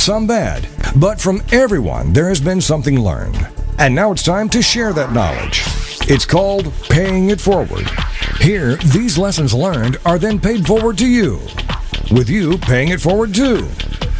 some 0.00 0.26
bad. 0.26 0.66
But 0.96 1.20
from 1.20 1.42
everyone, 1.52 2.12
there 2.12 2.28
has 2.28 2.40
been 2.40 2.60
something 2.60 2.98
learned. 2.98 3.46
And 3.78 3.94
now 3.94 4.12
it's 4.12 4.22
time 4.22 4.48
to 4.50 4.62
share 4.62 4.92
that 4.92 5.12
knowledge. 5.12 5.62
It's 6.08 6.24
called 6.24 6.72
Paying 6.88 7.30
It 7.30 7.40
Forward. 7.40 7.88
Here, 8.40 8.76
these 8.76 9.18
lessons 9.18 9.52
learned 9.52 9.98
are 10.04 10.18
then 10.18 10.40
paid 10.40 10.66
forward 10.66 10.98
to 10.98 11.06
you, 11.06 11.40
with 12.10 12.28
you 12.28 12.56
paying 12.58 12.88
it 12.88 13.00
forward 13.00 13.34
too. 13.34 13.68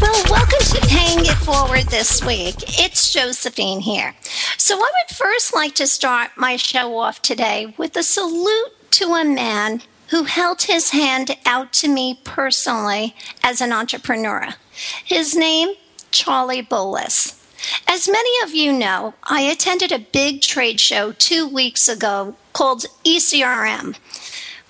Well, 0.00 0.24
welcome 0.30 0.58
to 0.60 0.80
Paying 0.88 1.26
It 1.26 1.36
Forward 1.38 1.84
this 1.88 2.24
week. 2.24 2.54
It's 2.80 3.12
Josephine 3.12 3.80
here. 3.80 4.14
So, 4.56 4.76
I 4.76 4.78
would 4.78 5.16
first 5.16 5.54
like 5.54 5.74
to 5.74 5.86
start 5.86 6.30
my 6.38 6.56
show 6.56 6.96
off 6.96 7.20
today 7.20 7.74
with 7.76 7.94
a 7.96 8.02
salute 8.02 8.72
to 8.92 9.14
a 9.14 9.24
man 9.26 9.82
who 10.08 10.24
held 10.24 10.62
his 10.62 10.90
hand 10.90 11.36
out 11.44 11.74
to 11.74 11.88
me 11.88 12.18
personally 12.24 13.14
as 13.44 13.60
an 13.60 13.72
entrepreneur. 13.72 14.48
His 15.04 15.36
name, 15.36 15.74
Charlie 16.10 16.62
Bolus. 16.62 17.36
As 17.86 18.08
many 18.08 18.42
of 18.42 18.54
you 18.54 18.72
know, 18.72 19.12
I 19.24 19.42
attended 19.42 19.92
a 19.92 19.98
big 19.98 20.40
trade 20.40 20.80
show 20.80 21.12
two 21.12 21.46
weeks 21.46 21.90
ago 21.90 22.36
called 22.54 22.86
ECRM. 23.04 23.96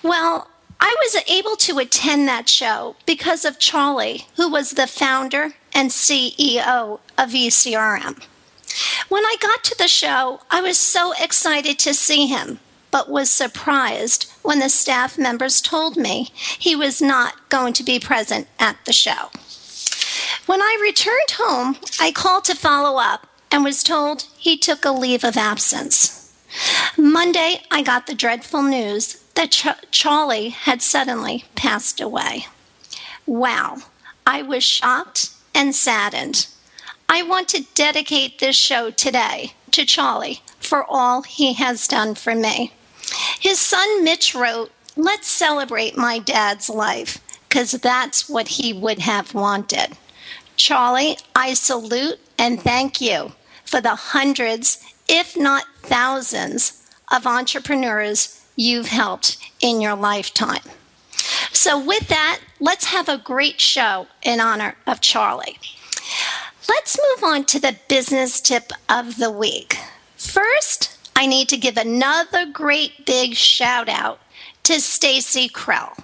Well, 0.03 0.50
I 0.83 0.95
was 0.99 1.23
able 1.29 1.55
to 1.57 1.77
attend 1.77 2.27
that 2.27 2.49
show 2.49 2.95
because 3.05 3.45
of 3.45 3.59
Charlie, 3.59 4.25
who 4.35 4.49
was 4.49 4.71
the 4.71 4.87
founder 4.87 5.53
and 5.73 5.91
CEO 5.91 6.99
of 7.19 7.29
ECRM. 7.29 8.23
When 9.07 9.23
I 9.23 9.35
got 9.39 9.63
to 9.65 9.75
the 9.77 9.87
show, 9.87 10.41
I 10.49 10.61
was 10.61 10.79
so 10.79 11.13
excited 11.19 11.77
to 11.79 11.93
see 11.93 12.25
him, 12.25 12.59
but 12.89 13.11
was 13.11 13.29
surprised 13.29 14.31
when 14.41 14.59
the 14.59 14.69
staff 14.69 15.19
members 15.19 15.61
told 15.61 15.97
me 15.97 16.31
he 16.33 16.75
was 16.75 16.99
not 16.99 17.49
going 17.49 17.73
to 17.73 17.83
be 17.83 17.99
present 17.99 18.47
at 18.59 18.77
the 18.85 18.93
show. 18.93 19.29
When 20.47 20.61
I 20.61 20.79
returned 20.81 21.31
home, 21.33 21.77
I 21.99 22.11
called 22.11 22.45
to 22.45 22.55
follow 22.55 22.99
up 22.99 23.27
and 23.51 23.63
was 23.63 23.83
told 23.83 24.25
he 24.35 24.57
took 24.57 24.83
a 24.83 24.91
leave 24.91 25.23
of 25.23 25.37
absence. 25.37 26.33
Monday, 26.97 27.61
I 27.69 27.83
got 27.83 28.07
the 28.07 28.15
dreadful 28.15 28.63
news 28.63 29.20
that 29.41 29.49
Ch- 29.49 29.89
Charlie 29.89 30.49
had 30.49 30.83
suddenly 30.83 31.45
passed 31.55 31.99
away. 31.99 32.45
Wow, 33.25 33.77
I 34.23 34.43
was 34.43 34.63
shocked 34.63 35.31
and 35.55 35.73
saddened. 35.73 36.45
I 37.09 37.23
want 37.23 37.47
to 37.49 37.65
dedicate 37.73 38.37
this 38.37 38.55
show 38.55 38.91
today 38.91 39.53
to 39.71 39.83
Charlie 39.83 40.43
for 40.59 40.85
all 40.87 41.23
he 41.23 41.53
has 41.53 41.87
done 41.87 42.13
for 42.13 42.35
me. 42.35 42.71
His 43.39 43.59
son 43.59 44.03
Mitch 44.03 44.35
wrote, 44.35 44.71
Let's 44.95 45.27
celebrate 45.27 45.97
my 45.97 46.19
dad's 46.19 46.69
life, 46.69 47.17
because 47.49 47.71
that's 47.71 48.29
what 48.29 48.47
he 48.47 48.73
would 48.73 48.99
have 48.99 49.33
wanted. 49.33 49.97
Charlie, 50.55 51.17
I 51.35 51.55
salute 51.55 52.19
and 52.37 52.61
thank 52.61 53.01
you 53.01 53.31
for 53.65 53.81
the 53.81 53.95
hundreds, 53.95 54.85
if 55.09 55.35
not 55.35 55.63
thousands, 55.81 56.87
of 57.11 57.25
entrepreneurs 57.25 58.40
you've 58.55 58.87
helped 58.87 59.37
in 59.59 59.81
your 59.81 59.95
lifetime. 59.95 60.63
So, 61.51 61.79
with 61.79 62.07
that, 62.07 62.39
let's 62.59 62.85
have 62.85 63.07
a 63.07 63.17
great 63.17 63.61
show 63.61 64.07
in 64.23 64.39
honor 64.39 64.75
of 64.87 65.01
Charlie. 65.01 65.59
Let's 66.67 66.97
move 66.97 67.23
on 67.23 67.45
to 67.45 67.59
the 67.59 67.77
business 67.87 68.39
tip 68.39 68.71
of 68.89 69.17
the 69.17 69.31
week. 69.31 69.77
First, 70.15 70.97
I 71.15 71.25
need 71.25 71.49
to 71.49 71.57
give 71.57 71.77
another 71.77 72.45
great 72.45 73.05
big 73.05 73.35
shout 73.35 73.89
out 73.89 74.19
to 74.63 74.73
Staci 74.73 75.51
Krell. 75.51 75.97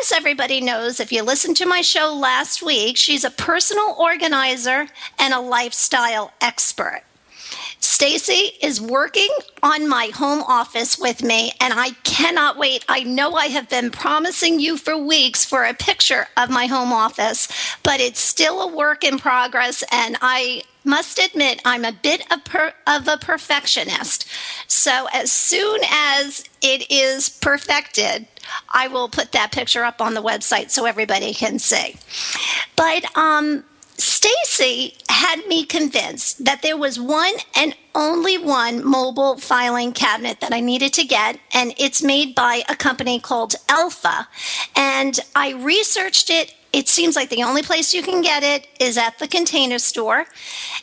As 0.00 0.12
everybody 0.12 0.60
knows, 0.60 0.98
if 0.98 1.12
you 1.12 1.22
listened 1.22 1.56
to 1.58 1.66
my 1.66 1.80
show 1.80 2.12
last 2.14 2.62
week, 2.62 2.96
she's 2.96 3.24
a 3.24 3.30
personal 3.30 3.94
organizer 3.98 4.88
and 5.18 5.34
a 5.34 5.40
lifestyle 5.40 6.32
expert. 6.40 7.02
Staci 7.80 8.52
is 8.60 8.80
working 8.80 9.28
on 9.62 9.88
my 9.88 10.10
home 10.14 10.42
office 10.42 10.98
with 10.98 11.22
me, 11.22 11.52
and 11.60 11.72
I 11.74 11.90
cannot 12.04 12.56
wait. 12.56 12.84
I 12.88 13.02
know 13.02 13.34
I 13.34 13.46
have 13.46 13.68
been 13.68 13.90
promising 13.90 14.60
you 14.60 14.76
for 14.76 14.96
weeks 14.96 15.44
for 15.44 15.64
a 15.64 15.74
picture 15.74 16.26
of 16.36 16.50
my 16.50 16.66
home 16.66 16.92
office, 16.92 17.48
but 17.82 18.00
it's 18.00 18.20
still 18.20 18.62
a 18.62 18.74
work 18.74 19.04
in 19.04 19.18
progress, 19.18 19.84
and 19.92 20.16
I 20.20 20.62
must 20.84 21.18
admit 21.18 21.60
I'm 21.64 21.84
a 21.84 21.92
bit 21.92 22.22
of, 22.32 22.44
per, 22.44 22.72
of 22.86 23.08
a 23.08 23.18
perfectionist. 23.18 24.26
So 24.68 25.08
as 25.12 25.32
soon 25.32 25.80
as 25.90 26.44
it 26.62 26.90
is 26.90 27.28
perfected, 27.28 28.26
I 28.72 28.88
will 28.88 29.08
put 29.08 29.32
that 29.32 29.52
picture 29.52 29.84
up 29.84 30.00
on 30.00 30.14
the 30.14 30.22
website 30.22 30.70
so 30.70 30.86
everybody 30.86 31.34
can 31.34 31.58
see. 31.58 31.96
But 32.76 33.04
um, 33.16 33.64
Staci 33.96 34.94
had 35.08 35.46
me 35.46 35.64
convinced 35.64 36.44
that 36.44 36.62
there 36.62 36.76
was 36.76 37.00
one 37.00 37.34
and 37.56 37.74
only 37.94 38.36
one 38.36 38.84
mobile 38.84 39.38
filing 39.38 39.92
cabinet 39.92 40.40
that 40.40 40.52
I 40.52 40.60
needed 40.60 40.92
to 40.94 41.04
get, 41.04 41.38
and 41.54 41.74
it's 41.78 42.02
made 42.02 42.34
by 42.34 42.62
a 42.68 42.76
company 42.76 43.18
called 43.18 43.54
elfa. 43.68 44.28
And 44.74 45.18
I 45.34 45.52
researched 45.52 46.30
it. 46.30 46.54
It 46.76 46.88
seems 46.88 47.16
like 47.16 47.30
the 47.30 47.42
only 47.42 47.62
place 47.62 47.94
you 47.94 48.02
can 48.02 48.20
get 48.20 48.42
it 48.42 48.68
is 48.78 48.98
at 48.98 49.18
the 49.18 49.26
container 49.26 49.78
store. 49.78 50.26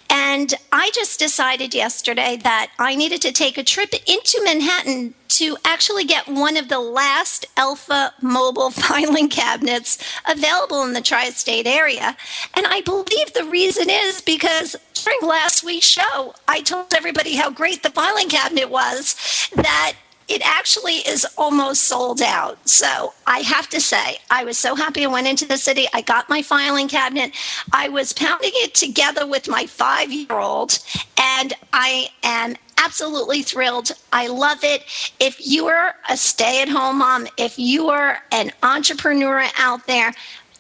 And 0.10 0.52
I 0.72 0.90
just 0.90 1.20
decided 1.20 1.76
yesterday 1.76 2.36
that 2.42 2.72
I 2.80 2.96
needed 2.96 3.22
to 3.22 3.32
take 3.32 3.60
a 3.60 3.64
trip 3.64 3.94
into 4.08 4.42
Manhattan 4.44 5.14
to 5.28 5.56
actually 5.64 6.06
get 6.06 6.28
one 6.28 6.58
of 6.58 6.68
the 6.68 6.80
last 6.80 7.46
elfa 7.58 8.12
mobile 8.24 8.72
filing 8.72 9.30
cabinets 9.30 10.00
available 10.28 10.82
in 10.82 10.94
the 10.94 11.02
tri 11.02 11.30
state 11.30 11.68
area. 11.68 12.18
And 12.56 12.66
I 12.66 12.82
believe 12.82 13.34
the 13.34 13.46
reason 13.46 13.88
is 13.92 14.20
because 14.20 14.76
during 14.96 15.20
last 15.22 15.64
week's 15.64 15.86
show, 15.86 16.34
I 16.48 16.62
told 16.62 16.96
everybody 16.96 17.36
how 17.36 17.52
great 17.52 17.84
the 17.84 17.92
filing 17.92 18.30
cabinet 18.30 18.72
was, 18.72 19.16
that 19.56 19.94
it 20.28 20.42
actually 20.46 20.98
is 20.98 21.26
almost 21.38 21.84
sold 21.84 22.22
out. 22.22 22.58
So 22.68 23.14
I 23.28 23.40
have 23.40 23.70
to 23.70 23.82
say, 23.82 24.18
I 24.32 24.44
was 24.44 24.58
so 24.58 24.76
happy 24.76 25.04
I 25.04 25.08
went 25.08 25.28
into 25.28 25.46
the 25.46 25.58
city. 25.58 25.88
I 25.94 26.02
got 26.02 26.30
my 26.30 26.42
filing 26.42 26.88
cabinet. 26.88 27.34
I 27.72 27.90
was 27.90 28.14
pounding 28.14 28.52
it 28.56 28.74
together 28.74 29.28
with 29.28 29.48
my 29.48 29.66
five 29.66 30.12
year 30.12 30.32
old, 30.32 30.80
and 31.18 31.54
I 31.74 32.10
am 32.24 32.56
absolutely 32.78 33.42
thrilled. 33.42 33.92
I 34.12 34.28
love 34.28 34.64
it. 34.64 34.84
If 35.20 35.46
you 35.46 35.68
are 35.68 35.96
a 36.10 36.18
stay 36.18 36.62
at 36.62 36.70
home 36.70 37.00
mom, 37.00 37.28
if 37.38 37.58
you 37.58 37.90
are 37.90 38.20
an 38.32 38.52
entrepreneur 38.62 39.46
out 39.58 39.86
there, 39.88 40.14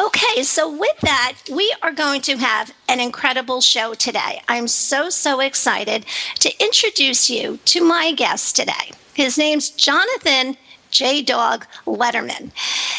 Okay, 0.00 0.42
so 0.42 0.70
with 0.70 0.98
that, 1.00 1.34
we 1.50 1.74
are 1.82 1.92
going 1.92 2.20
to 2.22 2.36
have 2.36 2.72
an 2.88 3.00
incredible 3.00 3.60
show 3.60 3.94
today. 3.94 4.40
I'm 4.48 4.68
so, 4.68 5.10
so 5.10 5.40
excited 5.40 6.06
to 6.40 6.62
introduce 6.62 7.30
you 7.30 7.58
to 7.66 7.84
my 7.84 8.12
guest 8.12 8.56
today. 8.56 8.92
His 9.14 9.38
name's 9.38 9.70
Jonathan 9.70 10.56
J 10.92 11.22
Dog 11.22 11.66
Letterman. 11.86 12.52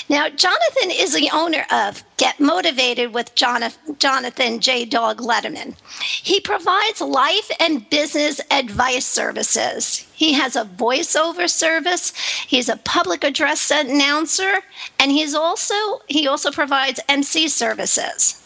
Now, 0.10 0.28
Jonathan 0.28 0.92
is 0.92 1.14
the 1.14 1.30
owner 1.32 1.66
of 1.72 2.04
Get 2.18 2.40
Motivated 2.40 3.14
with 3.14 3.34
Jonathan 3.36 4.60
J 4.60 4.84
Dog 4.84 5.22
Letterman. 5.22 5.76
He 6.02 6.42
provides 6.42 7.00
life 7.00 7.50
and 7.62 7.90
business 7.90 8.42
advice 8.52 9.06
services. 9.06 10.06
He 10.14 10.34
has 10.34 10.58
a 10.58 10.66
voiceover 10.66 11.50
service. 11.50 12.14
He's 12.48 12.68
a 12.68 12.78
public 12.78 13.24
address 13.24 13.72
announcer, 13.72 14.60
and 15.00 15.12
he's 15.12 15.34
also 15.34 16.02
he 16.08 16.28
also 16.28 16.52
provides 16.52 17.00
MC 17.08 17.48
services. 17.48 18.43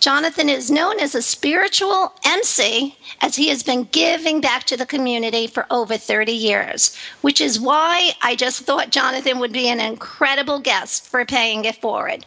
Jonathan 0.00 0.48
is 0.48 0.70
known 0.70 1.00
as 1.00 1.14
a 1.14 1.22
spiritual 1.22 2.12
MC 2.24 2.96
as 3.20 3.34
he 3.34 3.48
has 3.48 3.62
been 3.62 3.84
giving 3.90 4.40
back 4.40 4.64
to 4.64 4.76
the 4.76 4.86
community 4.86 5.46
for 5.46 5.66
over 5.70 5.96
30 5.96 6.32
years, 6.32 6.96
which 7.20 7.40
is 7.40 7.58
why 7.58 8.12
I 8.22 8.36
just 8.36 8.62
thought 8.62 8.90
Jonathan 8.90 9.38
would 9.40 9.52
be 9.52 9.68
an 9.68 9.80
incredible 9.80 10.60
guest 10.60 11.06
for 11.06 11.24
Paying 11.24 11.64
It 11.64 11.80
Forward. 11.80 12.24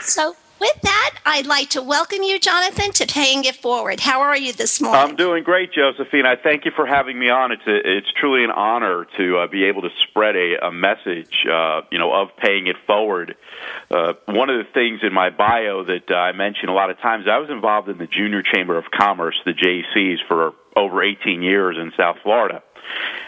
So, 0.00 0.36
with 0.60 0.80
that, 0.82 1.14
I'd 1.24 1.46
like 1.46 1.70
to 1.70 1.82
welcome 1.82 2.22
you, 2.22 2.38
Jonathan, 2.38 2.92
to 2.92 3.06
Paying 3.06 3.44
It 3.44 3.56
Forward. 3.56 4.00
How 4.00 4.20
are 4.20 4.36
you 4.36 4.52
this 4.52 4.80
morning? 4.80 5.00
I'm 5.00 5.16
doing 5.16 5.44
great, 5.44 5.72
Josephine. 5.72 6.26
I 6.26 6.36
thank 6.36 6.64
you 6.64 6.72
for 6.74 6.86
having 6.86 7.18
me 7.18 7.30
on. 7.30 7.52
It's 7.52 7.66
a, 7.66 7.76
it's 7.96 8.12
truly 8.18 8.44
an 8.44 8.50
honor 8.50 9.06
to 9.16 9.38
uh, 9.38 9.46
be 9.46 9.64
able 9.64 9.82
to 9.82 9.90
spread 10.08 10.36
a, 10.36 10.66
a 10.66 10.72
message, 10.72 11.46
uh, 11.50 11.82
you 11.90 11.98
know, 11.98 12.12
of 12.12 12.28
paying 12.36 12.66
it 12.66 12.76
forward. 12.86 13.36
Uh, 13.90 14.14
one 14.26 14.50
of 14.50 14.58
the 14.58 14.70
things 14.72 15.00
in 15.02 15.12
my 15.12 15.30
bio 15.30 15.84
that 15.84 16.10
uh, 16.10 16.14
I 16.14 16.32
mention 16.32 16.68
a 16.68 16.74
lot 16.74 16.90
of 16.90 16.98
times, 16.98 17.26
I 17.30 17.38
was 17.38 17.50
involved 17.50 17.88
in 17.88 17.98
the 17.98 18.06
Junior 18.06 18.42
Chamber 18.42 18.76
of 18.76 18.84
Commerce, 18.90 19.36
the 19.44 19.52
JCs, 19.52 20.26
for 20.26 20.52
over 20.76 21.02
18 21.02 21.42
years 21.42 21.76
in 21.80 21.92
South 21.96 22.16
Florida. 22.22 22.62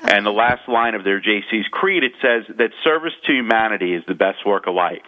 And 0.02 0.24
the 0.24 0.32
last 0.32 0.68
line 0.68 0.94
of 0.94 1.04
their 1.04 1.20
JC's 1.20 1.68
creed, 1.70 2.02
it 2.02 2.12
says 2.22 2.44
that 2.56 2.70
service 2.82 3.12
to 3.26 3.32
humanity 3.32 3.94
is 3.94 4.02
the 4.06 4.14
best 4.14 4.46
work 4.46 4.66
of 4.66 4.74
life. 4.74 5.02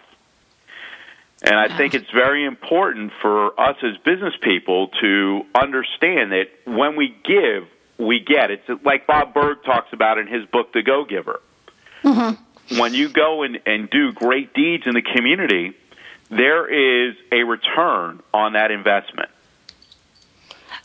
And 1.45 1.57
I 1.57 1.77
think 1.77 1.95
it's 1.95 2.11
very 2.11 2.45
important 2.45 3.13
for 3.21 3.59
us 3.61 3.77
as 3.83 3.97
business 4.05 4.35
people 4.41 4.89
to 5.01 5.45
understand 5.55 6.31
that 6.31 6.51
when 6.65 6.95
we 6.95 7.17
give, 7.25 7.67
we 7.99 8.21
get. 8.21 8.53
It's 8.53 8.85
like 8.85 9.07
Bob 9.09 9.35
Burg 9.35 9.65
talks 9.65 9.93
about 9.93 10.19
in 10.19 10.29
his 10.29 10.47
book, 10.47 10.73
The 10.73 10.83
Go 10.83 11.05
Giver. 11.05 11.41
Mm-hmm. 12.05 12.79
When 12.79 12.95
you 12.95 13.09
go 13.09 13.43
and, 13.43 13.61
and 13.67 13.91
do 13.91 14.13
great 14.13 14.55
deeds 14.55 14.85
in 14.87 14.95
the 14.95 15.03
community, 15.03 15.75
there 16.31 16.67
is 17.09 17.17
a 17.33 17.43
return 17.43 18.23
on 18.33 18.53
that 18.53 18.71
investment. 18.71 19.29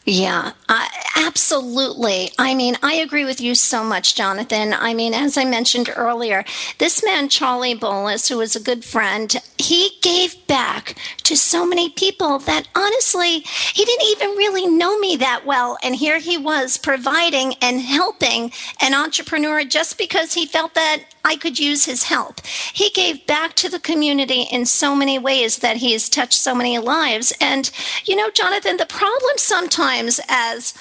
Yeah, 0.06 0.54
uh, 0.70 0.88
absolutely. 1.18 2.32
I 2.38 2.54
mean, 2.54 2.78
I 2.84 2.94
agree 2.94 3.26
with 3.26 3.42
you 3.42 3.56
so 3.56 3.84
much, 3.84 4.16
Jonathan. 4.16 4.74
I 4.74 4.94
mean, 4.94 5.14
as 5.14 5.38
I 5.38 5.46
mentioned 5.46 5.90
earlier, 5.96 6.46
this 6.78 7.04
man, 7.04 7.28
Charlie 7.28 7.74
Bolus, 7.74 8.30
who 8.30 8.38
was 8.38 8.56
a 8.56 8.62
good 8.62 8.86
friend, 8.86 9.36
he 9.58 9.92
gave 10.02 10.46
back 10.48 10.96
to 11.24 11.36
so 11.36 11.66
many 11.66 11.90
people 11.90 12.40
that 12.40 12.68
honestly, 12.76 13.40
he 13.40 13.84
didn't 13.84 14.08
even 14.10 14.30
really 14.32 14.68
know 14.68 14.98
me 15.00 15.16
that 15.18 15.46
well. 15.46 15.78
And 15.84 15.96
here 15.96 16.20
he 16.20 16.38
was 16.38 16.78
providing 16.78 17.56
and 17.62 17.82
helping 17.82 18.52
an 18.82 18.94
entrepreneur 18.94 19.64
just 19.66 19.98
because 19.98 20.34
he 20.34 20.46
felt 20.46 20.76
that 20.76 21.04
I 21.26 21.36
could 21.36 21.60
use 21.60 21.86
his 21.86 22.04
help. 22.04 22.46
He 22.46 22.90
gave 22.92 23.26
back 23.26 23.54
to 23.56 23.70
the 23.70 23.80
community 23.80 24.44
in 24.44 24.66
so 24.66 24.96
many 24.96 25.20
ways 25.20 25.58
that 25.58 25.78
he 25.78 25.92
has 25.94 26.08
touched 26.10 26.40
so 26.40 26.56
many 26.56 26.78
lives. 26.78 27.34
And, 27.42 27.70
you 28.06 28.16
know, 28.16 28.30
Jonathan, 28.30 28.78
the 28.78 28.86
problem 28.86 29.34
sometimes 29.38 30.22
as 30.30 30.74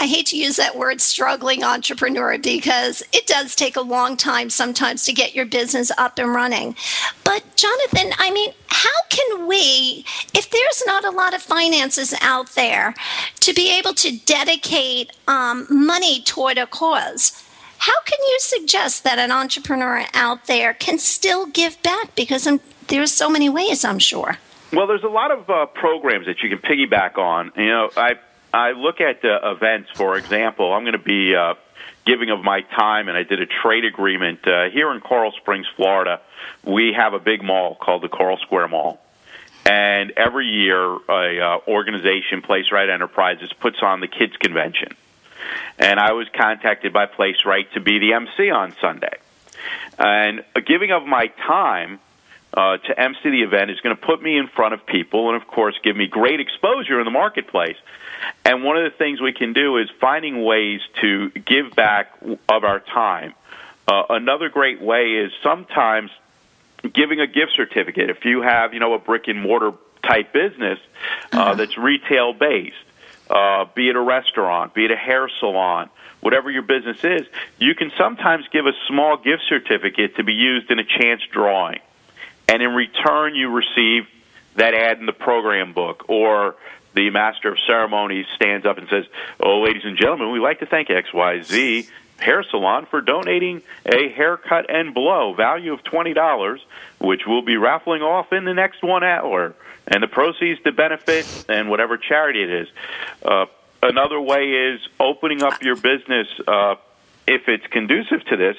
I 0.00 0.06
hate 0.06 0.26
to 0.26 0.36
use 0.36 0.56
that 0.56 0.76
word 0.76 1.00
struggling 1.00 1.62
entrepreneur 1.62 2.36
because 2.38 3.02
it 3.12 3.26
does 3.26 3.54
take 3.54 3.76
a 3.76 3.80
long 3.80 4.16
time 4.16 4.50
sometimes 4.50 5.04
to 5.04 5.12
get 5.12 5.34
your 5.34 5.46
business 5.46 5.90
up 5.96 6.18
and 6.18 6.34
running. 6.34 6.76
But, 7.22 7.44
Jonathan, 7.56 8.12
I 8.18 8.30
mean, 8.32 8.52
how 8.66 9.02
can 9.08 9.46
we, 9.46 10.04
if 10.34 10.50
there's 10.50 10.82
not 10.86 11.04
a 11.04 11.10
lot 11.10 11.32
of 11.32 11.42
finances 11.42 12.14
out 12.20 12.50
there, 12.50 12.94
to 13.40 13.54
be 13.54 13.70
able 13.78 13.94
to 13.94 14.18
dedicate 14.18 15.12
um, 15.28 15.66
money 15.70 16.22
toward 16.22 16.58
a 16.58 16.66
cause? 16.66 17.42
How 17.78 18.00
can 18.04 18.18
you 18.28 18.38
suggest 18.40 19.04
that 19.04 19.18
an 19.18 19.30
entrepreneur 19.30 20.06
out 20.12 20.46
there 20.46 20.74
can 20.74 20.98
still 20.98 21.46
give 21.46 21.80
back? 21.82 22.14
Because 22.14 22.46
I'm, 22.46 22.60
there's 22.88 23.12
so 23.12 23.30
many 23.30 23.48
ways, 23.48 23.84
I'm 23.84 23.98
sure. 23.98 24.38
Well, 24.72 24.86
there's 24.86 25.04
a 25.04 25.08
lot 25.08 25.30
of 25.30 25.48
uh, 25.48 25.66
programs 25.66 26.26
that 26.26 26.42
you 26.42 26.48
can 26.48 26.58
piggyback 26.58 27.16
on. 27.16 27.52
You 27.56 27.66
know, 27.66 27.90
I 27.96 28.14
I 28.54 28.72
look 28.72 29.00
at 29.00 29.24
uh, 29.24 29.52
events, 29.52 29.90
for 29.94 30.16
example. 30.16 30.72
I'm 30.72 30.82
going 30.82 30.92
to 30.92 30.98
be 30.98 31.34
uh, 31.34 31.54
giving 32.06 32.30
of 32.30 32.42
my 32.42 32.60
time, 32.60 33.08
and 33.08 33.16
I 33.16 33.22
did 33.22 33.40
a 33.40 33.46
trade 33.46 33.84
agreement 33.84 34.46
uh, 34.46 34.70
here 34.70 34.92
in 34.92 35.00
Coral 35.00 35.32
Springs, 35.32 35.66
Florida. 35.76 36.20
We 36.64 36.92
have 36.96 37.14
a 37.14 37.18
big 37.18 37.42
mall 37.42 37.74
called 37.74 38.02
the 38.02 38.08
Coral 38.08 38.36
Square 38.38 38.68
Mall, 38.68 39.00
and 39.66 40.12
every 40.16 40.46
year, 40.46 40.78
a 40.78 41.40
uh, 41.40 41.58
organization, 41.68 42.42
Place 42.42 42.66
Right 42.70 42.88
Enterprises, 42.88 43.52
puts 43.52 43.82
on 43.82 44.00
the 44.00 44.08
kids 44.08 44.36
convention 44.36 44.96
and 45.78 45.98
I 45.98 46.12
was 46.12 46.28
contacted 46.34 46.92
by 46.92 47.06
Place 47.06 47.44
Right 47.44 47.70
to 47.74 47.80
be 47.80 47.98
the 47.98 48.14
MC 48.14 48.50
on 48.50 48.74
Sunday. 48.80 49.16
And 49.98 50.44
giving 50.66 50.92
of 50.92 51.06
my 51.06 51.28
time 51.46 51.98
uh, 52.56 52.78
to 52.78 53.00
MC 53.00 53.30
the 53.30 53.42
event 53.42 53.70
is 53.70 53.80
going 53.80 53.96
to 53.96 54.00
put 54.00 54.22
me 54.22 54.38
in 54.38 54.46
front 54.46 54.74
of 54.74 54.86
people 54.86 55.28
and, 55.32 55.40
of 55.40 55.48
course, 55.48 55.74
give 55.82 55.96
me 55.96 56.06
great 56.06 56.40
exposure 56.40 57.00
in 57.00 57.04
the 57.04 57.10
marketplace. 57.10 57.76
And 58.44 58.62
one 58.62 58.76
of 58.76 58.84
the 58.84 58.96
things 58.96 59.20
we 59.20 59.32
can 59.32 59.52
do 59.52 59.76
is 59.78 59.90
finding 60.00 60.44
ways 60.44 60.80
to 61.00 61.30
give 61.30 61.74
back 61.74 62.12
of 62.48 62.64
our 62.64 62.80
time. 62.80 63.34
Uh, 63.88 64.04
another 64.10 64.48
great 64.48 64.80
way 64.80 65.14
is 65.14 65.32
sometimes 65.42 66.10
giving 66.92 67.20
a 67.20 67.26
gift 67.26 67.52
certificate. 67.56 68.08
If 68.08 68.24
you 68.24 68.42
have, 68.42 68.72
you 68.72 68.80
know, 68.80 68.94
a 68.94 68.98
brick 68.98 69.28
and 69.28 69.40
mortar 69.40 69.72
type 70.02 70.32
business 70.32 70.78
uh, 71.32 71.38
uh-huh. 71.38 71.54
that's 71.54 71.76
retail 71.76 72.32
based, 72.32 72.76
uh, 73.28 73.66
be 73.74 73.88
it 73.88 73.96
a 73.96 74.00
restaurant, 74.00 74.74
be 74.74 74.84
it 74.84 74.90
a 74.90 74.96
hair 74.96 75.28
salon, 75.40 75.90
whatever 76.20 76.50
your 76.50 76.62
business 76.62 77.02
is, 77.02 77.26
you 77.58 77.74
can 77.74 77.90
sometimes 77.98 78.46
give 78.52 78.66
a 78.66 78.72
small 78.86 79.16
gift 79.16 79.42
certificate 79.48 80.16
to 80.16 80.24
be 80.24 80.34
used 80.34 80.70
in 80.70 80.78
a 80.78 80.84
chance 80.84 81.22
drawing. 81.32 81.80
And 82.48 82.62
in 82.62 82.74
return, 82.74 83.34
you 83.34 83.50
receive 83.50 84.06
that 84.56 84.74
ad 84.74 84.98
in 84.98 85.06
the 85.06 85.12
program 85.12 85.72
book 85.72 86.04
or 86.08 86.56
the 86.94 87.10
master 87.10 87.48
of 87.48 87.58
ceremonies 87.66 88.26
stands 88.36 88.64
up 88.64 88.78
and 88.78 88.88
says, 88.88 89.04
"Oh, 89.40 89.62
ladies 89.62 89.84
and 89.84 89.96
gentlemen, 89.96 90.30
we'd 90.30 90.40
like 90.40 90.60
to 90.60 90.66
thank 90.66 90.88
XYZ 90.88 91.88
Hair 92.18 92.44
Salon 92.44 92.86
for 92.86 93.00
donating 93.00 93.62
a 93.84 94.08
haircut 94.10 94.66
and 94.68 94.94
blow 94.94 95.34
value 95.34 95.72
of 95.72 95.82
$20, 95.82 96.60
which 96.98 97.26
we'll 97.26 97.42
be 97.42 97.56
raffling 97.56 98.02
off 98.02 98.32
in 98.32 98.44
the 98.44 98.54
next 98.54 98.82
one 98.82 99.02
hour." 99.02 99.54
and 99.86 100.02
the 100.02 100.08
proceeds 100.08 100.60
to 100.62 100.72
benefit 100.72 101.44
and 101.48 101.68
whatever 101.68 101.96
charity 101.96 102.42
it 102.42 102.50
is. 102.50 102.68
Uh, 103.22 103.46
another 103.82 104.20
way 104.20 104.50
is 104.50 104.80
opening 104.98 105.42
up 105.42 105.62
your 105.62 105.76
business, 105.76 106.28
uh, 106.46 106.76
if 107.26 107.48
it's 107.48 107.66
conducive 107.68 108.24
to 108.26 108.36
this, 108.36 108.56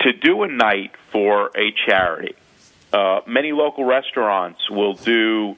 to 0.00 0.12
do 0.12 0.42
a 0.42 0.48
night 0.48 0.92
for 1.10 1.50
a 1.56 1.72
charity. 1.86 2.34
Uh, 2.92 3.20
many 3.26 3.52
local 3.52 3.84
restaurants 3.84 4.70
will 4.70 4.94
do 4.94 5.56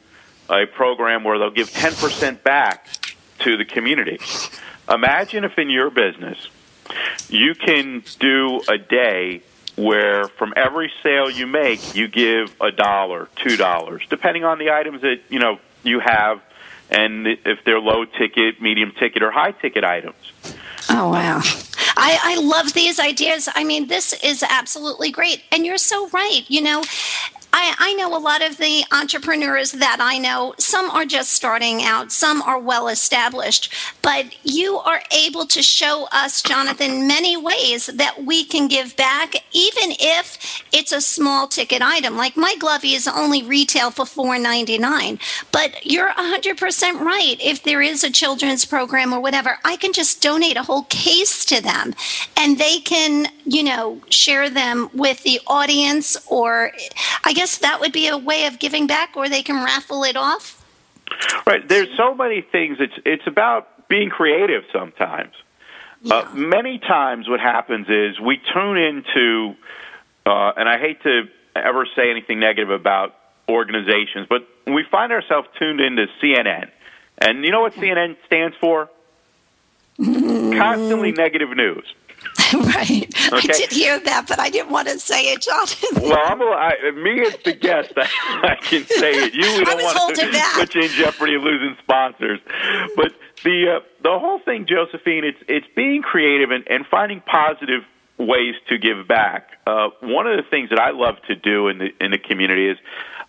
a 0.48 0.66
program 0.66 1.24
where 1.24 1.38
they'll 1.38 1.50
give 1.50 1.70
10% 1.70 2.42
back 2.42 2.86
to 3.40 3.56
the 3.56 3.64
community. 3.64 4.18
Imagine 4.88 5.44
if 5.44 5.58
in 5.58 5.70
your 5.70 5.90
business 5.90 6.48
you 7.28 7.54
can 7.54 8.02
do 8.18 8.60
a 8.68 8.76
day 8.78 9.42
where 9.76 10.26
from 10.28 10.52
every 10.56 10.92
sale 11.02 11.30
you 11.30 11.46
make, 11.46 11.94
you 11.94 12.08
give 12.08 12.54
a 12.60 12.70
dollar, 12.70 13.28
two 13.36 13.56
dollars, 13.56 14.02
depending 14.10 14.44
on 14.44 14.58
the 14.58 14.70
items 14.70 15.02
that 15.02 15.20
you 15.28 15.38
know 15.38 15.58
you 15.82 16.00
have, 16.00 16.42
and 16.90 17.26
if 17.26 17.64
they're 17.64 17.80
low 17.80 18.04
ticket, 18.04 18.60
medium 18.60 18.92
ticket, 18.98 19.22
or 19.22 19.30
high 19.30 19.52
ticket 19.52 19.84
items. 19.84 20.32
Oh 20.88 21.10
wow. 21.10 21.40
I, 22.00 22.18
I 22.22 22.40
love 22.40 22.72
these 22.72 22.98
ideas. 22.98 23.48
I 23.54 23.62
mean, 23.62 23.88
this 23.88 24.14
is 24.24 24.42
absolutely 24.42 25.10
great. 25.10 25.42
And 25.52 25.66
you're 25.66 25.76
so 25.76 26.08
right. 26.08 26.42
You 26.48 26.62
know, 26.62 26.82
I, 27.52 27.74
I, 27.78 27.94
know 27.94 28.16
a 28.16 28.18
lot 28.18 28.42
of 28.42 28.58
the 28.58 28.84
entrepreneurs 28.92 29.72
that 29.72 29.98
I 30.00 30.18
know, 30.18 30.54
some 30.58 30.88
are 30.90 31.04
just 31.04 31.32
starting 31.32 31.82
out, 31.82 32.12
some 32.12 32.42
are 32.42 32.58
well 32.58 32.88
established, 32.88 33.72
but 34.02 34.26
you 34.44 34.78
are 34.78 35.02
able 35.10 35.46
to 35.46 35.62
show 35.62 36.06
us, 36.12 36.42
Jonathan, 36.42 37.08
many 37.08 37.36
ways 37.36 37.86
that 37.86 38.24
we 38.24 38.44
can 38.44 38.68
give 38.68 38.96
back, 38.96 39.34
even 39.52 39.92
if 39.98 40.62
it's 40.72 40.92
a 40.92 41.00
small 41.00 41.48
ticket 41.48 41.82
item. 41.82 42.16
Like 42.16 42.36
my 42.36 42.54
glovey 42.58 42.94
is 42.94 43.08
only 43.08 43.42
retail 43.42 43.90
for 43.90 44.04
$4.99, 44.04 45.20
but 45.50 45.84
you're 45.84 46.10
100% 46.10 47.00
right. 47.00 47.36
If 47.40 47.62
there 47.62 47.82
is 47.82 48.04
a 48.04 48.10
children's 48.10 48.64
program 48.64 49.12
or 49.12 49.20
whatever, 49.20 49.58
I 49.64 49.76
can 49.76 49.92
just 49.92 50.22
donate 50.22 50.56
a 50.56 50.62
whole 50.62 50.84
case 50.84 51.44
to 51.46 51.60
them 51.60 51.94
and 52.36 52.58
they 52.58 52.78
can, 52.78 53.26
you 53.50 53.64
know, 53.64 54.00
share 54.10 54.48
them 54.48 54.88
with 54.94 55.24
the 55.24 55.40
audience 55.48 56.16
or 56.28 56.70
I 57.24 57.32
guess 57.32 57.58
that 57.58 57.80
would 57.80 57.92
be 57.92 58.06
a 58.06 58.16
way 58.16 58.46
of 58.46 58.60
giving 58.60 58.86
back, 58.86 59.16
or 59.16 59.28
they 59.28 59.42
can 59.42 59.56
raffle 59.64 60.04
it 60.04 60.16
off. 60.16 60.64
Right. 61.44 61.68
There's 61.68 61.88
so 61.96 62.14
many 62.14 62.42
things. 62.42 62.76
It's 62.78 62.94
it's 63.04 63.26
about 63.26 63.88
being 63.88 64.08
creative 64.08 64.62
sometimes. 64.72 65.34
Uh, 66.04 66.08
yeah. 66.08 66.14
Uh, 66.14 66.34
many 66.34 66.78
times, 66.78 67.28
what 67.28 67.40
happens 67.40 67.88
is 67.88 68.20
we 68.20 68.40
tune 68.54 68.76
into 68.76 69.56
uh, 70.24 70.52
and 70.56 70.68
I 70.68 70.78
hate 70.78 71.02
to 71.02 71.22
ever 71.56 71.86
say 71.96 72.08
anything 72.08 72.38
negative 72.38 72.70
about 72.70 73.16
organizations, 73.48 74.28
but 74.28 74.46
we 74.68 74.84
find 74.88 75.10
ourselves 75.10 75.48
tuned 75.58 75.80
into 75.80 76.06
CNN. 76.22 76.70
And 77.18 77.44
you 77.44 77.50
know 77.50 77.62
what 77.62 77.74
CNN 77.74 78.16
stands 78.26 78.56
for? 78.60 78.88
Constantly 79.98 81.10
negative 81.10 81.50
news. 81.56 81.84
right. 82.54 83.32
Okay. 83.32 83.48
I 83.48 83.52
did 83.56 83.72
hear 83.72 83.98
that, 84.00 84.26
but 84.28 84.38
I 84.38 84.50
didn't 84.50 84.70
want 84.70 84.88
to 84.88 84.98
say 84.98 85.32
it, 85.32 85.42
Jonathan. 85.42 86.02
Well, 86.02 86.18
I'm 86.24 86.40
a, 86.40 86.44
I, 86.44 86.90
me 86.92 87.20
as 87.22 87.36
the 87.44 87.52
guest, 87.52 87.92
I, 87.96 88.08
I 88.42 88.54
can 88.56 88.84
say 88.86 89.12
it. 89.12 89.34
You 89.34 89.58
we 89.58 89.64
don't 89.64 89.82
want 89.82 90.16
to 90.16 90.32
back. 90.32 90.54
put 90.54 90.74
you 90.74 90.82
in 90.82 90.88
jeopardy 90.88 91.34
of 91.34 91.42
losing 91.42 91.76
sponsors. 91.82 92.40
But 92.96 93.12
the 93.44 93.76
uh, 93.76 93.80
the 94.02 94.18
whole 94.18 94.40
thing, 94.40 94.66
Josephine, 94.66 95.24
it's 95.24 95.38
it's 95.48 95.66
being 95.76 96.02
creative 96.02 96.50
and, 96.50 96.66
and 96.68 96.86
finding 96.86 97.20
positive 97.20 97.82
ways 98.18 98.54
to 98.68 98.78
give 98.78 99.08
back. 99.08 99.50
Uh, 99.66 99.88
one 100.00 100.26
of 100.26 100.36
the 100.36 100.48
things 100.50 100.70
that 100.70 100.78
I 100.78 100.90
love 100.90 101.16
to 101.28 101.34
do 101.34 101.68
in 101.68 101.78
the 101.78 101.88
in 102.00 102.10
the 102.10 102.18
community 102.18 102.68
is 102.68 102.78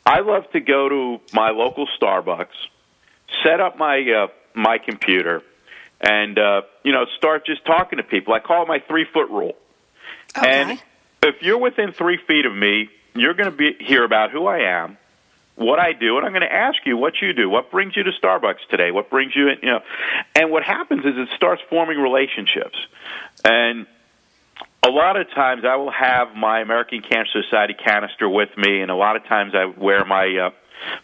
I 0.05 0.21
love 0.21 0.49
to 0.51 0.59
go 0.59 0.89
to 0.89 1.19
my 1.33 1.51
local 1.51 1.87
Starbucks, 1.99 2.47
set 3.43 3.59
up 3.59 3.77
my 3.77 3.99
uh, 3.99 4.27
my 4.53 4.77
computer, 4.77 5.41
and 6.01 6.37
uh, 6.37 6.61
you 6.83 6.91
know 6.91 7.05
start 7.17 7.45
just 7.45 7.65
talking 7.65 7.97
to 7.97 8.03
people. 8.03 8.33
I 8.33 8.39
call 8.39 8.63
it 8.63 8.67
my 8.67 8.79
three 8.79 9.05
foot 9.11 9.29
rule. 9.29 9.55
Okay. 10.37 10.61
And 10.61 10.83
if 11.23 11.41
you're 11.41 11.59
within 11.59 11.93
three 11.93 12.17
feet 12.27 12.45
of 12.45 12.55
me, 12.55 12.89
you're 13.13 13.33
going 13.33 13.51
to 13.51 13.55
be 13.55 13.75
hear 13.79 14.03
about 14.03 14.31
who 14.31 14.47
I 14.47 14.81
am, 14.81 14.97
what 15.55 15.79
I 15.79 15.93
do, 15.93 16.17
and 16.17 16.25
I'm 16.25 16.31
going 16.31 16.41
to 16.41 16.53
ask 16.53 16.77
you 16.85 16.97
what 16.97 17.13
you 17.21 17.33
do. 17.33 17.49
What 17.49 17.71
brings 17.71 17.95
you 17.95 18.03
to 18.03 18.11
Starbucks 18.11 18.67
today? 18.69 18.91
What 18.91 19.09
brings 19.09 19.35
you, 19.35 19.49
in, 19.49 19.57
you 19.61 19.69
know? 19.69 19.81
And 20.35 20.49
what 20.49 20.63
happens 20.63 21.05
is 21.05 21.13
it 21.17 21.29
starts 21.35 21.61
forming 21.69 21.99
relationships, 21.99 22.77
and 23.45 23.85
a 24.83 24.89
lot 24.89 25.15
of 25.15 25.29
times 25.29 25.63
I 25.63 25.75
will 25.75 25.91
have 25.91 26.35
my 26.35 26.61
American 26.61 27.01
Cancer 27.01 27.43
Society 27.43 27.75
canister 27.75 28.27
with 28.27 28.49
me, 28.57 28.81
and 28.81 28.89
a 28.89 28.95
lot 28.95 29.15
of 29.15 29.25
times 29.25 29.53
I 29.53 29.65
wear 29.65 30.03
my 30.05 30.25
uh, 30.37 30.49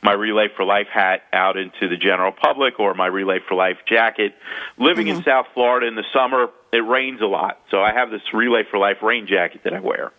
my 0.01 0.13
Relay 0.13 0.48
for 0.55 0.63
Life 0.63 0.88
hat 0.91 1.24
out 1.34 1.57
into 1.57 1.88
the 1.88 1.98
general 1.98 2.31
public 2.31 2.79
or 2.79 2.93
my 2.93 3.07
Relay 3.07 3.39
for 3.48 3.55
Life 3.55 3.77
jacket. 3.88 4.36
Living 4.77 5.07
mm-hmm. 5.07 5.17
in 5.17 5.24
South 5.24 5.48
Florida 5.53 5.88
in 5.88 5.96
the 5.96 6.03
summer, 6.13 6.50
it 6.72 6.86
rains 6.86 7.22
a 7.22 7.25
lot, 7.25 7.62
so 7.72 7.81
I 7.81 7.93
have 7.93 8.12
this 8.12 8.22
Relay 8.34 8.63
for 8.69 8.77
Life 8.77 9.01
rain 9.01 9.27
jacket 9.27 9.62
that 9.63 9.74
I 9.74 9.79
wear. 9.79 10.12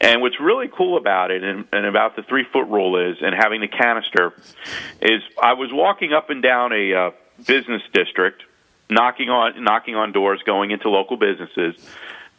And 0.00 0.20
what's 0.20 0.38
really 0.40 0.68
cool 0.68 0.96
about 0.96 1.30
it, 1.30 1.42
and, 1.42 1.66
and 1.72 1.86
about 1.86 2.16
the 2.16 2.22
three 2.22 2.44
foot 2.52 2.68
rule 2.68 3.10
is, 3.10 3.18
and 3.20 3.34
having 3.34 3.60
the 3.60 3.68
canister, 3.68 4.32
is 5.00 5.22
I 5.42 5.54
was 5.54 5.70
walking 5.72 6.12
up 6.12 6.30
and 6.30 6.42
down 6.42 6.72
a 6.72 6.94
uh, 6.94 7.10
business 7.44 7.82
district, 7.92 8.42
knocking 8.88 9.30
on 9.30 9.64
knocking 9.64 9.96
on 9.96 10.12
doors, 10.12 10.40
going 10.44 10.70
into 10.70 10.90
local 10.90 11.16
businesses 11.16 11.74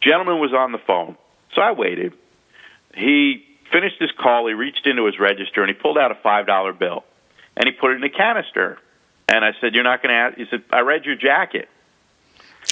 Gentleman 0.00 0.38
was 0.40 0.52
on 0.52 0.72
the 0.72 0.78
phone, 0.78 1.16
so 1.54 1.62
I 1.62 1.72
waited. 1.72 2.12
He 2.94 3.45
finished 3.72 3.96
his 4.00 4.10
call. 4.12 4.46
He 4.46 4.54
reached 4.54 4.86
into 4.86 5.06
his 5.06 5.18
register 5.18 5.62
and 5.62 5.68
he 5.68 5.74
pulled 5.74 5.98
out 5.98 6.10
a 6.10 6.14
five 6.16 6.46
dollar 6.46 6.72
bill, 6.72 7.04
and 7.56 7.66
he 7.66 7.72
put 7.72 7.92
it 7.92 7.96
in 7.96 8.04
a 8.04 8.10
canister. 8.10 8.78
And 9.28 9.44
I 9.44 9.52
said, 9.60 9.74
"You're 9.74 9.84
not 9.84 10.02
going 10.02 10.10
to 10.10 10.16
ask?" 10.16 10.36
He 10.36 10.46
said, 10.50 10.62
"I 10.70 10.80
read 10.80 11.04
your 11.04 11.16
jacket." 11.16 11.68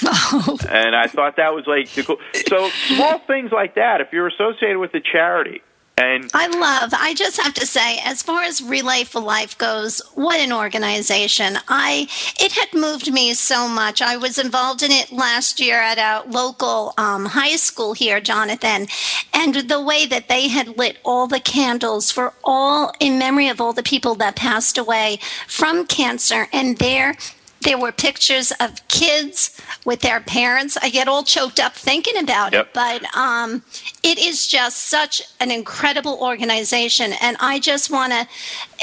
Oh. 0.05 0.57
And 0.69 0.95
I 0.95 1.07
thought 1.07 1.37
that 1.37 1.53
was 1.53 1.65
like 1.67 1.89
cool. 2.05 2.17
So 2.47 2.69
small 2.87 3.19
things 3.19 3.51
like 3.51 3.75
that. 3.75 4.01
If 4.01 4.11
you're 4.11 4.27
associated 4.27 4.79
with 4.79 4.93
a 4.93 4.99
charity, 4.99 5.61
and 5.97 6.29
I 6.33 6.47
love, 6.47 6.93
I 6.93 7.13
just 7.13 7.39
have 7.39 7.53
to 7.53 7.65
say, 7.65 7.99
as 8.03 8.21
far 8.21 8.43
as 8.43 8.61
Relay 8.61 9.05
for 9.05 9.21
Life 9.21 9.57
goes, 9.57 10.01
what 10.13 10.41
an 10.41 10.51
organization. 10.51 11.57
I 11.69 12.09
it 12.37 12.51
had 12.51 12.73
moved 12.73 13.13
me 13.13 13.33
so 13.33 13.69
much. 13.69 14.01
I 14.01 14.17
was 14.17 14.37
involved 14.37 14.83
in 14.83 14.91
it 14.91 15.11
last 15.13 15.61
year 15.61 15.79
at 15.79 15.97
a 15.97 16.29
local 16.29 16.93
um, 16.97 17.25
high 17.25 17.55
school 17.55 17.93
here, 17.93 18.19
Jonathan, 18.19 18.87
and 19.33 19.55
the 19.55 19.81
way 19.81 20.05
that 20.05 20.27
they 20.27 20.49
had 20.49 20.77
lit 20.77 20.97
all 21.05 21.27
the 21.27 21.39
candles 21.39 22.11
for 22.11 22.33
all 22.43 22.93
in 22.99 23.17
memory 23.17 23.47
of 23.47 23.61
all 23.61 23.71
the 23.71 23.81
people 23.81 24.15
that 24.15 24.35
passed 24.35 24.77
away 24.77 25.19
from 25.47 25.85
cancer 25.85 26.47
and 26.51 26.77
there 26.77 27.15
there 27.65 27.77
were 27.79 27.91
pictures 27.91 28.53
of 28.59 28.87
kids 28.87 29.59
with 29.85 30.01
their 30.01 30.21
parents. 30.21 30.77
I 30.81 30.89
get 30.89 31.07
all 31.07 31.23
choked 31.23 31.59
up 31.59 31.73
thinking 31.73 32.17
about 32.17 32.53
yep. 32.53 32.67
it, 32.67 32.73
but 32.73 33.15
um, 33.15 33.63
it 34.03 34.19
is 34.19 34.47
just 34.47 34.77
such 34.85 35.21
an 35.39 35.49
incredible 35.51 36.17
organization. 36.21 37.13
And 37.21 37.35
I 37.39 37.59
just 37.59 37.91
want 37.91 38.13
to 38.13 38.27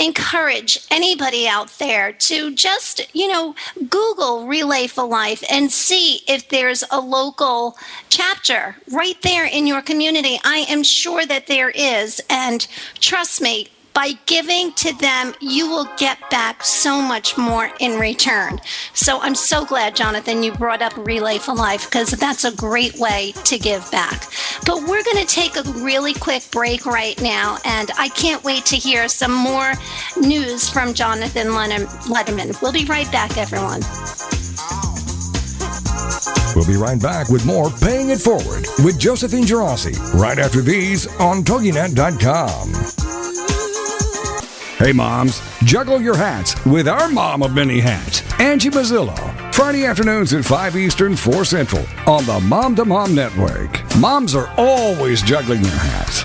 encourage 0.02 0.84
anybody 0.90 1.46
out 1.46 1.68
there 1.78 2.12
to 2.12 2.54
just, 2.54 3.14
you 3.14 3.28
know, 3.28 3.54
Google 3.88 4.46
Relay 4.46 4.88
for 4.88 5.04
Life 5.04 5.44
and 5.48 5.70
see 5.70 6.20
if 6.26 6.48
there's 6.48 6.82
a 6.90 7.00
local 7.00 7.76
chapter 8.08 8.76
right 8.90 9.20
there 9.22 9.46
in 9.46 9.66
your 9.66 9.80
community. 9.80 10.40
I 10.44 10.66
am 10.68 10.82
sure 10.82 11.24
that 11.24 11.46
there 11.46 11.70
is. 11.70 12.20
And 12.28 12.66
trust 12.98 13.40
me, 13.40 13.68
by 13.94 14.12
giving 14.26 14.72
to 14.72 14.92
them, 14.98 15.34
you 15.40 15.68
will 15.68 15.88
get 15.96 16.18
back 16.30 16.64
so 16.64 17.00
much 17.00 17.36
more 17.36 17.70
in 17.80 17.98
return. 17.98 18.60
So 18.94 19.20
I'm 19.20 19.34
so 19.34 19.64
glad, 19.64 19.94
Jonathan, 19.94 20.42
you 20.42 20.52
brought 20.52 20.82
up 20.82 20.96
Relay 20.96 21.38
for 21.38 21.54
Life 21.54 21.84
because 21.84 22.10
that's 22.12 22.44
a 22.44 22.54
great 22.54 22.96
way 22.96 23.32
to 23.44 23.58
give 23.58 23.88
back. 23.90 24.28
But 24.64 24.82
we're 24.82 25.02
going 25.02 25.18
to 25.18 25.26
take 25.26 25.56
a 25.56 25.62
really 25.82 26.14
quick 26.14 26.42
break 26.50 26.86
right 26.86 27.20
now, 27.20 27.58
and 27.64 27.90
I 27.98 28.08
can't 28.10 28.42
wait 28.44 28.64
to 28.66 28.76
hear 28.76 29.08
some 29.08 29.32
more 29.32 29.74
news 30.20 30.68
from 30.68 30.94
Jonathan 30.94 31.48
Letterman. 31.48 32.60
We'll 32.62 32.72
be 32.72 32.84
right 32.84 33.10
back, 33.12 33.36
everyone. 33.36 33.80
We'll 36.54 36.66
be 36.66 36.76
right 36.76 37.00
back 37.00 37.28
with 37.28 37.46
more 37.46 37.70
Paying 37.70 38.10
It 38.10 38.20
Forward 38.20 38.66
with 38.84 38.98
Josephine 38.98 39.44
Girassi 39.44 39.96
right 40.14 40.38
after 40.38 40.60
these 40.60 41.06
on 41.18 41.42
TogiNet.com. 41.42 43.01
Hey 44.82 44.90
moms, 44.90 45.40
juggle 45.62 46.02
your 46.02 46.16
hats 46.16 46.56
with 46.66 46.88
our 46.88 47.08
mom 47.08 47.44
of 47.44 47.54
many 47.54 47.78
hats, 47.78 48.20
Angie 48.40 48.68
Mazzillo. 48.68 49.14
Friday 49.54 49.86
afternoons 49.86 50.32
at 50.32 50.44
5 50.44 50.76
Eastern, 50.76 51.14
4 51.14 51.44
Central 51.44 51.86
on 52.08 52.26
the 52.26 52.40
Mom 52.40 52.74
to 52.74 52.84
Mom 52.84 53.14
Network. 53.14 53.80
Moms 53.98 54.34
are 54.34 54.52
always 54.56 55.22
juggling 55.22 55.62
their 55.62 55.70
hats. 55.70 56.24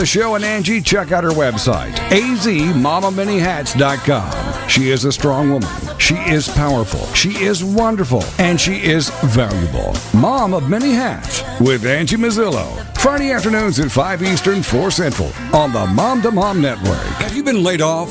the 0.00 0.06
show 0.06 0.34
and 0.34 0.42
Angie, 0.42 0.80
check 0.80 1.12
out 1.12 1.22
her 1.24 1.30
website, 1.30 1.92
azmamamanyhats.com. 2.08 4.68
She 4.68 4.88
is 4.88 5.04
a 5.04 5.12
strong 5.12 5.50
woman. 5.50 5.68
She 5.98 6.14
is 6.14 6.48
powerful. 6.48 7.04
She 7.12 7.44
is 7.44 7.62
wonderful. 7.62 8.24
And 8.38 8.58
she 8.58 8.82
is 8.82 9.10
valuable. 9.24 9.94
Mom 10.14 10.54
of 10.54 10.70
Many 10.70 10.92
Hats 10.92 11.42
with 11.60 11.84
Angie 11.84 12.16
Mazzillo. 12.16 12.82
Friday 12.96 13.32
afternoons 13.32 13.78
at 13.78 13.90
5 13.90 14.22
Eastern, 14.22 14.62
4 14.62 14.90
Central 14.90 15.30
on 15.52 15.74
the 15.74 15.86
Mom 15.88 16.22
to 16.22 16.30
Mom 16.30 16.62
Network. 16.62 16.96
Have 17.18 17.36
you 17.36 17.42
been 17.42 17.62
laid 17.62 17.82
off? 17.82 18.10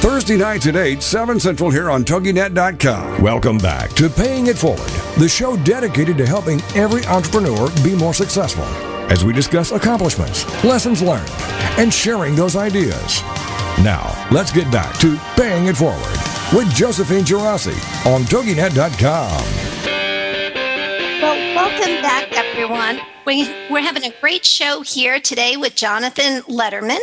Thursday 0.00 0.36
nights 0.36 0.68
at 0.68 0.76
8, 0.76 1.02
7 1.02 1.40
Central 1.40 1.70
here 1.70 1.90
on 1.90 2.04
TogiNet.com. 2.04 3.20
Welcome 3.20 3.58
back 3.58 3.90
to 3.94 4.08
Paying 4.08 4.46
It 4.46 4.56
Forward, 4.56 4.90
the 5.18 5.28
show 5.28 5.56
dedicated 5.64 6.16
to 6.18 6.26
helping 6.26 6.60
every 6.76 7.04
entrepreneur 7.06 7.68
be 7.82 7.96
more 7.96 8.14
successful 8.14 8.62
as 9.10 9.24
we 9.24 9.32
discuss 9.32 9.72
accomplishments, 9.72 10.44
lessons 10.62 11.02
learned, 11.02 11.28
and 11.78 11.92
sharing 11.92 12.36
those 12.36 12.54
ideas. 12.54 13.22
Now, 13.82 14.14
let's 14.30 14.52
get 14.52 14.70
back 14.70 14.96
to 15.00 15.18
Paying 15.34 15.66
It 15.66 15.76
Forward 15.76 16.16
with 16.54 16.72
Josephine 16.72 17.24
Girassi 17.24 17.74
on 18.06 18.22
TogiNet.com. 18.22 19.42
Well, 21.20 21.56
welcome 21.56 22.02
back, 22.02 22.32
everyone. 22.32 23.00
We, 23.28 23.42
we're 23.68 23.82
having 23.82 24.04
a 24.04 24.14
great 24.22 24.46
show 24.46 24.80
here 24.80 25.20
today 25.20 25.58
with 25.58 25.74
Jonathan 25.74 26.40
Letterman. 26.44 26.96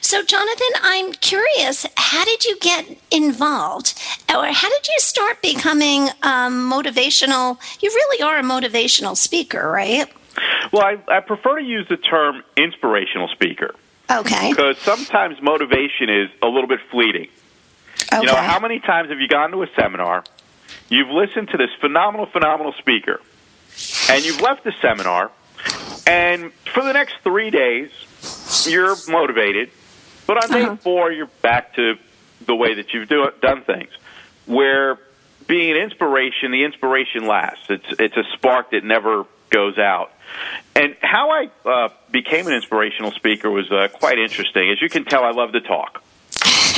So, 0.00 0.22
Jonathan, 0.22 0.68
I'm 0.80 1.12
curious, 1.12 1.84
how 1.98 2.24
did 2.24 2.46
you 2.46 2.58
get 2.60 2.96
involved? 3.10 3.92
Or 4.30 4.46
how 4.46 4.70
did 4.70 4.88
you 4.88 4.94
start 4.96 5.42
becoming 5.42 6.08
um, 6.22 6.72
motivational? 6.72 7.58
You 7.82 7.90
really 7.90 8.22
are 8.22 8.38
a 8.38 8.42
motivational 8.42 9.18
speaker, 9.18 9.70
right? 9.70 10.10
Well, 10.72 10.82
I, 10.82 10.96
I 11.14 11.20
prefer 11.20 11.58
to 11.58 11.62
use 11.62 11.86
the 11.90 11.98
term 11.98 12.42
inspirational 12.56 13.28
speaker. 13.28 13.74
Okay. 14.10 14.52
Because 14.52 14.78
sometimes 14.78 15.42
motivation 15.42 16.08
is 16.08 16.30
a 16.42 16.46
little 16.46 16.68
bit 16.68 16.80
fleeting. 16.90 17.28
Okay. 18.14 18.22
You 18.22 18.28
know, 18.28 18.36
how 18.36 18.60
many 18.60 18.80
times 18.80 19.10
have 19.10 19.20
you 19.20 19.28
gone 19.28 19.50
to 19.50 19.62
a 19.62 19.66
seminar, 19.78 20.24
you've 20.88 21.10
listened 21.10 21.50
to 21.50 21.58
this 21.58 21.70
phenomenal, 21.82 22.24
phenomenal 22.24 22.72
speaker, 22.78 23.20
and 24.08 24.24
you've 24.24 24.40
left 24.40 24.64
the 24.64 24.72
seminar, 24.80 25.30
and 26.06 26.52
for 26.74 26.82
the 26.84 26.92
next 26.92 27.14
three 27.22 27.50
days, 27.50 27.90
you're 28.66 28.96
motivated, 29.08 29.70
but 30.26 30.42
on 30.42 30.50
day 30.50 30.62
Uh-huh. 30.62 30.76
four, 30.76 31.12
you're 31.12 31.30
back 31.42 31.74
to 31.76 31.94
the 32.44 32.54
way 32.54 32.74
that 32.74 32.92
you've 32.92 33.08
do, 33.08 33.30
done 33.40 33.62
things. 33.62 33.90
Where 34.46 34.98
being 35.46 35.70
an 35.72 35.76
inspiration, 35.78 36.50
the 36.52 36.64
inspiration 36.64 37.26
lasts. 37.26 37.66
It's 37.68 37.86
it's 38.00 38.16
a 38.16 38.24
spark 38.34 38.70
that 38.70 38.84
never 38.84 39.24
goes 39.50 39.78
out. 39.78 40.12
And 40.74 40.96
how 41.00 41.30
I 41.30 41.50
uh, 41.68 41.88
became 42.10 42.46
an 42.48 42.52
inspirational 42.52 43.12
speaker 43.12 43.50
was 43.50 43.70
uh, 43.70 43.88
quite 43.92 44.18
interesting. 44.18 44.70
As 44.70 44.82
you 44.82 44.88
can 44.88 45.04
tell, 45.04 45.24
I 45.24 45.30
love 45.30 45.52
to 45.52 45.60
talk. 45.60 46.02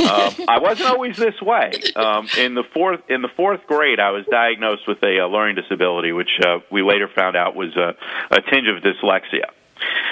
Um, 0.01 0.35
I 0.49 0.59
wasn't 0.61 0.91
always 0.91 1.17
this 1.17 1.41
way. 1.41 1.73
Um, 1.97 2.29
in 2.37 2.55
the 2.55 2.65
fourth 2.75 3.01
in 3.09 3.23
the 3.23 3.29
fourth 3.37 3.67
grade, 3.67 4.01
I 4.01 4.11
was 4.11 4.25
diagnosed 4.31 4.87
with 4.87 5.03
a, 5.03 5.21
uh 5.21 5.27
learning 5.27 5.57
disability, 5.57 6.13
which 6.13 6.31
uh, 6.45 6.59
we 6.71 6.83
later 6.83 7.09
found 7.09 7.37
out 7.37 7.55
was 7.55 7.77
uh, 7.77 7.93
a 8.31 8.41
tinge 8.43 8.69
of 8.69 8.83
dyslexia. 8.83 9.51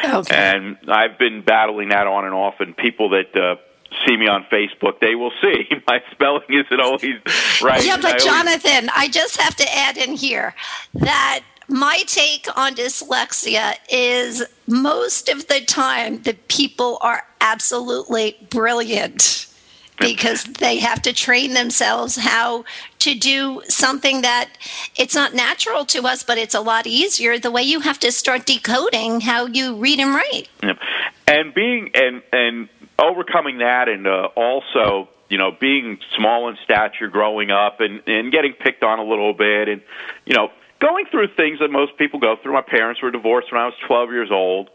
Okay. 0.04 0.34
And 0.36 0.76
I've 0.88 1.18
been 1.18 1.42
battling 1.42 1.88
that 1.88 2.06
on 2.06 2.24
and 2.24 2.34
off. 2.34 2.60
And 2.60 2.76
people 2.76 3.10
that 3.10 3.34
uh, 3.36 3.56
see 4.06 4.16
me 4.16 4.28
on 4.28 4.44
Facebook, 4.52 5.00
they 5.00 5.14
will 5.14 5.32
see 5.42 5.68
my 5.88 6.02
spelling 6.12 6.44
isn't 6.48 6.80
always 6.80 7.16
right. 7.62 7.84
Yeah, 7.84 7.94
I 7.94 7.96
but 7.96 8.04
always- 8.04 8.24
Jonathan, 8.24 8.90
I 8.94 9.08
just 9.08 9.40
have 9.40 9.56
to 9.56 9.76
add 9.76 9.96
in 9.96 10.12
here 10.14 10.54
that 10.94 11.40
my 11.68 12.04
take 12.06 12.46
on 12.56 12.74
dyslexia 12.76 13.74
is 13.90 14.44
most 14.68 15.28
of 15.28 15.48
the 15.48 15.60
time 15.62 16.22
the 16.22 16.34
people 16.46 16.98
are 17.00 17.26
absolutely 17.40 18.36
brilliant 18.50 19.45
because 19.98 20.44
they 20.44 20.78
have 20.78 21.00
to 21.02 21.12
train 21.12 21.54
themselves 21.54 22.16
how 22.16 22.64
to 22.98 23.14
do 23.14 23.62
something 23.68 24.22
that 24.22 24.50
it's 24.96 25.14
not 25.14 25.34
natural 25.34 25.84
to 25.84 26.06
us 26.06 26.22
but 26.22 26.38
it's 26.38 26.54
a 26.54 26.60
lot 26.60 26.86
easier 26.86 27.38
the 27.38 27.50
way 27.50 27.62
you 27.62 27.80
have 27.80 27.98
to 27.98 28.10
start 28.12 28.46
decoding 28.46 29.20
how 29.20 29.46
you 29.46 29.76
read 29.76 29.98
and 29.98 30.14
write 30.14 30.48
Yep. 30.62 30.78
And 31.28 31.54
being 31.54 31.90
and 31.94 32.22
and 32.32 32.68
overcoming 32.98 33.58
that, 33.58 33.88
and 33.88 34.06
uh, 34.06 34.28
also 34.36 35.08
you 35.28 35.38
know 35.38 35.50
being 35.58 35.98
small 36.16 36.48
in 36.48 36.56
stature, 36.64 37.08
growing 37.08 37.50
up, 37.50 37.80
and 37.80 38.02
and 38.06 38.32
getting 38.32 38.52
picked 38.52 38.82
on 38.82 38.98
a 38.98 39.04
little 39.04 39.34
bit, 39.34 39.68
and 39.68 39.82
you 40.24 40.34
know 40.34 40.48
going 40.80 41.06
through 41.10 41.28
things 41.36 41.58
that 41.60 41.70
most 41.70 41.96
people 41.98 42.20
go 42.20 42.36
through. 42.42 42.52
My 42.52 42.62
parents 42.62 43.02
were 43.02 43.10
divorced 43.10 43.52
when 43.52 43.60
I 43.60 43.66
was 43.66 43.74
12 43.86 44.10
years 44.10 44.30
old. 44.30 44.70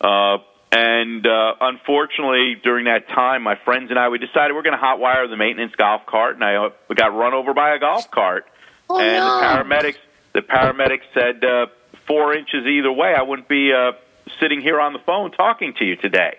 Uh, 0.00 0.38
and 0.72 1.26
uh, 1.26 1.54
unfortunately, 1.60 2.56
during 2.62 2.86
that 2.86 3.08
time, 3.08 3.42
my 3.42 3.56
friends 3.64 3.90
and 3.90 3.98
I 3.98 4.08
we 4.08 4.18
decided 4.18 4.54
we're 4.54 4.62
going 4.62 4.78
to 4.78 4.82
hotwire 4.82 5.28
the 5.28 5.36
maintenance 5.36 5.74
golf 5.76 6.06
cart, 6.06 6.34
and 6.34 6.44
I 6.44 6.56
uh, 6.56 6.70
we 6.88 6.96
got 6.96 7.14
run 7.14 7.34
over 7.34 7.54
by 7.54 7.74
a 7.74 7.78
golf 7.78 8.10
cart. 8.10 8.46
Oh, 8.88 9.00
and 9.00 9.16
no. 9.16 9.38
the 9.38 9.44
paramedics 9.44 9.98
the 10.32 10.42
paramedics 10.42 11.04
said 11.14 11.44
uh, 11.44 11.66
four 12.06 12.34
inches 12.34 12.66
either 12.66 12.92
way, 12.92 13.14
I 13.14 13.22
wouldn't 13.22 13.48
be 13.48 13.72
uh, 13.72 13.92
sitting 14.40 14.60
here 14.60 14.80
on 14.80 14.92
the 14.92 14.98
phone 15.00 15.30
talking 15.32 15.74
to 15.78 15.84
you 15.84 15.96
today. 15.96 16.36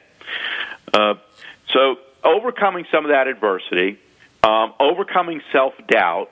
Uh, 0.94 1.16
so 1.74 1.98
overcoming 2.24 2.86
some 2.92 3.06
of 3.06 3.12
that 3.12 3.28
adversity, 3.28 4.00
um, 4.44 4.74
overcoming 4.80 5.42
self 5.52 5.74
doubt, 5.88 6.30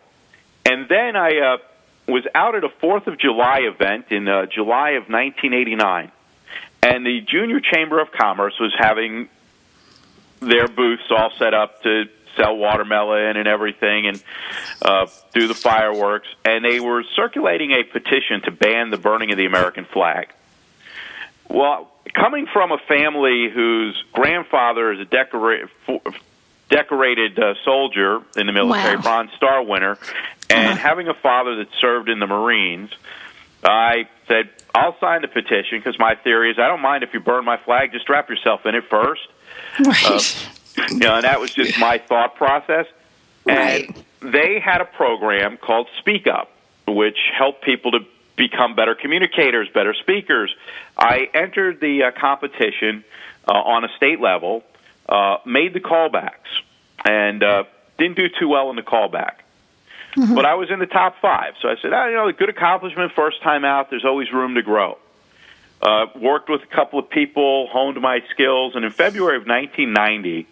and 0.65 0.87
then 0.89 1.15
I 1.15 1.39
uh, 1.39 1.57
was 2.07 2.23
out 2.35 2.55
at 2.55 2.63
a 2.63 2.69
Fourth 2.81 3.07
of 3.07 3.17
July 3.17 3.61
event 3.61 4.05
in 4.11 4.27
uh, 4.27 4.45
July 4.45 4.91
of 4.91 5.09
1989, 5.09 6.11
and 6.85 7.05
the 7.05 7.21
Junior 7.21 7.59
Chamber 7.59 7.99
of 7.99 8.11
Commerce 8.11 8.53
was 8.59 8.73
having 8.77 9.27
their 10.39 10.67
booths 10.67 11.03
all 11.09 11.31
set 11.39 11.53
up 11.53 11.81
to 11.83 12.05
sell 12.37 12.55
watermelon 12.57 13.37
and 13.37 13.47
everything 13.47 14.07
and 14.07 14.23
uh, 14.81 15.07
do 15.33 15.47
the 15.47 15.53
fireworks. 15.53 16.27
And 16.43 16.63
they 16.63 16.79
were 16.79 17.03
circulating 17.15 17.71
a 17.71 17.83
petition 17.83 18.41
to 18.43 18.51
ban 18.51 18.89
the 18.91 18.97
burning 18.97 19.31
of 19.31 19.37
the 19.37 19.45
American 19.45 19.85
flag. 19.85 20.27
Well, 21.49 21.91
coming 22.13 22.45
from 22.51 22.71
a 22.71 22.77
family 22.77 23.49
whose 23.49 24.01
grandfather 24.13 24.91
is 24.91 24.99
a 24.99 25.05
decora- 25.05 25.69
fo- 25.85 26.01
decorated 26.69 27.39
uh, 27.39 27.53
soldier 27.63 28.21
in 28.35 28.47
the 28.47 28.51
military, 28.53 28.97
Wow. 28.97 29.01
Bronze 29.01 29.31
Star 29.37 29.63
winner, 29.63 29.97
and 30.49 30.71
Uh-huh. 30.73 30.75
having 30.77 31.07
a 31.07 31.13
father 31.13 31.55
that 31.57 31.67
served 31.79 32.09
in 32.09 32.19
the 32.19 32.27
Marines, 32.27 32.91
I 33.65 34.07
said, 34.27 34.49
I'll 34.73 34.97
sign 34.99 35.21
the 35.21 35.27
petition 35.27 35.79
because 35.79 35.97
my 35.97 36.15
theory 36.15 36.51
is 36.51 36.59
I 36.59 36.67
don't 36.67 36.81
mind 36.81 37.03
if 37.03 37.13
you 37.13 37.19
burn 37.19 37.45
my 37.45 37.57
flag, 37.57 37.91
just 37.91 38.09
wrap 38.09 38.29
yourself 38.29 38.65
in 38.65 38.75
it 38.75 38.83
first. 38.89 39.27
right 39.85 40.49
You 40.91 40.97
know, 40.97 41.15
and 41.15 41.23
that 41.23 41.39
was 41.39 41.53
just 41.53 41.79
my 41.79 41.97
thought 41.97 42.35
process. 42.35 42.85
Right. 43.45 43.87
And 44.21 44.33
they 44.33 44.59
had 44.59 44.81
a 44.81 44.85
program 44.85 45.57
called 45.57 45.87
Speak 45.99 46.27
Up, 46.27 46.51
which 46.87 47.17
helped 47.37 47.63
people 47.63 47.91
to 47.91 47.99
become 48.35 48.75
better 48.75 48.95
communicators, 48.95 49.69
better 49.73 49.93
speakers. 49.93 50.53
I 50.97 51.29
entered 51.33 51.79
the 51.79 52.03
uh, 52.03 52.11
competition 52.19 53.03
uh, 53.47 53.53
on 53.53 53.85
a 53.85 53.89
state 53.95 54.19
level, 54.19 54.63
uh, 55.07 55.37
made 55.45 55.73
the 55.73 55.79
callbacks, 55.79 56.61
and 57.05 57.43
uh, 57.43 57.63
didn't 57.97 58.17
do 58.17 58.27
too 58.39 58.49
well 58.49 58.69
in 58.69 58.75
the 58.75 58.81
callback. 58.81 59.35
But 60.15 60.45
I 60.45 60.55
was 60.55 60.69
in 60.71 60.79
the 60.79 60.85
top 60.85 61.15
five, 61.21 61.55
so 61.61 61.67
I 61.67 61.75
said, 61.81 61.91
oh, 61.93 62.07
you 62.07 62.13
know, 62.15 62.27
a 62.27 62.33
good 62.33 62.49
accomplishment, 62.49 63.11
first 63.13 63.41
time 63.43 63.65
out. 63.65 63.89
There's 63.89 64.05
always 64.05 64.31
room 64.31 64.55
to 64.55 64.61
grow. 64.61 64.97
Uh, 65.81 66.07
worked 66.15 66.49
with 66.49 66.63
a 66.63 66.67
couple 66.67 66.99
of 66.99 67.09
people, 67.09 67.67
honed 67.67 67.99
my 68.01 68.21
skills, 68.31 68.75
and 68.75 68.85
in 68.85 68.91
February 68.91 69.37
of 69.37 69.45
1990, 69.45 70.47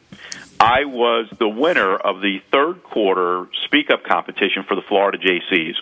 I 0.60 0.86
was 0.86 1.28
the 1.40 1.50
winner 1.50 1.96
of 1.96 2.22
the 2.22 2.42
third 2.52 2.84
quarter 2.84 3.48
Speak 3.66 3.90
Up 3.90 4.04
competition 4.04 4.64
for 4.64 4.76
the 4.76 4.82
Florida 4.82 5.18
JCs, 5.18 5.76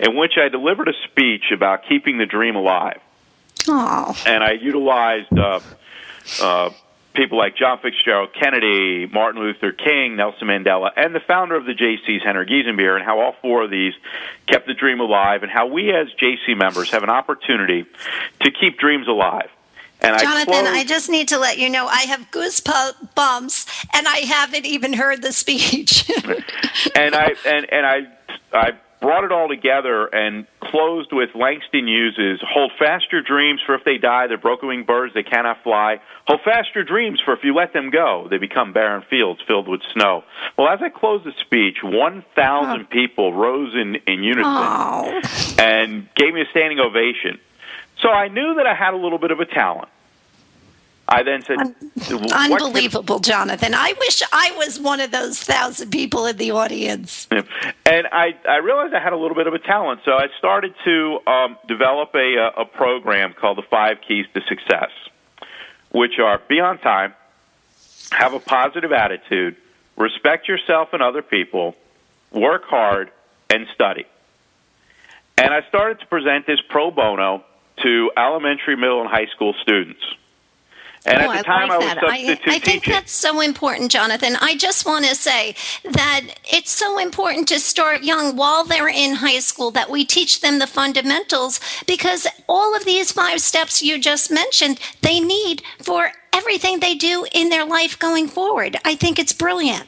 in 0.00 0.16
which 0.16 0.32
I 0.36 0.48
delivered 0.48 0.88
a 0.88 0.94
speech 1.04 1.52
about 1.52 1.84
keeping 1.88 2.18
the 2.18 2.26
dream 2.26 2.56
alive. 2.56 3.00
oh 3.68 4.16
And 4.26 4.42
I 4.42 4.52
utilized 4.52 5.36
uh, 5.36 5.60
uh, 6.40 6.70
people 7.16 7.38
like 7.38 7.56
John 7.56 7.78
Fitzgerald 7.80 8.30
Kennedy, 8.38 9.06
Martin 9.06 9.42
Luther 9.42 9.72
King, 9.72 10.16
Nelson 10.16 10.48
Mandela, 10.48 10.90
and 10.96 11.14
the 11.14 11.20
founder 11.20 11.56
of 11.56 11.64
the 11.64 11.72
JCs, 11.72 12.22
Henry 12.24 12.46
Giessenbier, 12.46 12.94
and 12.96 13.04
how 13.04 13.20
all 13.20 13.34
four 13.42 13.64
of 13.64 13.70
these 13.70 13.94
kept 14.46 14.66
the 14.66 14.74
dream 14.74 15.00
alive, 15.00 15.42
and 15.42 15.50
how 15.50 15.66
we 15.66 15.90
as 15.90 16.08
JC 16.20 16.56
members 16.56 16.90
have 16.90 17.02
an 17.02 17.10
opportunity 17.10 17.86
to 18.42 18.50
keep 18.50 18.78
dreams 18.78 19.08
alive. 19.08 19.48
And 20.00 20.14
I 20.14 20.18
Jonathan, 20.18 20.46
closed- 20.46 20.66
I 20.66 20.84
just 20.84 21.08
need 21.08 21.28
to 21.28 21.38
let 21.38 21.58
you 21.58 21.70
know 21.70 21.86
I 21.86 22.02
have 22.02 22.30
goosebumps, 22.30 23.86
and 23.94 24.06
I 24.06 24.18
haven't 24.18 24.66
even 24.66 24.92
heard 24.92 25.22
the 25.22 25.32
speech. 25.32 26.10
and 26.94 27.14
I 27.14 27.34
and 27.46 27.72
and 27.72 27.86
I 27.86 28.06
I 28.52 28.72
brought 29.06 29.22
it 29.22 29.30
all 29.30 29.46
together 29.46 30.06
and 30.06 30.46
closed 30.60 31.10
with 31.12 31.30
Langston 31.36 31.86
Hughes's 31.86 32.40
"Hold 32.42 32.72
fast 32.76 33.12
your 33.12 33.22
dreams, 33.22 33.60
for 33.64 33.76
if 33.76 33.84
they 33.84 33.98
die, 33.98 34.26
they're 34.26 34.36
broken 34.36 34.66
winged 34.66 34.88
birds, 34.88 35.14
they 35.14 35.22
cannot 35.22 35.62
fly. 35.62 36.00
Hold 36.26 36.40
fast 36.44 36.74
your 36.74 36.82
dreams, 36.82 37.20
for 37.24 37.32
if 37.32 37.44
you 37.44 37.54
let 37.54 37.72
them 37.72 37.90
go, 37.90 38.26
they 38.28 38.38
become 38.38 38.72
barren 38.72 39.04
fields 39.08 39.40
filled 39.46 39.68
with 39.68 39.80
snow." 39.92 40.24
Well, 40.58 40.66
as 40.68 40.80
I 40.82 40.88
closed 40.88 41.24
the 41.24 41.32
speech, 41.40 41.76
one 41.84 42.24
thousand 42.34 42.90
people 42.90 43.32
rose 43.32 43.72
in 43.74 43.94
in 44.08 44.24
unison 44.24 44.44
oh, 44.44 45.20
and 45.56 46.08
gave 46.16 46.34
me 46.34 46.40
a 46.40 46.50
standing 46.50 46.80
ovation. 46.80 47.38
So 48.02 48.08
I 48.10 48.26
knew 48.26 48.56
that 48.56 48.66
I 48.66 48.74
had 48.74 48.92
a 48.92 48.96
little 48.96 49.18
bit 49.18 49.30
of 49.30 49.38
a 49.38 49.46
talent. 49.46 49.88
I 51.08 51.22
then 51.22 51.42
said, 51.42 51.58
"What 51.58 52.30
can- 52.30 52.52
unbelievable, 52.52 53.20
Jonathan. 53.20 53.74
I 53.74 53.94
wish 53.98 54.22
I 54.32 54.52
was 54.56 54.80
one 54.80 55.00
of 55.00 55.12
those 55.12 55.40
thousand 55.40 55.90
people 55.90 56.26
in 56.26 56.36
the 56.36 56.50
audience. 56.50 57.28
And 57.30 58.08
I, 58.10 58.36
I 58.48 58.56
realized 58.56 58.92
I 58.92 59.00
had 59.00 59.12
a 59.12 59.16
little 59.16 59.36
bit 59.36 59.46
of 59.46 59.54
a 59.54 59.60
talent, 59.60 60.00
so 60.04 60.12
I 60.12 60.26
started 60.38 60.74
to 60.84 61.20
um, 61.26 61.58
develop 61.68 62.14
a, 62.14 62.38
uh, 62.38 62.62
a 62.62 62.64
program 62.64 63.34
called 63.34 63.58
the 63.58 63.62
Five 63.62 63.98
Keys 64.06 64.26
to 64.34 64.40
Success, 64.48 64.90
which 65.92 66.18
are 66.18 66.40
be 66.48 66.58
on 66.58 66.78
time, 66.78 67.14
have 68.10 68.34
a 68.34 68.40
positive 68.40 68.90
attitude, 68.90 69.56
respect 69.96 70.48
yourself 70.48 70.88
and 70.92 71.02
other 71.02 71.22
people, 71.22 71.76
work 72.32 72.64
hard, 72.64 73.12
and 73.48 73.68
study. 73.74 74.06
And 75.38 75.54
I 75.54 75.62
started 75.68 76.00
to 76.00 76.06
present 76.06 76.46
this 76.46 76.60
pro 76.68 76.90
bono 76.90 77.44
to 77.82 78.10
elementary, 78.16 78.74
middle, 78.74 79.02
and 79.02 79.08
high 79.08 79.26
school 79.26 79.54
students. 79.62 80.00
And 81.06 81.22
oh, 81.22 81.30
at 81.30 81.38
the 81.38 81.44
time, 81.44 81.70
I, 81.70 81.76
like 81.76 81.84
I 81.84 81.86
was 81.86 81.86
that. 81.86 82.00
substitute 82.00 82.52
I, 82.52 82.56
I 82.56 82.58
think 82.58 82.82
teaching. 82.82 82.92
that's 82.92 83.12
so 83.12 83.40
important, 83.40 83.92
Jonathan. 83.92 84.36
I 84.40 84.56
just 84.56 84.84
want 84.84 85.04
to 85.04 85.14
say 85.14 85.54
that 85.84 86.22
it's 86.44 86.70
so 86.72 86.98
important 86.98 87.46
to 87.48 87.60
start 87.60 88.02
young 88.02 88.36
while 88.36 88.64
they're 88.64 88.88
in 88.88 89.14
high 89.14 89.38
school 89.38 89.70
that 89.70 89.88
we 89.88 90.04
teach 90.04 90.40
them 90.40 90.58
the 90.58 90.66
fundamentals 90.66 91.60
because 91.86 92.26
all 92.48 92.74
of 92.74 92.84
these 92.84 93.12
five 93.12 93.40
steps 93.40 93.82
you 93.82 94.00
just 94.00 94.32
mentioned, 94.32 94.80
they 95.02 95.20
need 95.20 95.62
for 95.80 96.10
everything 96.32 96.80
they 96.80 96.96
do 96.96 97.24
in 97.32 97.50
their 97.50 97.64
life 97.64 97.96
going 97.98 98.26
forward. 98.26 98.76
I 98.84 98.96
think 98.96 99.20
it's 99.20 99.32
brilliant. 99.32 99.84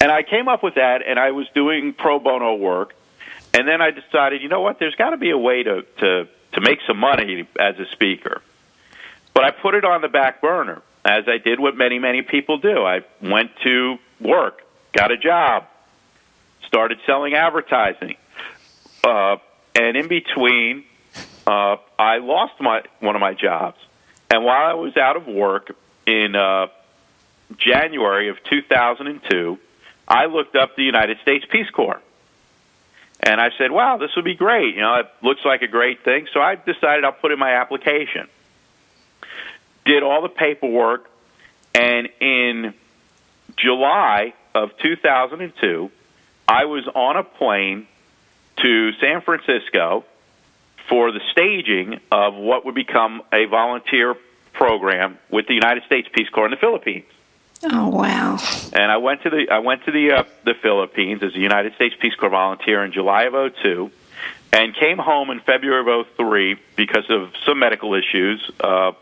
And 0.00 0.12
I 0.12 0.22
came 0.22 0.48
up 0.48 0.62
with 0.62 0.74
that, 0.74 1.00
and 1.06 1.18
I 1.18 1.30
was 1.30 1.46
doing 1.54 1.94
pro 1.94 2.18
bono 2.18 2.54
work. 2.54 2.94
And 3.54 3.66
then 3.66 3.80
I 3.80 3.90
decided, 3.90 4.42
you 4.42 4.48
know 4.48 4.60
what? 4.60 4.78
There's 4.78 4.94
got 4.96 5.10
to 5.10 5.16
be 5.16 5.30
a 5.30 5.38
way 5.38 5.62
to, 5.62 5.82
to, 5.98 6.28
to 6.52 6.60
make 6.60 6.80
some 6.86 6.98
money 6.98 7.46
as 7.58 7.78
a 7.78 7.86
speaker. 7.86 8.42
But 9.34 9.44
I 9.44 9.50
put 9.50 9.74
it 9.74 9.84
on 9.84 10.02
the 10.02 10.08
back 10.08 10.40
burner, 10.40 10.82
as 11.04 11.24
I 11.26 11.38
did 11.38 11.58
what 11.58 11.76
many, 11.76 11.98
many 11.98 12.22
people 12.22 12.58
do. 12.58 12.84
I 12.84 13.00
went 13.20 13.50
to 13.64 13.96
work, 14.20 14.62
got 14.92 15.10
a 15.10 15.16
job, 15.16 15.64
started 16.66 16.98
selling 17.06 17.34
advertising. 17.34 18.16
Uh, 19.02 19.36
and 19.74 19.96
in 19.96 20.08
between, 20.08 20.84
uh, 21.46 21.76
I 21.98 22.18
lost 22.18 22.54
my 22.60 22.82
one 23.00 23.16
of 23.16 23.20
my 23.20 23.34
jobs. 23.34 23.78
And 24.30 24.44
while 24.44 24.70
I 24.70 24.74
was 24.74 24.96
out 24.96 25.16
of 25.16 25.26
work 25.26 25.74
in 26.06 26.34
uh, 26.36 26.68
January 27.58 28.28
of 28.28 28.36
2002, 28.44 29.58
I 30.06 30.26
looked 30.26 30.56
up 30.56 30.76
the 30.76 30.84
United 30.84 31.18
States 31.22 31.44
Peace 31.50 31.68
Corps. 31.70 32.00
And 33.20 33.40
I 33.40 33.50
said, 33.56 33.70
wow, 33.70 33.98
this 33.98 34.10
would 34.16 34.24
be 34.24 34.34
great. 34.34 34.74
You 34.74 34.80
know, 34.80 34.94
it 34.96 35.06
looks 35.22 35.44
like 35.44 35.62
a 35.62 35.68
great 35.68 36.04
thing. 36.04 36.26
So 36.32 36.40
I 36.40 36.56
decided 36.56 37.04
I'll 37.04 37.12
put 37.12 37.30
in 37.30 37.38
my 37.38 37.54
application. 37.54 38.28
Did 39.84 40.02
all 40.02 40.22
the 40.22 40.28
paperwork. 40.28 41.08
And 41.74 42.08
in 42.20 42.74
July 43.56 44.34
of 44.54 44.76
2002, 44.78 45.90
I 46.46 46.64
was 46.66 46.86
on 46.94 47.16
a 47.16 47.24
plane 47.24 47.86
to 48.58 48.92
San 49.00 49.22
Francisco 49.22 50.04
for 50.88 51.12
the 51.12 51.20
staging 51.30 52.00
of 52.10 52.34
what 52.34 52.64
would 52.66 52.74
become 52.74 53.22
a 53.32 53.46
volunteer 53.46 54.14
program 54.52 55.18
with 55.30 55.46
the 55.46 55.54
United 55.54 55.84
States 55.84 56.08
Peace 56.12 56.28
Corps 56.28 56.46
in 56.46 56.50
the 56.50 56.56
Philippines. 56.56 57.06
Oh 57.64 57.88
wow! 57.88 58.38
And 58.72 58.90
I 58.90 58.96
went 58.96 59.22
to 59.22 59.30
the 59.30 59.48
I 59.50 59.60
went 59.60 59.84
to 59.84 59.92
the 59.92 60.12
uh, 60.12 60.24
the 60.44 60.54
Philippines 60.54 61.22
as 61.22 61.34
a 61.34 61.38
United 61.38 61.74
States 61.74 61.94
Peace 61.98 62.14
Corps 62.16 62.28
volunteer 62.28 62.84
in 62.84 62.92
July 62.92 63.24
of 63.24 63.54
'02, 63.54 63.90
and 64.52 64.74
came 64.74 64.98
home 64.98 65.30
in 65.30 65.38
February 65.40 66.00
of 66.00 66.06
'03 66.16 66.56
because 66.74 67.08
of 67.08 67.32
some 67.46 67.60
medical 67.60 67.94
issues. 67.94 68.50
Uh, 68.58 68.92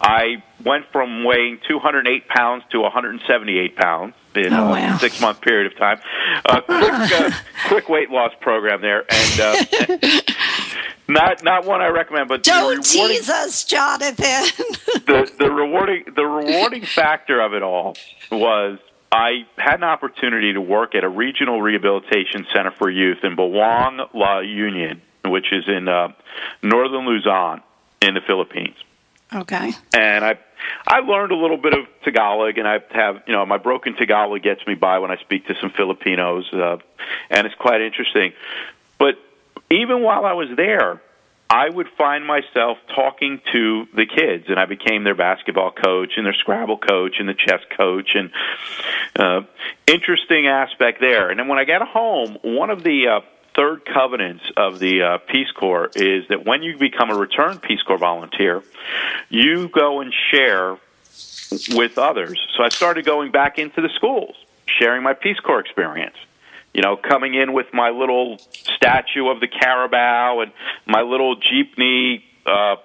I 0.00 0.42
went 0.64 0.86
from 0.92 1.24
weighing 1.24 1.58
208 1.68 2.28
pounds 2.28 2.64
to 2.70 2.80
178 2.80 3.76
pounds 3.76 4.14
in 4.34 4.52
Oh, 4.52 4.74
a 4.74 4.98
six 4.98 5.20
month 5.20 5.40
period 5.40 5.72
of 5.72 5.78
time. 5.78 6.00
A 6.44 6.62
quick, 6.62 6.92
uh, 6.92 7.30
quick 7.68 7.88
weight 7.88 8.10
loss 8.10 8.32
program 8.40 8.80
there, 8.80 9.04
and 9.08 9.40
uh, 9.40 10.20
not 11.08 11.42
not 11.42 11.64
one 11.64 11.80
I 11.80 11.88
recommend. 11.88 12.28
But 12.28 12.44
Don't 12.44 12.84
tease 12.84 13.28
us, 13.28 13.64
Jonathan. 13.64 14.14
the 15.06 15.32
the 15.38 15.50
rewarding 15.50 16.04
the 16.14 16.24
rewarding 16.26 16.84
factor 16.84 17.40
of 17.40 17.54
it 17.54 17.62
all 17.62 17.96
was 18.30 18.78
I 19.10 19.46
had 19.56 19.76
an 19.76 19.84
opportunity 19.84 20.52
to 20.52 20.60
work 20.60 20.94
at 20.94 21.02
a 21.02 21.08
regional 21.08 21.60
rehabilitation 21.60 22.46
center 22.54 22.70
for 22.70 22.88
youth 22.88 23.18
in 23.24 23.34
Bauang 23.36 24.08
La 24.14 24.40
Union, 24.40 25.02
which 25.24 25.52
is 25.52 25.64
in 25.66 25.88
uh, 25.88 26.12
northern 26.62 27.06
Luzon 27.06 27.62
in 28.00 28.14
the 28.14 28.20
Philippines 28.20 28.76
okay. 29.34 29.72
and 29.94 30.24
I 30.24 30.38
I 30.86 31.00
learned 31.00 31.32
a 31.32 31.36
little 31.36 31.56
bit 31.56 31.74
of 31.74 31.86
Tagalog, 32.04 32.58
and 32.58 32.66
I 32.66 32.78
have 32.90 33.22
you 33.26 33.32
know 33.32 33.44
my 33.46 33.58
broken 33.58 33.94
Tagalog 33.94 34.42
gets 34.42 34.66
me 34.66 34.74
by 34.74 34.98
when 34.98 35.10
I 35.10 35.16
speak 35.18 35.46
to 35.46 35.54
some 35.60 35.70
Filipinos, 35.70 36.52
uh, 36.52 36.78
and 37.30 37.46
it's 37.46 37.56
quite 37.56 37.80
interesting. 37.80 38.32
But 38.98 39.16
even 39.70 40.02
while 40.02 40.24
I 40.24 40.32
was 40.32 40.48
there, 40.56 41.00
I 41.50 41.68
would 41.68 41.88
find 41.96 42.26
myself 42.26 42.76
talking 42.94 43.40
to 43.52 43.86
the 43.94 44.04
kids, 44.04 44.46
and 44.48 44.58
I 44.58 44.66
became 44.66 45.04
their 45.04 45.14
basketball 45.14 45.72
coach, 45.72 46.12
and 46.16 46.26
their 46.26 46.34
Scrabble 46.34 46.78
coach, 46.78 47.16
and 47.18 47.28
the 47.28 47.34
chess 47.34 47.60
coach, 47.76 48.10
and 48.14 48.30
uh, 49.16 49.42
interesting 49.86 50.46
aspect 50.46 51.00
there. 51.00 51.30
And 51.30 51.38
then 51.38 51.48
when 51.48 51.58
I 51.58 51.64
got 51.64 51.86
home, 51.86 52.38
one 52.42 52.68
of 52.68 52.82
the 52.82 53.08
uh, 53.08 53.20
third 53.58 53.84
covenants 53.84 54.44
of 54.56 54.78
the 54.78 55.02
uh, 55.02 55.18
Peace 55.18 55.50
Corps 55.50 55.90
is 55.96 56.28
that 56.28 56.46
when 56.46 56.62
you 56.62 56.78
become 56.78 57.10
a 57.10 57.16
returned 57.16 57.60
Peace 57.60 57.82
Corps 57.82 57.98
volunteer, 57.98 58.62
you 59.28 59.68
go 59.68 60.00
and 60.00 60.14
share 60.30 60.76
with 61.70 61.98
others. 61.98 62.38
So 62.56 62.62
I 62.62 62.68
started 62.68 63.04
going 63.04 63.32
back 63.32 63.58
into 63.58 63.80
the 63.80 63.88
schools, 63.96 64.36
sharing 64.66 65.02
my 65.02 65.12
Peace 65.12 65.40
Corps 65.40 65.58
experience. 65.58 66.14
You 66.72 66.82
know, 66.82 66.96
coming 66.96 67.34
in 67.34 67.52
with 67.52 67.66
my 67.72 67.90
little 67.90 68.38
statue 68.52 69.28
of 69.28 69.40
the 69.40 69.48
Carabao 69.48 70.40
and 70.40 70.52
my 70.86 71.00
little 71.00 71.34
jeepney. 71.36 72.22
Uh, 72.46 72.76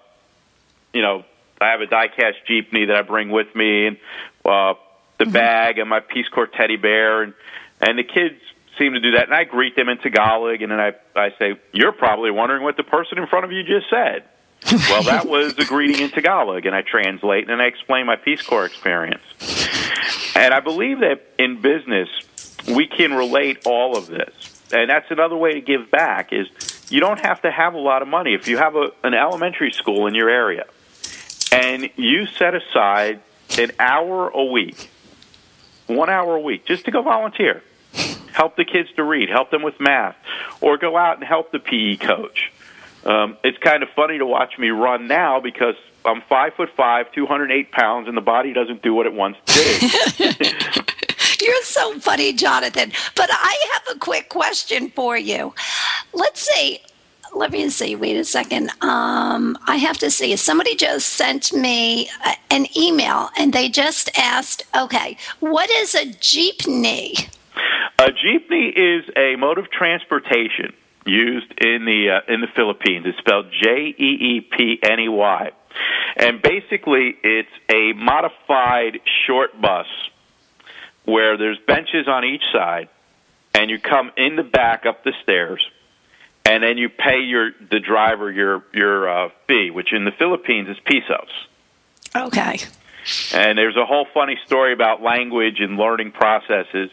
you 0.91 1.03
know, 1.03 1.23
I 1.61 1.67
have 1.71 1.81
a 1.81 1.85
die-cast 1.85 2.37
jeepney 2.49 2.87
that 2.87 2.95
I 2.95 3.01
bring 3.03 3.29
with 3.29 3.53
me, 3.55 3.87
and 3.87 3.97
uh, 4.43 4.73
the 5.19 5.25
bag 5.25 5.77
and 5.77 5.87
my 5.87 5.99
Peace 5.99 6.27
Corps 6.29 6.47
teddy 6.47 6.77
bear, 6.77 7.21
and 7.21 7.33
and 7.79 7.99
the 7.99 8.03
kids 8.03 8.39
seem 8.77 8.93
to 8.93 8.99
do 8.99 9.11
that. 9.11 9.25
And 9.25 9.33
I 9.33 9.43
greet 9.43 9.75
them 9.75 9.89
in 9.89 9.97
Tagalog, 9.97 10.61
and 10.61 10.71
then 10.71 10.79
I 10.79 10.93
I 11.15 11.33
say, 11.39 11.59
"You're 11.71 11.91
probably 11.91 12.31
wondering 12.31 12.63
what 12.63 12.77
the 12.77 12.83
person 12.83 13.17
in 13.17 13.27
front 13.27 13.45
of 13.45 13.51
you 13.51 13.63
just 13.63 13.89
said." 13.89 14.23
well, 14.89 15.03
that 15.03 15.27
was 15.27 15.57
a 15.57 15.65
greeting 15.65 16.01
in 16.01 16.09
Tagalog, 16.09 16.65
and 16.65 16.73
I 16.73 16.81
translate 16.81 17.49
and 17.49 17.61
I 17.61 17.65
explain 17.65 18.05
my 18.05 18.15
Peace 18.15 18.41
Corps 18.41 18.65
experience. 18.65 19.21
And 20.35 20.53
I 20.53 20.61
believe 20.61 20.99
that 20.99 21.21
in 21.37 21.61
business, 21.61 22.07
we 22.67 22.87
can 22.87 23.13
relate 23.13 23.65
all 23.65 23.97
of 23.97 24.07
this. 24.07 24.33
And 24.71 24.89
that's 24.89 25.11
another 25.11 25.35
way 25.35 25.53
to 25.53 25.61
give 25.61 25.91
back 25.91 26.31
is 26.31 26.47
you 26.89 26.99
don't 26.99 27.19
have 27.19 27.41
to 27.41 27.51
have 27.51 27.73
a 27.73 27.79
lot 27.79 28.01
of 28.01 28.07
money. 28.07 28.33
If 28.33 28.47
you 28.47 28.57
have 28.57 28.75
a, 28.75 28.91
an 29.03 29.13
elementary 29.13 29.71
school 29.71 30.07
in 30.07 30.15
your 30.15 30.29
area 30.29 30.65
and 31.51 31.89
you 31.95 32.25
set 32.25 32.55
aside 32.55 33.21
an 33.57 33.71
hour 33.79 34.29
a 34.29 34.45
week, 34.45 34.89
one 35.87 36.09
hour 36.09 36.35
a 36.35 36.41
week, 36.41 36.65
just 36.65 36.85
to 36.85 36.91
go 36.91 37.01
volunteer, 37.01 37.61
help 38.33 38.55
the 38.55 38.65
kids 38.65 38.89
to 38.95 39.03
read, 39.03 39.29
help 39.29 39.51
them 39.51 39.61
with 39.61 39.79
math, 39.79 40.15
or 40.61 40.77
go 40.77 40.97
out 40.97 41.17
and 41.17 41.25
help 41.25 41.51
the 41.51 41.59
PE 41.59 41.97
coach. 41.97 42.51
Um, 43.05 43.37
it's 43.43 43.57
kind 43.57 43.83
of 43.83 43.89
funny 43.89 44.17
to 44.17 44.25
watch 44.25 44.57
me 44.57 44.69
run 44.69 45.07
now 45.07 45.39
because 45.39 45.75
I'm 46.05 46.21
five 46.21 46.53
foot 46.53 46.69
five, 46.75 47.11
208 47.11 47.71
pounds, 47.71 48.07
and 48.07 48.15
the 48.15 48.21
body 48.21 48.53
doesn't 48.53 48.81
do 48.81 48.93
what 48.93 49.05
it 49.05 49.13
once 49.13 49.37
did. 49.45 49.81
You're 51.41 51.63
so 51.63 51.99
funny, 51.99 52.33
Jonathan. 52.33 52.91
But 53.15 53.29
I 53.31 53.65
have 53.73 53.95
a 53.95 53.99
quick 53.99 54.29
question 54.29 54.89
for 54.91 55.17
you. 55.17 55.53
Let's 56.13 56.41
say, 56.53 56.81
let 57.35 57.51
me 57.51 57.67
see, 57.69 57.95
wait 57.95 58.15
a 58.15 58.23
second. 58.23 58.69
Um, 58.81 59.57
I 59.67 59.77
have 59.77 59.97
to 59.99 60.11
see. 60.11 60.35
Somebody 60.35 60.75
just 60.75 61.09
sent 61.09 61.51
me 61.51 62.09
a, 62.25 62.35
an 62.51 62.67
email 62.77 63.29
and 63.37 63.51
they 63.51 63.69
just 63.69 64.09
asked, 64.17 64.63
okay, 64.77 65.17
what 65.39 65.69
is 65.69 65.95
a 65.95 66.05
jeepney? 66.05 67.29
A 68.03 68.11
jeepney 68.11 68.73
is 68.75 69.09
a 69.15 69.37
mode 69.37 69.57
of 69.57 69.71
transportation 69.71 70.73
used 71.05 71.53
in 71.61 71.85
the 71.85 72.09
uh, 72.09 72.33
in 72.33 72.41
the 72.41 72.47
Philippines. 72.53 73.05
It's 73.07 73.17
spelled 73.19 73.45
J 73.49 73.95
E 73.97 74.03
E 74.03 74.41
P 74.41 74.77
N 74.83 74.99
E 74.99 75.07
Y, 75.07 75.51
and 76.17 76.41
basically 76.41 77.15
it's 77.23 77.47
a 77.69 77.93
modified 77.93 78.99
short 79.25 79.59
bus 79.61 79.85
where 81.05 81.37
there's 81.37 81.57
benches 81.59 82.09
on 82.09 82.25
each 82.25 82.43
side, 82.51 82.89
and 83.53 83.69
you 83.69 83.79
come 83.79 84.11
in 84.17 84.35
the 84.35 84.43
back 84.43 84.85
up 84.85 85.05
the 85.05 85.13
stairs, 85.23 85.65
and 86.43 86.61
then 86.61 86.77
you 86.77 86.89
pay 86.89 87.21
your 87.21 87.51
the 87.71 87.79
driver 87.79 88.29
your 88.29 88.65
your 88.73 89.07
uh, 89.07 89.29
fee, 89.47 89.71
which 89.71 89.93
in 89.93 90.03
the 90.03 90.11
Philippines 90.11 90.67
is 90.67 90.77
pesos. 90.83 91.29
Okay. 92.13 92.57
And 93.33 93.57
there's 93.57 93.77
a 93.77 93.85
whole 93.85 94.07
funny 94.13 94.37
story 94.45 94.73
about 94.73 95.01
language 95.01 95.61
and 95.61 95.77
learning 95.77 96.11
processes. 96.11 96.89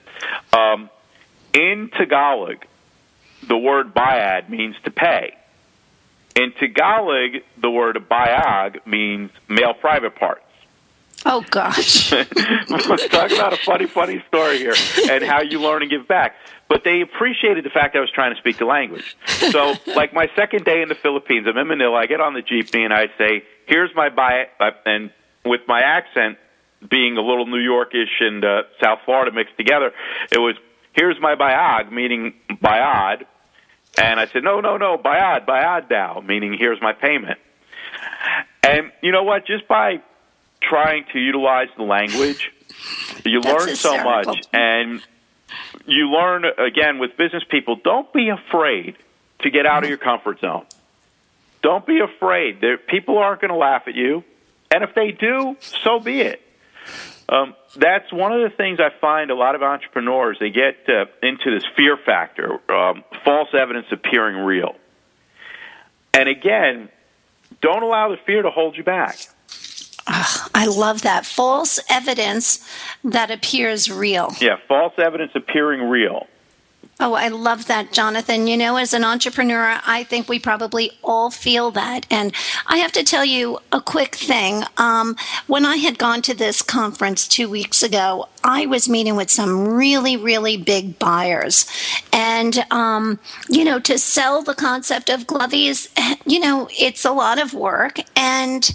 Um, 0.53 0.89
in 1.53 1.91
Tagalog, 1.97 2.65
the 3.47 3.57
word 3.57 3.95
bayad 3.95 4.49
means 4.49 4.77
to 4.85 4.91
pay. 4.91 5.37
In 6.37 6.53
Tagalog, 6.53 7.43
the 7.61 7.71
word 7.71 7.97
bayag 8.11 8.87
means 8.87 9.31
male 9.49 9.75
private 9.75 10.15
parts. 10.15 10.45
Oh, 11.27 11.45
gosh. 11.51 12.13
Let's 12.69 13.09
talk 13.09 13.31
about 13.31 13.53
a 13.53 13.59
funny, 13.59 13.87
funny 13.87 14.25
story 14.29 14.59
here 14.59 14.75
and 15.11 15.23
how 15.23 15.43
you 15.43 15.61
learn 15.61 15.83
and 15.83 15.91
give 15.91 16.09
back. 16.09 16.35
But 16.69 16.85
they 16.85 17.03
appreciated 17.03 17.65
the 17.65 17.71
fact 17.71 17.95
I 17.95 18.01
was 18.01 18.11
trying 18.11 18.33
to 18.33 18.41
speak 18.41 18.57
the 18.57 18.65
language. 18.65 19.17
So, 19.27 19.75
like 19.89 20.15
my 20.15 20.31
second 20.37 20.65
day 20.65 20.83
in 20.83 20.89
the 20.89 20.95
Philippines, 20.95 21.47
I'm 21.49 21.59
in 21.59 21.67
Manila. 21.67 21.99
I 21.99 22.07
get 22.07 22.21
on 22.21 22.33
the 22.33 22.43
jeepney 22.43 22.85
and 22.85 22.95
I 22.95 23.09
say, 23.19 23.43
"Here's 23.67 23.91
my 23.95 24.09
buy," 24.09 24.47
and 24.87 25.11
with 25.45 25.63
my 25.67 25.81
accent, 25.81 26.39
being 26.89 27.17
a 27.17 27.21
little 27.21 27.47
New 27.47 27.59
Yorkish 27.59 28.21
and 28.21 28.45
uh, 28.45 28.63
South 28.81 29.01
Florida 29.05 29.33
mixed 29.33 29.57
together, 29.57 29.93
it 30.31 30.39
was 30.39 30.55
here's 30.93 31.21
my 31.21 31.35
bayag, 31.35 31.91
meaning 31.93 32.35
bayad, 32.51 33.25
and 34.01 34.21
I 34.21 34.27
said 34.27 34.45
no, 34.45 34.61
no, 34.61 34.77
no, 34.77 34.99
bayad, 34.99 35.47
bayad 35.47 35.89
thou, 35.89 36.21
meaning 36.21 36.57
here's 36.59 36.81
my 36.81 36.93
payment. 36.93 37.39
And 38.63 38.93
you 39.03 39.13
know 39.13 39.23
what? 39.25 39.47
Just 39.47 39.67
by 39.67 40.01
trying 40.61 41.05
to 41.13 41.19
utilize 41.19 41.69
the 41.77 41.83
language, 41.83 42.51
you 43.25 43.41
That's 43.41 43.67
learn 43.67 43.77
so 43.77 43.93
hysterical. 43.95 44.35
much, 44.35 44.47
and 44.53 45.03
you 45.87 46.11
learn 46.11 46.45
again 46.45 46.99
with 46.99 47.17
business 47.17 47.43
people. 47.49 47.77
Don't 47.83 48.13
be 48.13 48.29
afraid 48.29 48.97
to 49.41 49.51
get 49.51 49.67
out 49.67 49.83
of 49.83 49.89
your 49.89 49.99
comfort 49.99 50.41
zone. 50.41 50.67
Don't 51.63 51.85
be 51.87 52.01
afraid. 52.01 52.61
There, 52.61 52.79
people 52.79 53.19
aren't 53.19 53.41
going 53.41 53.51
to 53.51 53.57
laugh 53.57 53.83
at 53.87 53.95
you, 53.95 54.23
and 54.71 54.85
if 54.85 54.95
they 54.95 55.11
do, 55.11 55.57
so 55.61 55.99
be 55.99 56.21
it. 56.21 56.41
Um, 57.31 57.55
that's 57.77 58.13
one 58.13 58.33
of 58.33 58.43
the 58.43 58.55
things 58.57 58.81
I 58.81 58.91
find 59.01 59.31
a 59.31 59.37
lot 59.37 59.55
of 59.55 59.63
entrepreneurs 59.63 60.37
they 60.41 60.51
get 60.51 60.89
uh, 60.89 61.07
into 61.23 61.53
this 61.53 61.63
fear 61.77 61.97
factor, 61.97 62.59
um, 62.73 63.05
false 63.25 63.49
evidence 63.55 63.87
appearing 63.93 64.45
real. 64.45 64.75
And 66.13 66.29
again, 66.29 66.89
don't 67.61 67.85
allow 67.85 68.11
the 68.11 68.17
fear 68.27 68.43
to 68.43 68.51
hold 68.51 68.77
you 68.77 68.83
back. 68.83 69.17
I 70.09 70.67
love 70.67 71.03
that. 71.03 71.25
False 71.25 71.79
evidence 71.89 72.69
that 73.05 73.31
appears 73.31 73.89
real. 73.89 74.35
Yeah, 74.41 74.57
false 74.67 74.95
evidence 74.99 75.31
appearing 75.37 75.89
real. 75.89 76.27
Oh, 77.03 77.15
I 77.15 77.29
love 77.29 77.67
that, 77.69 77.93
Jonathan. 77.95 78.47
You 78.47 78.59
know, 78.59 78.77
as 78.77 78.93
an 78.93 79.05
entrepreneur, 79.05 79.81
I 79.87 80.05
think 80.05 80.29
we 80.29 80.39
probably 80.39 80.91
all 81.03 81.31
feel 81.31 81.71
that. 81.71 82.07
And 82.11 82.35
I 82.67 82.77
have 82.77 82.93
to 82.93 83.03
tell 83.03 83.25
you 83.25 83.59
a 83.73 83.81
quick 83.81 84.17
thing. 84.17 84.65
Um, 84.77 85.17
when 85.47 85.65
I 85.65 85.77
had 85.77 85.99
gone 85.99 86.21
to 86.21 86.35
this 86.35 86.61
conference 86.61 87.27
two 87.27 87.49
weeks 87.49 87.83
ago, 87.83 88.29
I 88.45 88.67
was 88.67 88.87
meeting 88.87 89.17
with 89.17 89.31
some 89.31 89.67
really, 89.67 90.19
really 90.19 90.59
big 90.59 90.99
buyers. 90.99 91.67
And, 92.13 92.67
um, 92.71 93.19
you 93.49 93.65
know, 93.65 93.81
to 93.81 93.99
sell 93.99 94.43
the 94.43 94.55
concept 94.55 95.09
of 95.09 95.27
Glovies, 95.27 95.89
you 96.27 96.39
know, 96.39 96.69
it's 96.79 97.07
a 97.07 97.13
lot 97.13 97.41
of 97.41 97.55
work. 97.55 97.99
And 98.15 98.71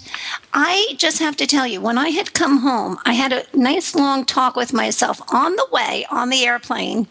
I 0.52 0.96
just 0.98 1.20
have 1.20 1.38
to 1.38 1.46
tell 1.46 1.68
you, 1.68 1.80
when 1.80 2.00
I 2.00 2.10
had 2.10 2.34
come 2.34 2.58
home, 2.62 2.98
I 3.06 3.14
had 3.14 3.32
a 3.32 3.46
nice 3.54 3.94
long 3.94 4.26
talk 4.26 4.56
with 4.56 4.74
myself 4.74 5.22
on 5.32 5.56
the 5.58 5.68
way 5.72 6.08
on 6.10 6.30
the 6.30 6.44
airplane. 6.44 7.08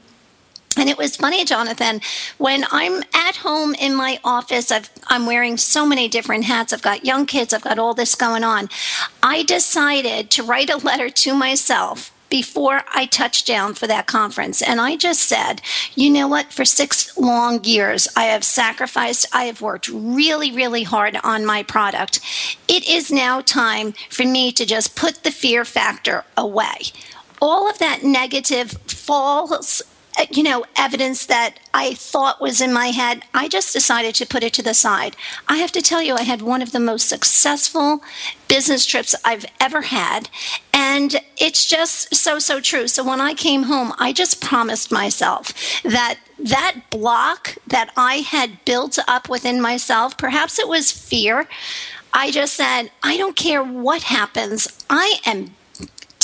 And 0.76 0.88
it 0.88 0.98
was 0.98 1.16
funny, 1.16 1.44
Jonathan, 1.44 2.00
when 2.38 2.64
I'm 2.70 3.02
at 3.14 3.36
home 3.36 3.74
in 3.74 3.94
my 3.94 4.18
office, 4.24 4.70
I've, 4.72 4.90
I'm 5.06 5.26
wearing 5.26 5.56
so 5.56 5.86
many 5.86 6.08
different 6.08 6.44
hats. 6.44 6.72
I've 6.72 6.82
got 6.82 7.04
young 7.04 7.26
kids, 7.26 7.52
I've 7.52 7.62
got 7.62 7.78
all 7.78 7.94
this 7.94 8.14
going 8.14 8.44
on. 8.44 8.68
I 9.22 9.42
decided 9.44 10.30
to 10.32 10.42
write 10.42 10.70
a 10.70 10.76
letter 10.76 11.10
to 11.10 11.34
myself 11.34 12.10
before 12.34 12.82
I 12.92 13.06
touched 13.06 13.46
down 13.46 13.74
for 13.74 13.86
that 13.86 14.08
conference. 14.08 14.60
And 14.60 14.80
I 14.80 14.96
just 14.96 15.20
said, 15.20 15.62
you 15.94 16.10
know 16.10 16.26
what? 16.26 16.52
For 16.52 16.64
six 16.64 17.16
long 17.16 17.62
years, 17.62 18.08
I 18.16 18.24
have 18.24 18.42
sacrificed, 18.42 19.26
I 19.32 19.44
have 19.44 19.60
worked 19.60 19.88
really, 19.88 20.50
really 20.50 20.82
hard 20.82 21.16
on 21.22 21.46
my 21.46 21.62
product. 21.62 22.20
It 22.66 22.88
is 22.88 23.12
now 23.12 23.40
time 23.40 23.94
for 24.10 24.24
me 24.24 24.50
to 24.50 24.66
just 24.66 24.96
put 24.96 25.22
the 25.22 25.30
fear 25.30 25.64
factor 25.64 26.24
away. 26.36 26.78
All 27.40 27.70
of 27.70 27.78
that 27.78 28.02
negative, 28.02 28.72
false, 28.88 29.80
Uh, 30.18 30.26
you 30.30 30.42
know, 30.42 30.64
evidence 30.76 31.26
that 31.26 31.58
I 31.72 31.94
thought 31.94 32.40
was 32.40 32.60
in 32.60 32.72
my 32.72 32.88
head, 32.88 33.22
I 33.34 33.48
just 33.48 33.72
decided 33.72 34.14
to 34.16 34.26
put 34.26 34.42
it 34.42 34.52
to 34.54 34.62
the 34.62 34.74
side. 34.74 35.16
I 35.48 35.56
have 35.58 35.72
to 35.72 35.82
tell 35.82 36.02
you, 36.02 36.14
I 36.14 36.22
had 36.22 36.42
one 36.42 36.62
of 36.62 36.72
the 36.72 36.80
most 36.80 37.08
successful 37.08 38.00
business 38.48 38.86
trips 38.86 39.14
I've 39.24 39.46
ever 39.60 39.82
had. 39.82 40.28
And 40.72 41.16
it's 41.36 41.66
just 41.66 42.14
so, 42.14 42.38
so 42.38 42.60
true. 42.60 42.86
So 42.88 43.02
when 43.04 43.20
I 43.20 43.34
came 43.34 43.64
home, 43.64 43.92
I 43.98 44.12
just 44.12 44.40
promised 44.40 44.92
myself 44.92 45.52
that 45.82 46.18
that 46.38 46.76
block 46.90 47.56
that 47.66 47.92
I 47.96 48.16
had 48.16 48.64
built 48.64 48.98
up 49.08 49.28
within 49.28 49.60
myself, 49.60 50.16
perhaps 50.16 50.58
it 50.58 50.68
was 50.68 50.92
fear. 50.92 51.48
I 52.12 52.30
just 52.30 52.54
said, 52.54 52.90
I 53.02 53.16
don't 53.16 53.36
care 53.36 53.62
what 53.62 54.02
happens. 54.02 54.68
I 54.88 55.20
am 55.26 55.54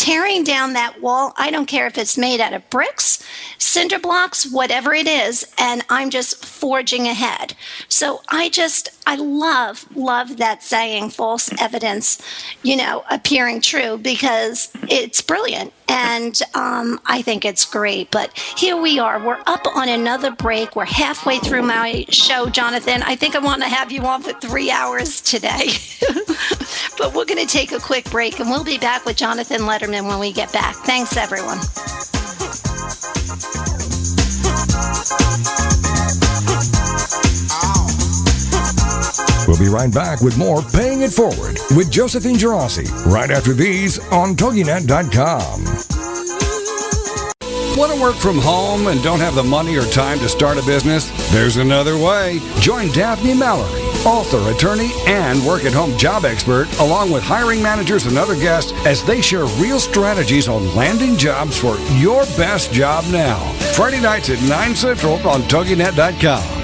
tearing 0.00 0.42
down 0.44 0.72
that 0.72 1.02
wall. 1.02 1.34
I 1.36 1.50
don't 1.50 1.66
care 1.66 1.86
if 1.86 1.98
it's 1.98 2.16
made 2.16 2.40
out 2.40 2.54
of 2.54 2.68
bricks, 2.70 3.22
cinder 3.58 3.98
blocks, 3.98 4.50
whatever 4.50 4.94
it 4.94 5.06
is, 5.06 5.46
and 5.58 5.84
I'm 5.90 6.08
just 6.08 6.42
forging 6.42 7.06
ahead. 7.06 7.52
So 7.90 8.22
I 8.30 8.48
just, 8.48 8.88
I 9.06 9.16
love, 9.16 9.84
love 9.94 10.38
that 10.38 10.62
saying, 10.62 11.10
false 11.10 11.50
evidence, 11.60 12.18
you 12.62 12.78
know, 12.78 13.04
appearing 13.10 13.60
true 13.60 13.98
because 13.98 14.72
it's 14.88 15.20
brilliant. 15.20 15.74
And 15.90 16.40
um, 16.54 17.00
I 17.04 17.20
think 17.20 17.44
it's 17.44 17.64
great. 17.64 18.12
But 18.12 18.38
here 18.56 18.80
we 18.80 19.00
are. 19.00 19.18
We're 19.18 19.42
up 19.46 19.66
on 19.76 19.88
another 19.88 20.30
break. 20.30 20.76
We're 20.76 20.84
halfway 20.84 21.38
through 21.38 21.62
my 21.62 22.06
show, 22.10 22.48
Jonathan. 22.48 23.02
I 23.02 23.16
think 23.16 23.34
I 23.34 23.40
want 23.40 23.62
to 23.62 23.68
have 23.68 23.90
you 23.90 24.02
on 24.02 24.22
for 24.22 24.32
three 24.34 24.70
hours 24.70 25.20
today. 25.20 25.70
but 26.96 27.12
we're 27.12 27.24
going 27.24 27.44
to 27.44 27.52
take 27.52 27.72
a 27.72 27.80
quick 27.80 28.08
break 28.08 28.38
and 28.38 28.48
we'll 28.48 28.62
be 28.62 28.78
back 28.78 29.04
with 29.04 29.16
Jonathan 29.16 29.62
Letterman 29.62 30.06
when 30.06 30.20
we 30.20 30.32
get 30.32 30.52
back. 30.52 30.76
Thanks, 30.76 31.16
everyone. 31.16 31.58
We'll 39.50 39.58
be 39.58 39.68
right 39.68 39.92
back 39.92 40.20
with 40.20 40.38
more 40.38 40.62
Paying 40.62 41.02
It 41.02 41.12
Forward 41.12 41.58
with 41.74 41.90
Josephine 41.90 42.36
Girassi 42.36 42.86
right 43.06 43.32
after 43.32 43.52
these 43.52 43.98
on 44.12 44.36
TogiNet.com. 44.36 45.64
Want 47.76 47.92
to 47.92 48.00
work 48.00 48.14
from 48.14 48.38
home 48.38 48.86
and 48.86 49.02
don't 49.02 49.18
have 49.18 49.34
the 49.34 49.42
money 49.42 49.76
or 49.76 49.82
time 49.86 50.20
to 50.20 50.28
start 50.28 50.56
a 50.56 50.64
business? 50.66 51.10
There's 51.32 51.56
another 51.56 51.98
way. 51.98 52.38
Join 52.60 52.92
Daphne 52.92 53.34
Mallory, 53.34 53.80
author, 54.06 54.38
attorney, 54.54 54.92
and 55.08 55.44
work 55.44 55.64
at 55.64 55.72
home 55.72 55.98
job 55.98 56.24
expert, 56.24 56.68
along 56.78 57.10
with 57.10 57.24
hiring 57.24 57.60
managers 57.60 58.06
and 58.06 58.16
other 58.16 58.36
guests 58.36 58.70
as 58.86 59.02
they 59.02 59.20
share 59.20 59.46
real 59.58 59.80
strategies 59.80 60.46
on 60.46 60.76
landing 60.76 61.16
jobs 61.16 61.58
for 61.58 61.76
your 61.94 62.22
best 62.36 62.72
job 62.72 63.04
now. 63.10 63.40
Friday 63.74 64.00
nights 64.00 64.30
at 64.30 64.40
9 64.48 64.76
Central 64.76 65.14
on 65.26 65.40
TogiNet.com. 65.42 66.59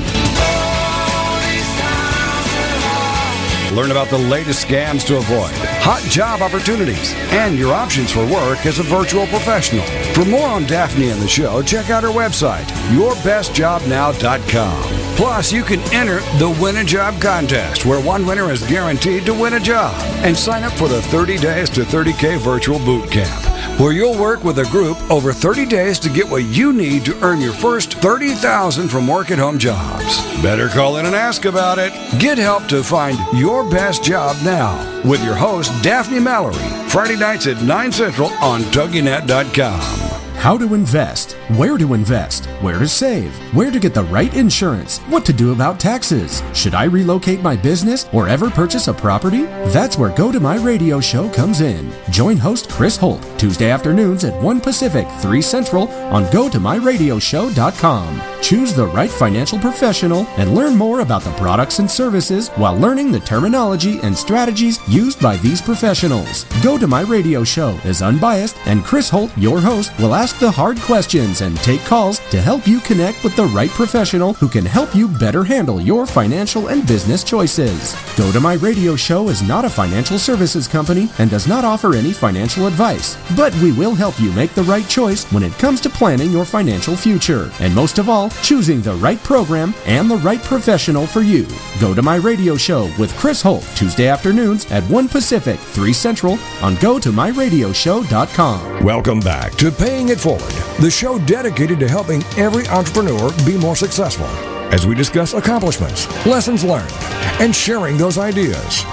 Learn 3.77 3.91
about 3.91 4.09
the 4.09 4.17
latest 4.17 4.67
scams 4.67 5.07
to 5.07 5.19
avoid, 5.19 5.53
hot 5.85 6.01
job 6.11 6.41
opportunities, 6.41 7.13
and 7.31 7.59
your 7.59 7.75
options 7.75 8.11
for 8.11 8.25
work 8.25 8.65
as 8.65 8.79
a 8.79 8.83
virtual 8.83 9.27
professional. 9.27 9.85
For 10.15 10.25
more 10.25 10.49
on 10.49 10.65
Daphne 10.65 11.11
and 11.11 11.21
the 11.21 11.29
show, 11.29 11.61
check 11.61 11.91
out 11.91 12.03
her 12.03 12.09
website, 12.09 12.65
yourbestjobnow.com. 12.97 14.83
Plus, 15.17 15.53
you 15.53 15.63
can 15.63 15.81
enter 15.93 16.21
the 16.39 16.49
Win 16.59 16.79
a 16.79 16.85
Job 16.85 17.21
contest, 17.21 17.85
where 17.85 18.01
one 18.01 18.25
winner 18.25 18.51
is 18.51 18.63
guaranteed 18.67 19.27
to 19.27 19.35
win 19.35 19.53
a 19.53 19.61
job. 19.61 19.95
And 20.25 20.35
sign 20.35 20.65
up 20.65 20.73
for 20.73 20.89
the 20.89 21.03
30 21.03 21.37
Days 21.37 21.69
to 21.71 21.83
30K 21.83 22.39
Virtual 22.39 22.79
Boot 22.79 23.11
Camp, 23.11 23.45
where 23.79 23.93
you'll 23.93 24.19
work 24.19 24.43
with 24.45 24.59
a 24.59 24.65
group 24.65 24.99
over 25.11 25.33
30 25.33 25.67
days 25.67 25.99
to 26.01 26.09
get 26.09 26.29
what 26.29 26.45
you 26.45 26.73
need 26.73 27.05
to 27.05 27.19
earn 27.23 27.41
your 27.41 27.53
first 27.53 27.95
30000 28.01 28.89
from 28.89 29.07
work 29.07 29.31
at 29.31 29.39
home 29.39 29.59
jobs. 29.59 30.23
Better 30.43 30.69
call 30.69 30.97
in 30.97 31.07
and 31.07 31.15
ask 31.15 31.45
about 31.45 31.79
it. 31.79 31.93
Get 32.19 32.39
help 32.39 32.67
to 32.69 32.83
find 32.83 33.19
your 33.33 33.69
best 33.69 34.03
job 34.03 34.37
now 34.45 34.77
with 35.09 35.23
your 35.25 35.35
host, 35.35 35.71
Daphne 35.83 36.21
Mallory, 36.21 36.89
Friday 36.89 37.17
nights 37.17 37.47
at 37.47 37.63
9 37.63 37.93
Central 37.93 38.29
on 38.43 38.61
TogiNet.com. 38.63 40.26
How 40.37 40.57
to 40.59 40.75
invest, 40.75 41.33
where 41.57 41.77
to 41.77 41.95
invest, 41.95 42.47
where 42.63 42.79
to 42.79 42.87
save, 42.87 43.35
where 43.53 43.73
to 43.73 43.81
get 43.81 43.95
the 43.95 44.05
right 44.05 44.33
insurance, 44.33 44.99
what 45.09 45.25
to 45.27 45.33
do 45.33 45.51
about 45.51 45.81
taxes. 45.81 46.41
Should 46.55 46.75
I 46.75 46.85
relocate 46.85 47.43
my 47.43 47.57
business 47.57 48.07
or 48.13 48.29
ever 48.29 48.49
purchase 48.49 48.87
a 48.87 48.95
property? 48.95 49.47
That's 49.75 49.99
where 49.99 50.15
Go 50.15 50.31
to 50.31 50.39
My 50.39 50.55
Radio 50.57 51.01
show 51.01 51.29
comes 51.31 51.61
in. 51.63 51.93
Join 52.11 52.37
host 52.37 52.71
Chris 52.71 52.97
Holt 52.97 53.21
Tuesday 53.39 53.71
afternoons 53.71 54.23
at 54.23 54.41
1 54.41 54.61
Pacific, 54.61 55.09
3 55.21 55.43
Central 55.43 55.89
on 55.89 56.25
GoToMyRadioShow.com. 56.27 58.23
Choose 58.41 58.73
the 58.75 58.87
right 58.87 59.11
financial 59.11 59.59
professional 59.59 60.27
and 60.37 60.55
learn 60.55 60.77
more 60.77 61.01
about 61.01 61.23
the 61.23 61.33
products 61.33 61.81
and 61.81 61.91
services 61.91 62.51
while 62.51 62.77
learning 62.77 63.11
the 63.11 63.19
terminology 63.21 63.99
and 64.05 64.17
strategies 64.17 64.79
used 64.89 65.21
by 65.21 65.37
these 65.39 65.61
professionals. 65.61 66.45
Go 66.63 66.79
to 66.79 66.87
My 66.87 67.01
Radio 67.03 67.43
Show 67.43 67.71
is 67.85 68.03
unbiased, 68.03 68.57
and 68.67 68.85
Chris 68.85 69.11
Holt, 69.11 69.37
your 69.37 69.61
host, 69.61 69.91
will 69.99 70.15
ask 70.15 70.36
the 70.39 70.51
hard 70.51 70.79
questions 70.81 71.41
and 71.41 71.57
take 71.59 71.81
calls 71.83 72.19
to 72.31 72.41
help 72.41 72.67
you 72.67 72.81
connect 72.81 73.23
with 73.25 73.35
the 73.37 73.47
right 73.47 73.71
professional 73.71 74.35
who 74.35 74.49
can 74.49 74.65
help 74.65 74.95
you 74.95 75.09
better 75.09 75.45
handle 75.45 75.81
your 75.81 76.07
financial 76.07 76.69
and 76.69 76.87
business 76.87 77.25
choices. 77.25 77.97
Go 78.17 78.31
to 78.33 78.41
My 78.41 78.55
Radio 78.55 78.97
Show 78.97 79.29
is 79.29 79.43
not 79.43 79.65
a 79.65 79.71
financial 79.71 80.19
services 80.19 80.69
company 80.69 81.09
and 81.19 81.31
does 81.31 81.47
not 81.47 81.65
offer 81.65 81.95
any 81.95 82.13
financial 82.13 82.67
advice, 82.67 83.17
but 83.37 83.55
we 83.57 83.73
will 83.73 83.95
help 83.95 84.19
you 84.21 84.33
make 84.33 84.55
the 84.55 84.63
right 84.65 84.89
choice 84.89 85.25
when 85.33 85.43
it 85.43 85.53
comes 85.55 85.81
to 85.83 85.91
planning 85.91 86.31
your 86.31 86.45
financial 86.45 86.97
future. 86.97 87.51
And 87.61 87.75
most 87.75 87.99
of 87.99 88.09
all, 88.09 88.31
choosing 88.43 88.83
the 88.83 88.95
right 88.95 89.23
program 89.23 89.75
and 89.87 90.11
the 90.11 90.19
right 90.19 90.43
professional 90.43 91.07
for 91.07 91.23
you. 91.23 91.47
Go 91.81 91.95
to 91.95 92.03
My 92.03 92.17
Radio 92.17 92.57
Show 92.57 92.91
with 92.99 93.15
Chris 93.17 93.43
Holt 93.43 93.65
Tuesday 93.75 94.09
afternoons 94.09 94.71
at 94.71 94.85
1 94.85 95.09
Pacific, 95.09 95.59
3 95.59 95.93
Central 95.93 96.39
on 96.63 96.77
go-to-myradioshow.com. 96.77 98.85
Welcome 98.85 99.21
back 99.21 99.55
to 99.57 99.71
Paying 99.71 100.11
Forward, 100.21 100.53
the 100.81 100.91
show 100.91 101.19
dedicated 101.21 101.79
to 101.81 101.89
helping 101.89 102.23
every 102.37 102.67
entrepreneur 102.69 103.31
be 103.45 103.57
more 103.57 103.77
successful 103.77 104.27
as 104.73 104.87
we 104.87 104.95
discuss 104.95 105.35
accomplishments, 105.35 106.07
lessons 106.27 106.65
learned, 106.65 106.93
and 107.41 107.55
sharing 107.55 107.97
those 107.97 108.19
ideas. 108.19 108.85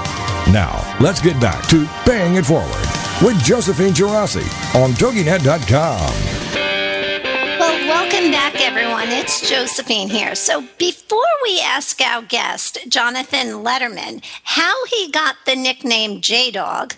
Now, 0.52 0.84
let's 1.00 1.22
get 1.22 1.40
back 1.40 1.68
to 1.70 1.88
Paying 2.06 2.36
It 2.36 2.46
Forward 2.46 2.88
with 3.24 3.42
Josephine 3.44 3.94
Girassi 3.94 4.46
on 4.76 4.92
TogiNet.com. 4.92 6.14
Well, 7.60 7.88
welcome 7.88 8.32
back, 8.32 8.60
everyone. 8.62 9.08
It's 9.10 9.50
Josephine 9.50 10.10
here. 10.10 10.36
So, 10.36 10.68
before 10.78 11.22
we 11.44 11.62
ask 11.62 12.02
our 12.02 12.22
guest, 12.22 12.78
Jonathan 12.90 13.64
Letterman, 13.64 14.24
how 14.44 14.86
he 14.88 15.10
got 15.12 15.38
the 15.46 15.56
nickname 15.56 16.20
J 16.20 16.52
Dog, 16.52 16.94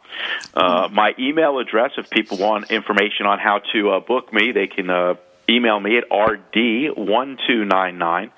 Uh, 0.53 0.87
my 0.91 1.13
email 1.19 1.59
address, 1.59 1.91
if 1.97 2.09
people 2.09 2.37
want 2.37 2.71
information 2.71 3.25
on 3.25 3.39
how 3.39 3.59
to 3.73 3.89
uh, 3.91 3.99
book 3.99 4.31
me, 4.33 4.51
they 4.51 4.67
can 4.67 4.89
uh, 4.89 5.15
email 5.49 5.79
me 5.79 5.97
at 5.97 6.09
rd1299 6.09 8.31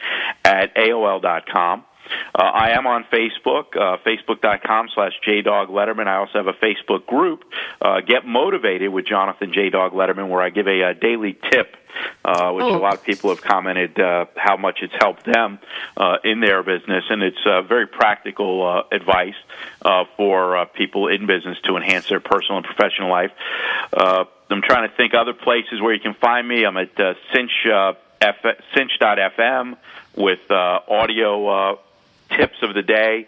at 0.45 0.75
aol.com. 0.75 1.83
Uh, 2.33 2.41
I 2.43 2.71
am 2.71 2.87
on 2.87 3.05
Facebook, 3.11 3.75
uh, 3.75 3.97
facebook.com 4.05 4.89
slash 4.93 5.13
jdogletterman. 5.27 6.07
I 6.07 6.17
also 6.17 6.33
have 6.39 6.47
a 6.47 6.53
Facebook 6.53 7.05
group, 7.05 7.43
uh, 7.81 8.01
Get 8.01 8.25
Motivated 8.25 8.91
with 8.91 9.05
Jonathan 9.05 9.51
J. 9.53 9.69
Dog 9.69 9.93
Letterman, 9.93 10.29
where 10.29 10.41
I 10.41 10.49
give 10.49 10.67
a, 10.67 10.81
a 10.81 10.93
daily 10.93 11.37
tip, 11.51 11.75
uh, 12.23 12.51
which 12.53 12.63
Oh. 12.65 12.75
a 12.75 12.79
lot 12.79 12.93
of 12.93 13.03
people 13.03 13.29
have 13.31 13.41
commented 13.41 13.99
uh, 13.99 14.25
how 14.35 14.55
much 14.57 14.79
it's 14.81 14.93
helped 14.99 15.25
them 15.25 15.59
uh, 15.97 16.17
in 16.23 16.39
their 16.39 16.63
business. 16.63 17.03
And 17.09 17.21
it's 17.21 17.45
uh, 17.45 17.61
very 17.63 17.87
practical 17.87 18.65
uh, 18.65 18.95
advice 18.95 19.35
uh, 19.81 20.05
for 20.17 20.57
uh, 20.57 20.65
people 20.65 21.07
in 21.07 21.25
business 21.27 21.57
to 21.65 21.75
enhance 21.75 22.07
their 22.09 22.19
personal 22.21 22.57
and 22.57 22.65
professional 22.65 23.09
life. 23.09 23.31
Uh, 23.93 24.25
I'm 24.49 24.61
trying 24.61 24.89
to 24.89 24.95
think 24.95 25.13
other 25.13 25.33
places 25.33 25.81
where 25.81 25.93
you 25.93 25.99
can 26.01 26.13
find 26.15 26.47
me. 26.47 26.65
I'm 26.65 26.77
at 26.77 26.99
uh, 26.99 27.13
cinch, 27.33 27.51
uh, 27.71 27.93
F- 28.21 28.57
cinch.fm 28.75 29.77
with 30.15 30.39
uh, 30.51 30.79
audio 30.89 31.47
uh, 31.47 31.75
tips 32.37 32.57
of 32.61 32.73
the 32.73 32.81
day. 32.81 33.27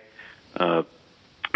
Uh, 0.56 0.84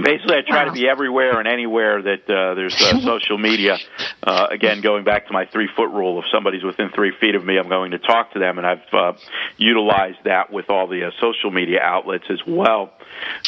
basically, 0.01 0.35
I 0.37 0.41
try 0.47 0.63
Wow. 0.65 0.73
to 0.73 0.79
be 0.79 0.87
everywhere 0.89 1.39
and 1.39 1.47
anywhere 1.47 2.01
that 2.01 2.29
uh, 2.29 2.53
there's 2.55 2.75
uh, 2.81 2.99
social 3.01 3.37
media. 3.37 3.77
Uh, 4.23 4.47
again, 4.51 4.81
going 4.81 5.03
back 5.03 5.27
to 5.27 5.33
my 5.33 5.45
three 5.45 5.67
foot 5.75 5.89
rule, 5.91 6.19
if 6.19 6.25
somebody's 6.31 6.63
within 6.63 6.89
three 6.89 7.11
feet 7.19 7.35
of 7.35 7.45
me, 7.45 7.57
I'm 7.57 7.69
going 7.69 7.91
to 7.91 7.99
talk 7.99 8.33
to 8.33 8.39
them, 8.39 8.57
and 8.57 8.65
I've 8.67 8.93
uh, 8.93 9.13
utilized 9.57 10.23
that 10.25 10.51
with 10.51 10.69
all 10.69 10.87
the 10.87 11.05
uh, 11.07 11.11
social 11.21 11.51
media 11.51 11.79
outlets 11.81 12.25
as 12.29 12.39
well. 12.45 12.91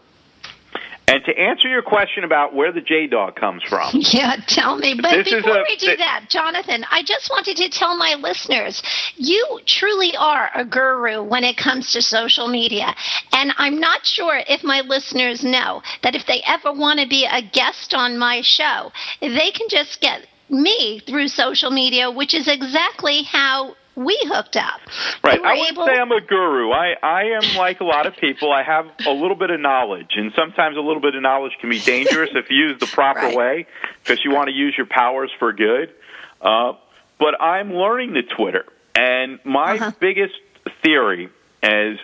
And 1.08 1.24
to 1.24 1.38
answer 1.38 1.68
your 1.68 1.80
question 1.80 2.22
about 2.24 2.54
where 2.54 2.70
the 2.70 2.82
J 2.82 3.06
Dog 3.06 3.34
comes 3.34 3.62
from, 3.62 3.90
Yeah, 3.94 4.36
tell 4.46 4.76
me. 4.76 4.94
But 4.94 5.24
This 5.24 5.30
before 5.30 5.56
a- 5.58 5.64
we 5.66 5.76
do 5.76 5.86
th- 5.86 5.98
that, 5.98 6.26
Jonathan, 6.28 6.84
I 6.90 7.02
just 7.02 7.30
wanted 7.30 7.56
to 7.56 7.70
tell 7.70 7.96
my 7.96 8.14
listeners 8.14 8.82
you 9.16 9.60
truly 9.64 10.14
are 10.18 10.50
a 10.54 10.66
guru 10.66 11.22
when 11.22 11.44
it 11.44 11.56
comes 11.56 11.92
to 11.92 12.02
social 12.02 12.46
media. 12.46 12.94
And 13.32 13.52
I'm 13.56 13.80
not 13.80 14.04
sure 14.04 14.40
if 14.46 14.62
my 14.62 14.82
listeners 14.82 15.42
know 15.42 15.82
that 16.02 16.14
if 16.14 16.26
they 16.26 16.42
ever 16.46 16.72
want 16.72 17.00
to 17.00 17.08
be 17.08 17.24
a 17.24 17.40
guest 17.40 17.94
on 17.94 18.18
my 18.18 18.42
show, 18.42 18.92
they 19.22 19.50
can 19.50 19.68
just 19.70 20.02
get 20.02 20.26
me 20.50 21.00
through 21.06 21.28
social 21.28 21.70
media, 21.70 22.10
which 22.10 22.34
is 22.34 22.48
exactly 22.48 23.22
how 23.22 23.74
we 23.98 24.16
hooked 24.24 24.56
up. 24.56 24.80
Right. 25.24 25.40
We 25.42 25.46
I 25.48 25.52
wouldn't 25.54 25.72
able- 25.72 25.86
say 25.86 25.92
I'm 25.98 26.12
a 26.12 26.20
guru. 26.20 26.70
I, 26.70 26.94
I 27.02 27.22
am 27.40 27.56
like 27.56 27.80
a 27.80 27.84
lot 27.84 28.06
of 28.06 28.16
people. 28.16 28.52
I 28.52 28.62
have 28.62 28.86
a 29.06 29.10
little 29.10 29.36
bit 29.36 29.50
of 29.50 29.60
knowledge, 29.60 30.12
and 30.16 30.32
sometimes 30.34 30.76
a 30.76 30.80
little 30.80 31.02
bit 31.02 31.14
of 31.14 31.22
knowledge 31.22 31.52
can 31.60 31.68
be 31.70 31.80
dangerous 31.80 32.30
if 32.34 32.50
used 32.50 32.80
the 32.80 32.86
proper 32.86 33.20
Right. 33.26 33.36
way 33.36 33.66
because 34.02 34.24
you 34.24 34.30
want 34.30 34.48
to 34.48 34.54
use 34.54 34.74
your 34.76 34.86
powers 34.86 35.30
for 35.38 35.52
good. 35.52 35.92
Uh, 36.40 36.74
but 37.18 37.40
I'm 37.42 37.74
learning 37.74 38.12
the 38.12 38.22
Twitter, 38.22 38.64
and 38.94 39.40
my 39.44 39.74
Uh-huh. 39.76 39.90
biggest 39.98 40.34
theory 40.82 41.28
is 41.62 41.98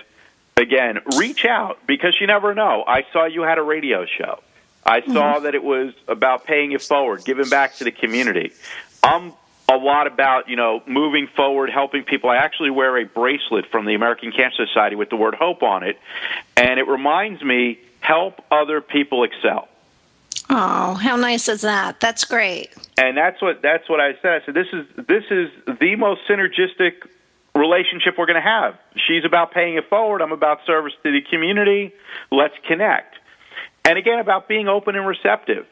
again, 0.57 0.99
reach 1.17 1.45
out 1.45 1.79
because 1.87 2.17
you 2.21 2.27
never 2.27 2.55
know. 2.55 2.85
I 2.87 3.05
saw 3.13 3.27
you 3.27 3.43
had 3.43 3.59
a 3.59 3.63
radio 3.63 4.07
show. 4.07 4.41
I 4.87 5.01
saw 5.07 5.39
that 5.41 5.55
it 5.55 5.63
was 5.65 5.95
about 6.09 6.45
paying 6.45 6.73
it 6.73 6.83
forward, 6.83 7.25
giving 7.25 7.49
back 7.49 7.77
to 7.77 7.85
the 7.85 7.91
community. 7.91 8.53
I'm 9.03 9.33
a 9.69 9.77
lot 9.77 10.07
about, 10.07 10.49
you 10.49 10.57
know, 10.57 10.83
moving 10.87 11.27
forward, 11.27 11.71
helping 11.71 12.05
people. 12.05 12.31
I 12.31 12.37
actually 12.37 12.71
wear 12.71 12.97
a 12.99 13.05
bracelet 13.05 13.67
from 13.67 13.87
the 13.87 13.95
American 13.95 14.31
Cancer 14.31 14.67
Society 14.67 14.97
with 14.97 15.11
the 15.11 15.17
word 15.17 15.35
hope 15.35 15.63
on 15.63 15.83
it, 15.83 15.99
and 16.57 16.79
it 16.79 16.87
reminds 16.87 17.43
me 17.43 17.79
help 18.01 18.45
other 18.51 18.81
people 18.81 19.25
excel. 19.25 19.69
Oh, 20.51 20.95
how 20.95 21.17
nice 21.17 21.49
is 21.49 21.63
that? 21.63 22.01
That's 22.01 22.25
great. 22.25 22.71
And 22.99 23.17
that's 23.17 23.41
what 23.41 23.63
that's 23.63 23.89
what 23.89 24.01
I 24.01 24.13
said. 24.21 24.43
I 24.43 24.45
said 24.45 24.55
this 24.55 24.67
is 24.73 24.87
this 24.97 25.25
is 25.31 25.51
the 25.67 25.97
most 25.97 26.21
synergistic 26.29 26.93
relationship 27.55 28.19
we're 28.19 28.27
going 28.27 28.35
to 28.35 28.43
have. 28.43 28.79
She's 28.97 29.25
about 29.25 29.53
paying 29.53 29.77
it 29.77 29.89
forward. 29.89 30.21
I'm 30.21 30.33
about 30.33 30.61
service 30.67 30.93
to 31.03 31.11
the 31.11 31.23
community. 31.23 31.93
Let's 32.31 32.55
connect. 32.67 33.17
And 33.85 33.97
again, 33.97 34.19
about 34.19 34.49
being 34.49 34.69
open 34.69 34.97
and 34.97 35.07
receptive. 35.07 35.67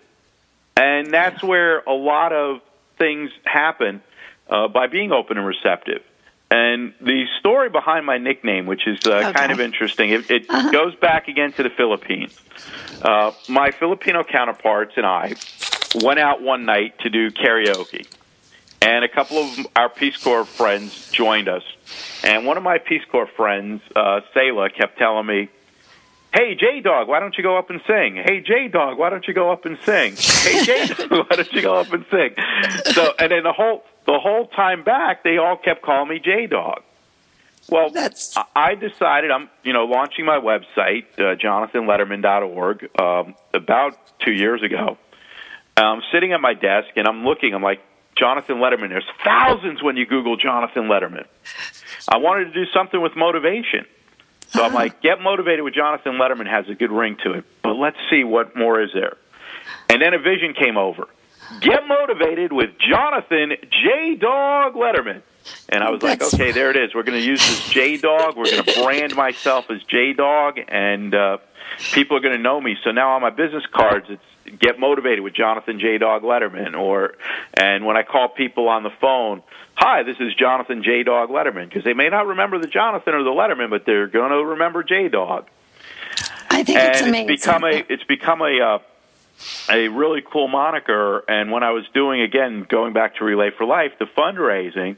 And 0.77 1.13
that's 1.13 1.43
where 1.43 1.81
a 1.81 1.93
lot 1.93 2.33
of 2.33 2.61
things 3.03 3.31
happen 3.45 4.01
uh, 4.49 4.69
by 4.69 4.87
being 4.87 5.11
open 5.11 5.37
and 5.38 5.47
receptive. 5.47 6.03
And 6.53 6.93
the 7.01 7.25
story 7.41 7.69
behind 7.71 8.05
my 8.07 8.19
nickname, 8.19 8.67
which 8.67 8.87
is 8.87 8.99
uh, 9.07 9.11
Okay. 9.15 9.33
kind 9.33 9.51
of 9.53 9.59
interesting, 9.61 10.11
it, 10.11 10.31
it 10.31 10.47
goes 10.71 10.95
back 10.97 11.27
again 11.27 11.53
to 11.55 11.62
the 11.65 11.71
Philippines. 11.71 12.38
Uh, 13.03 13.33
my 13.49 13.71
Filipino 13.73 14.23
counterparts 14.23 14.93
and 14.97 15.07
I 15.07 15.35
went 16.05 16.21
out 16.21 16.43
one 16.43 16.65
night 16.65 16.99
to 17.01 17.11
do 17.11 17.31
karaoke. 17.31 18.07
And 18.83 19.05
a 19.05 19.09
couple 19.09 19.38
of 19.38 19.67
our 19.75 19.88
Peace 19.88 20.17
Corps 20.23 20.45
friends 20.45 21.11
joined 21.11 21.49
us. 21.49 21.62
And 22.23 22.47
one 22.47 22.57
of 22.57 22.62
my 22.62 22.79
Peace 22.79 23.05
Corps 23.11 23.31
friends, 23.37 23.81
uh, 23.97 24.21
Selah, 24.35 24.71
kept 24.71 24.99
telling 24.99 25.27
me, 25.27 25.49
Hey, 26.35 26.55
J 26.55 26.81
Dog, 26.81 27.09
why 27.09 27.21
don't 27.21 27.37
you 27.37 27.42
go 27.42 27.59
up 27.59 27.68
and 27.71 27.81
sing? 27.87 28.16
Hey, 28.16 28.40
J 28.40 28.68
Dog, 28.68 28.99
why 28.99 29.11
don't 29.11 29.27
you 29.29 29.35
go 29.35 29.51
up 29.53 29.66
and 29.66 29.79
sing? 29.85 30.14
Hey, 30.16 30.64
J 30.64 30.87
Dog, 30.87 31.11
why 31.11 31.37
don't 31.37 31.53
you 31.53 31.61
go 31.62 31.77
up 31.77 31.92
and 31.92 32.05
sing? 32.11 32.31
So, 32.92 33.12
and 33.18 33.31
then 33.31 33.42
the 33.42 33.53
whole 33.53 33.85
the 34.07 34.18
whole 34.18 34.47
time 34.49 34.83
back, 34.83 35.23
they 35.25 35.37
all 35.38 35.57
kept 35.57 35.83
calling 35.83 36.09
me 36.09 36.18
J 36.18 36.47
Dog. 36.47 36.83
Well, 37.68 37.90
That's- 37.90 38.37
I- 38.57 38.75
decided 38.75 39.31
I'm, 39.31 39.49
you 39.62 39.73
know, 39.73 39.85
launching 39.85 40.25
my 40.25 40.38
website, 40.38 41.05
uh, 41.18 41.37
JonathanLetterman.org, 41.37 42.88
um, 43.01 43.35
about 43.55 43.97
two 44.18 44.33
years 44.33 44.62
ago. 44.62 44.99
I'm 45.77 46.02
sitting 46.13 46.33
at 46.33 46.40
my 46.40 46.54
desk 46.54 46.88
and 46.96 47.07
I'm 47.07 47.25
looking. 47.25 47.54
I'm 47.54 47.63
like, 47.63 47.81
Jonathan 48.17 48.57
Letterman. 48.57 48.88
There's 48.88 49.07
thousands 49.25 49.83
when 49.83 49.96
you 49.96 50.04
Google 50.07 50.37
Jonathan 50.37 50.85
Letterman. 50.85 51.25
I 52.09 52.17
wanted 52.19 52.46
to 52.46 52.52
do 52.52 52.71
something 52.73 53.00
with 53.00 53.13
motivation. 53.17 53.87
So 54.53 54.63
I'm 54.65 54.75
like, 54.75 55.00
get 55.00 55.21
motivated 55.21 55.65
with 55.65 55.75
Jonathan 55.75 56.13
Letterman 56.15 56.46
has 56.48 56.69
a 56.69 56.75
good 56.75 56.92
ring 56.92 57.17
to 57.25 57.33
it, 57.33 57.44
but 57.63 57.75
let's 57.75 57.96
see 58.11 58.23
what 58.23 58.55
more 58.57 58.83
is 58.83 58.90
there. 58.92 59.17
And 59.88 60.00
then 60.00 60.15
a 60.15 60.19
vision 60.19 60.55
came 60.55 60.77
over. 60.77 61.09
Get 61.61 61.87
motivated 61.87 62.53
with 62.53 62.71
Jonathan 62.79 63.53
J 63.71 64.15
Dog 64.17 64.75
Letterman. 64.75 65.23
And 65.69 65.83
I 65.83 65.90
was 65.90 66.03
like, 66.03 66.19
That's- 66.21 66.35
okay, 66.35 66.53
there 66.53 66.71
it 66.71 66.77
is. 66.77 66.94
We're 66.94 67.03
going 67.03 67.19
to 67.19 67.25
use 67.27 67.40
this 67.40 67.69
J 67.71 67.96
Dog. 67.96 68.37
We're 68.37 68.50
going 68.50 68.63
to 68.65 68.83
brand 68.83 69.17
myself 69.17 69.71
as 69.71 69.83
J 69.85 70.13
Dog, 70.13 70.59
and 70.69 71.15
uh, 71.15 71.38
people 71.92 72.17
are 72.17 72.21
going 72.21 72.37
to 72.37 72.42
know 72.42 72.61
me. 72.61 72.77
So 72.85 72.90
now 72.90 73.13
on 73.15 73.23
my 73.23 73.31
business 73.31 73.65
cards, 73.73 74.07
it's 74.09 74.23
get 74.59 74.79
motivated 74.79 75.21
with 75.21 75.35
Jonathan 75.35 75.79
J 75.81 75.99
Dog 75.99 76.23
Letterman. 76.23 76.79
Or 76.79 77.15
and 77.55 77.85
when 77.85 77.97
I 77.97 78.03
call 78.03 78.29
people 78.29 78.69
on 78.69 78.83
the 78.83 78.93
phone, 79.01 79.43
hi, 79.75 80.03
this 80.03 80.17
is 80.21 80.35
Jonathan 80.35 80.83
J 80.83 81.03
Dog 81.03 81.31
Letterman, 81.31 81.69
because 81.69 81.85
they 81.85 81.95
may 81.95 82.09
not 82.09 82.27
remember 82.27 82.59
the 82.59 82.67
Jonathan 82.67 83.15
or 83.15 83.23
the 83.23 83.31
Letterman, 83.31 83.71
but 83.71 83.87
they're 83.87 84.09
going 84.09 84.31
to 84.31 84.45
remember 84.45 84.83
J 84.83 85.09
Dog 85.09 85.49
I 86.53 86.65
think 86.65 86.79
and 86.79 86.88
it's 86.90 87.01
amazing. 87.01 87.31
It's 87.31 87.45
become 87.45 87.65
a 87.65 87.85
it's 87.88 88.05
become 88.05 88.43
a 88.43 88.61
uh, 88.61 88.79
a 89.71 89.88
really 89.88 90.23
cool 90.23 90.49
moniker. 90.49 91.25
And 91.29 91.51
when 91.51 91.63
I 91.63 91.71
was 91.71 91.85
doing 91.95 92.21
again, 92.21 92.67
going 92.69 92.93
back 92.93 93.17
to 93.17 93.25
Relay 93.25 93.51
for 93.57 93.65
Life, 93.65 93.93
the 93.99 94.05
fundraising, 94.05 94.97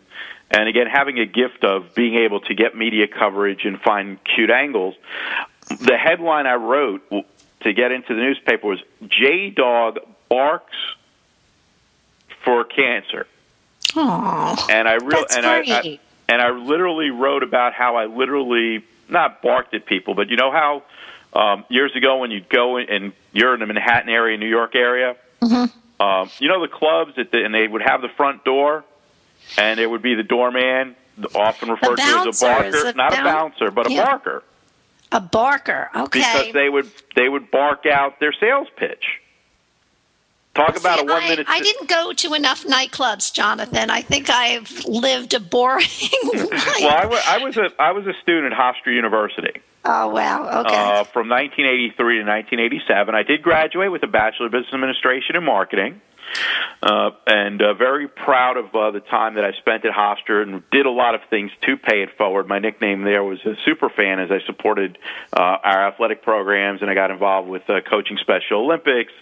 and 0.51 0.68
again 0.68 0.86
having 0.86 1.18
a 1.18 1.26
gift 1.26 1.64
of 1.64 1.95
being 1.95 2.16
able 2.16 2.40
to 2.40 2.55
get 2.55 2.76
media 2.76 3.07
coverage 3.07 3.64
and 3.64 3.80
find 3.80 4.18
cute 4.24 4.51
angles, 4.51 4.95
the 5.68 5.97
headline 5.97 6.47
I 6.47 6.55
wrote 6.55 7.03
to 7.64 7.72
get 7.72 7.90
into 7.92 8.14
the 8.14 8.20
newspaper 8.20 8.66
was 8.68 8.78
"J 9.08 9.50
Dog 9.50 9.98
barks 10.28 10.76
for 12.44 12.64
cancer," 12.64 13.26
Aw, 13.96 14.66
and 14.70 14.88
I 14.88 14.94
real 14.94 15.24
and 15.30 15.46
I. 15.46 15.58
I 15.60 15.98
and 16.26 16.40
I 16.40 16.52
literally 16.52 17.10
wrote 17.10 17.42
about 17.42 17.74
how 17.74 17.96
I 17.96 18.06
literally 18.06 18.82
not 19.10 19.42
barked 19.42 19.74
at 19.74 19.84
people, 19.84 20.14
but 20.14 20.30
you 20.30 20.36
know 20.36 20.50
how 20.50 20.82
um, 21.38 21.66
years 21.68 21.94
ago 21.94 22.16
when 22.16 22.30
you'd 22.30 22.48
go 22.48 22.78
in, 22.78 22.88
and 22.88 23.12
you're 23.34 23.52
in 23.52 23.60
the 23.60 23.66
Manhattan 23.66 24.08
area, 24.08 24.38
New 24.38 24.48
York 24.48 24.74
area, 24.74 25.16
Mm-hmm. 25.42 26.02
um, 26.02 26.30
you 26.38 26.48
know 26.48 26.62
the 26.62 26.68
clubs 26.72 27.16
that 27.16 27.30
the, 27.30 27.44
and 27.44 27.54
they 27.54 27.68
would 27.68 27.82
have 27.82 28.00
the 28.00 28.08
front 28.08 28.42
door, 28.42 28.84
and 29.58 29.78
it 29.78 29.86
would 29.90 30.00
be 30.00 30.14
the 30.14 30.22
doorman, 30.22 30.96
often 31.34 31.68
referred 31.70 31.96
to 31.96 32.02
as 32.02 32.40
a 32.40 32.44
barker, 32.44 32.92
not 32.94 33.12
a 33.12 33.22
bouncer, 33.22 33.70
but 33.70 33.86
a 33.86 33.92
Yeah. 33.92 34.04
barker, 34.06 34.42
a 35.14 35.20
barker. 35.20 35.88
Okay. 35.96 36.20
because 36.20 36.52
they 36.52 36.68
would 36.68 36.90
they 37.16 37.28
would 37.28 37.50
bark 37.50 37.86
out 37.86 38.20
their 38.20 38.32
sales 38.34 38.68
pitch. 38.76 39.04
Talk 40.54 40.78
about 40.78 40.98
See, 41.00 41.04
a 41.04 41.08
one 41.08 41.22
I, 41.22 41.28
minute. 41.28 41.46
I 41.48 41.60
didn't 41.60 41.88
go 41.88 42.12
to 42.12 42.34
enough 42.34 42.64
nightclubs, 42.64 43.32
Jonathan. 43.32 43.90
I 43.90 44.02
think 44.02 44.30
I've 44.30 44.84
lived 44.84 45.34
a 45.34 45.40
boring 45.40 45.86
life. 46.32 46.50
Well, 46.80 46.96
I 46.96 47.06
wa- 47.06 47.20
I 47.26 47.38
was 47.38 47.56
a 47.56 47.70
I 47.80 47.90
was 47.92 48.06
a 48.06 48.12
student 48.22 48.52
at 48.52 48.58
Hofstra 48.58 48.94
University. 48.94 49.60
oh 49.84 50.08
wow. 50.08 50.60
Okay. 50.60 50.76
uh, 50.76 51.04
from 51.04 51.28
1983 51.28 52.18
to 52.18 52.24
1987. 52.24 53.14
I 53.16 53.22
did 53.24 53.42
graduate 53.42 53.90
with 53.90 54.02
a 54.04 54.06
Bachelor 54.06 54.46
of 54.46 54.52
Business 54.52 54.72
Administration 54.74 55.34
and 55.36 55.44
Marketing. 55.44 56.00
Uh, 56.82 57.10
and 57.26 57.62
uh, 57.62 57.72
very 57.74 58.08
proud 58.08 58.56
of 58.58 58.74
uh, 58.74 58.90
the 58.90 59.00
time 59.00 59.34
that 59.34 59.44
I 59.44 59.52
spent 59.52 59.84
at 59.86 59.92
Hofstra 59.92 60.42
and 60.42 60.62
did 60.70 60.84
a 60.84 60.90
lot 60.90 61.14
of 61.14 61.22
things 61.30 61.50
to 61.62 61.76
pay 61.76 62.02
it 62.02 62.10
forward. 62.18 62.46
My 62.46 62.58
nickname 62.58 63.02
there 63.04 63.24
was 63.24 63.38
a 63.46 63.54
super 63.64 63.88
fan 63.88 64.20
as 64.20 64.30
I 64.30 64.40
supported 64.44 64.98
uh, 65.32 65.40
our 65.40 65.88
athletic 65.88 66.22
programs 66.22 66.82
and 66.82 66.90
I 66.90 66.94
got 66.94 67.10
involved 67.10 67.48
with 67.48 67.68
uh, 67.70 67.80
coaching 67.88 68.18
Special 68.18 68.60
Olympics 68.60 69.12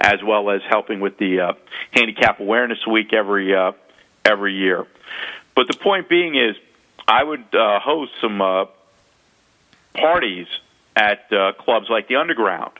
as 0.00 0.22
well 0.24 0.50
as 0.50 0.62
helping 0.68 0.98
with 1.00 1.16
the 1.18 1.40
uh, 1.40 1.52
Handicap 1.92 2.40
Awareness 2.40 2.84
Week 2.86 3.12
every 3.12 3.54
uh, 3.54 3.72
every 4.24 4.54
year. 4.54 4.86
But 5.54 5.68
the 5.68 5.76
point 5.78 6.08
being 6.08 6.34
is, 6.34 6.56
I 7.06 7.22
would 7.22 7.54
uh, 7.54 7.78
host 7.80 8.12
some 8.20 8.40
uh, 8.40 8.64
parties 9.94 10.46
at 10.96 11.30
uh, 11.32 11.52
clubs 11.58 11.86
like 11.90 12.08
the 12.08 12.16
Underground. 12.16 12.72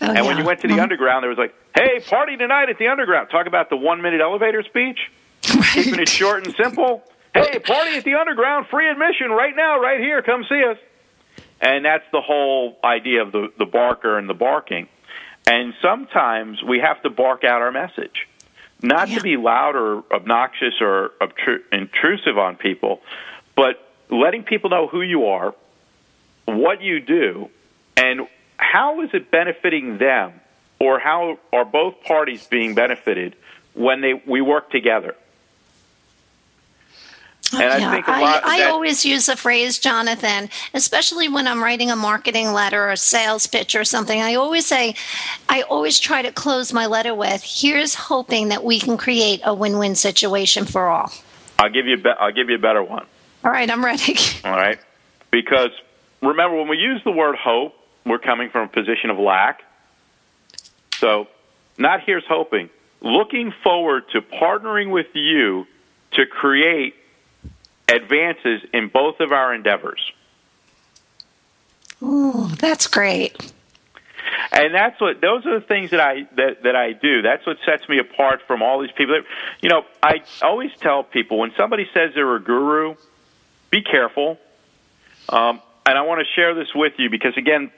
oh, 0.00 0.06
And 0.12 0.26
when 0.26 0.36
you 0.38 0.44
went 0.44 0.60
to 0.60 0.68
the 0.68 0.74
Mhm. 0.74 0.82
Underground, 0.82 1.22
there 1.22 1.28
was 1.30 1.38
like, 1.38 1.54
"Hey, 1.74 2.00
party 2.00 2.36
tonight 2.36 2.68
at 2.68 2.78
the 2.78 2.88
Underground." 2.88 3.30
Talk 3.30 3.46
about 3.46 3.70
the 3.70 3.76
one-minute 3.76 4.20
elevator 4.20 4.62
speech, 4.62 4.98
keeping 5.72 6.00
it 6.00 6.08
short 6.08 6.46
and 6.46 6.54
simple. 6.56 7.02
Hey, 7.34 7.58
party 7.58 7.96
at 7.96 8.04
the 8.04 8.14
Underground, 8.14 8.66
free 8.68 8.88
admission 8.90 9.30
right 9.30 9.56
now, 9.56 9.80
right 9.80 10.00
here. 10.00 10.20
Come 10.22 10.44
see 10.48 10.62
us. 10.64 10.76
And 11.60 11.84
that's 11.84 12.04
the 12.12 12.20
whole 12.20 12.78
idea 12.84 13.22
of 13.22 13.32
the 13.32 13.52
the 13.58 13.64
barker 13.66 14.18
and 14.18 14.28
the 14.28 14.34
barking. 14.34 14.88
And 15.50 15.74
sometimes 15.82 16.62
we 16.62 16.78
have 16.80 17.02
to 17.02 17.10
bark 17.10 17.42
out 17.44 17.62
our 17.62 17.72
message, 17.72 18.28
not 18.80 19.08
Yeah. 19.08 19.16
to 19.16 19.22
be 19.22 19.36
loud 19.36 19.74
or 19.74 20.04
obnoxious 20.12 20.80
or 20.80 21.10
obtru- 21.20 21.62
intrusive 21.72 22.38
on 22.38 22.56
people, 22.56 23.00
but 23.56 23.88
letting 24.08 24.44
people 24.44 24.70
know 24.70 24.86
who 24.86 25.00
you 25.00 25.26
are, 25.26 25.54
what 26.44 26.80
you 26.82 27.00
do, 27.00 27.48
and 27.96 28.28
how 28.56 29.00
is 29.00 29.10
it 29.14 29.30
benefiting 29.32 29.98
them, 29.98 30.40
or 30.82 30.98
how 30.98 31.38
are 31.52 31.64
both 31.64 32.02
parties 32.02 32.44
being 32.48 32.74
benefited 32.74 33.36
when 33.74 34.00
they 34.00 34.14
we 34.26 34.40
work 34.40 34.68
together? 34.72 35.14
And 37.54 37.62
I 37.62 37.78
Yeah, 37.78 37.90
think 37.92 38.08
a 38.08 38.10
lot 38.12 38.42
I, 38.44 38.58
that- 38.58 38.70
always 38.70 39.04
use 39.04 39.26
the 39.26 39.36
phrase, 39.36 39.78
Jonathan, 39.78 40.48
especially 40.74 41.28
when 41.28 41.46
I'm 41.46 41.62
writing 41.62 41.88
a 41.90 41.94
marketing 41.96 42.52
letter 42.52 42.82
or 42.82 42.90
a 42.90 42.96
sales 42.96 43.46
pitch 43.46 43.76
or 43.76 43.84
something. 43.84 44.20
I 44.20 44.34
always 44.34 44.66
say, 44.66 44.94
I 45.48 45.62
always 45.62 46.00
try 46.00 46.22
to 46.22 46.32
close 46.32 46.72
my 46.72 46.86
letter 46.86 47.14
with, 47.14 47.42
here's 47.44 47.94
hoping 47.94 48.48
that 48.48 48.64
we 48.64 48.80
can 48.80 48.96
create 48.96 49.40
a 49.44 49.54
win 49.54 49.78
win 49.78 49.94
situation 49.94 50.64
for 50.64 50.88
all. 50.88 51.12
I'll 51.60 51.70
give 51.70 51.86
you 51.86 51.96
be- 51.98 52.10
I'll 52.18 52.32
give 52.32 52.48
you 52.48 52.56
a 52.56 52.58
better 52.58 52.82
one. 52.82 53.06
All 53.44 53.52
right, 53.52 53.70
I'm 53.70 53.84
ready. 53.84 54.16
All 54.44 54.50
right, 54.56 54.80
because 55.30 55.70
remember 56.22 56.56
when 56.56 56.66
we 56.68 56.78
use 56.78 57.04
the 57.04 57.12
word 57.12 57.36
hope, 57.36 57.74
we're 58.04 58.18
coming 58.18 58.48
from 58.50 58.64
a 58.64 58.68
position 58.68 59.10
of 59.10 59.18
lack. 59.18 59.62
So, 61.02 61.26
not 61.78 62.04
here's 62.06 62.24
hoping. 62.28 62.70
Looking 63.00 63.52
forward 63.64 64.04
to 64.12 64.20
partnering 64.20 64.92
with 64.92 65.08
you 65.14 65.66
to 66.12 66.26
create 66.26 66.94
advances 67.88 68.62
in 68.72 68.86
both 68.86 69.18
of 69.18 69.32
our 69.32 69.52
endeavors. 69.52 70.00
Ooh, 72.00 72.46
that's 72.60 72.86
great. 72.86 73.36
and 74.52 74.72
that's 74.72 75.00
what 75.00 75.20
those 75.20 75.44
are 75.44 75.58
the 75.58 75.66
things 75.66 75.90
that 75.90 76.00
I 76.00 76.28
that 76.36 76.62
that 76.62 76.76
I 76.76 76.92
do. 76.92 77.20
That's 77.20 77.44
what 77.44 77.56
sets 77.66 77.88
me 77.88 77.98
apart 77.98 78.42
from 78.46 78.62
all 78.62 78.80
these 78.80 78.92
people. 78.92 79.22
You 79.60 79.70
know, 79.70 79.84
I 80.02 80.22
always 80.40 80.70
tell 80.80 81.02
people 81.02 81.38
when 81.38 81.52
somebody 81.56 81.88
says 81.92 82.12
they're 82.14 82.36
a 82.36 82.40
guru, 82.40 82.94
be 83.70 83.82
careful. 83.82 84.38
Um, 85.28 85.60
and 85.84 85.98
I 85.98 86.02
want 86.02 86.20
to 86.20 86.26
share 86.36 86.54
this 86.54 86.72
with 86.74 86.92
you 86.98 87.10
because 87.10 87.36
again, 87.36 87.72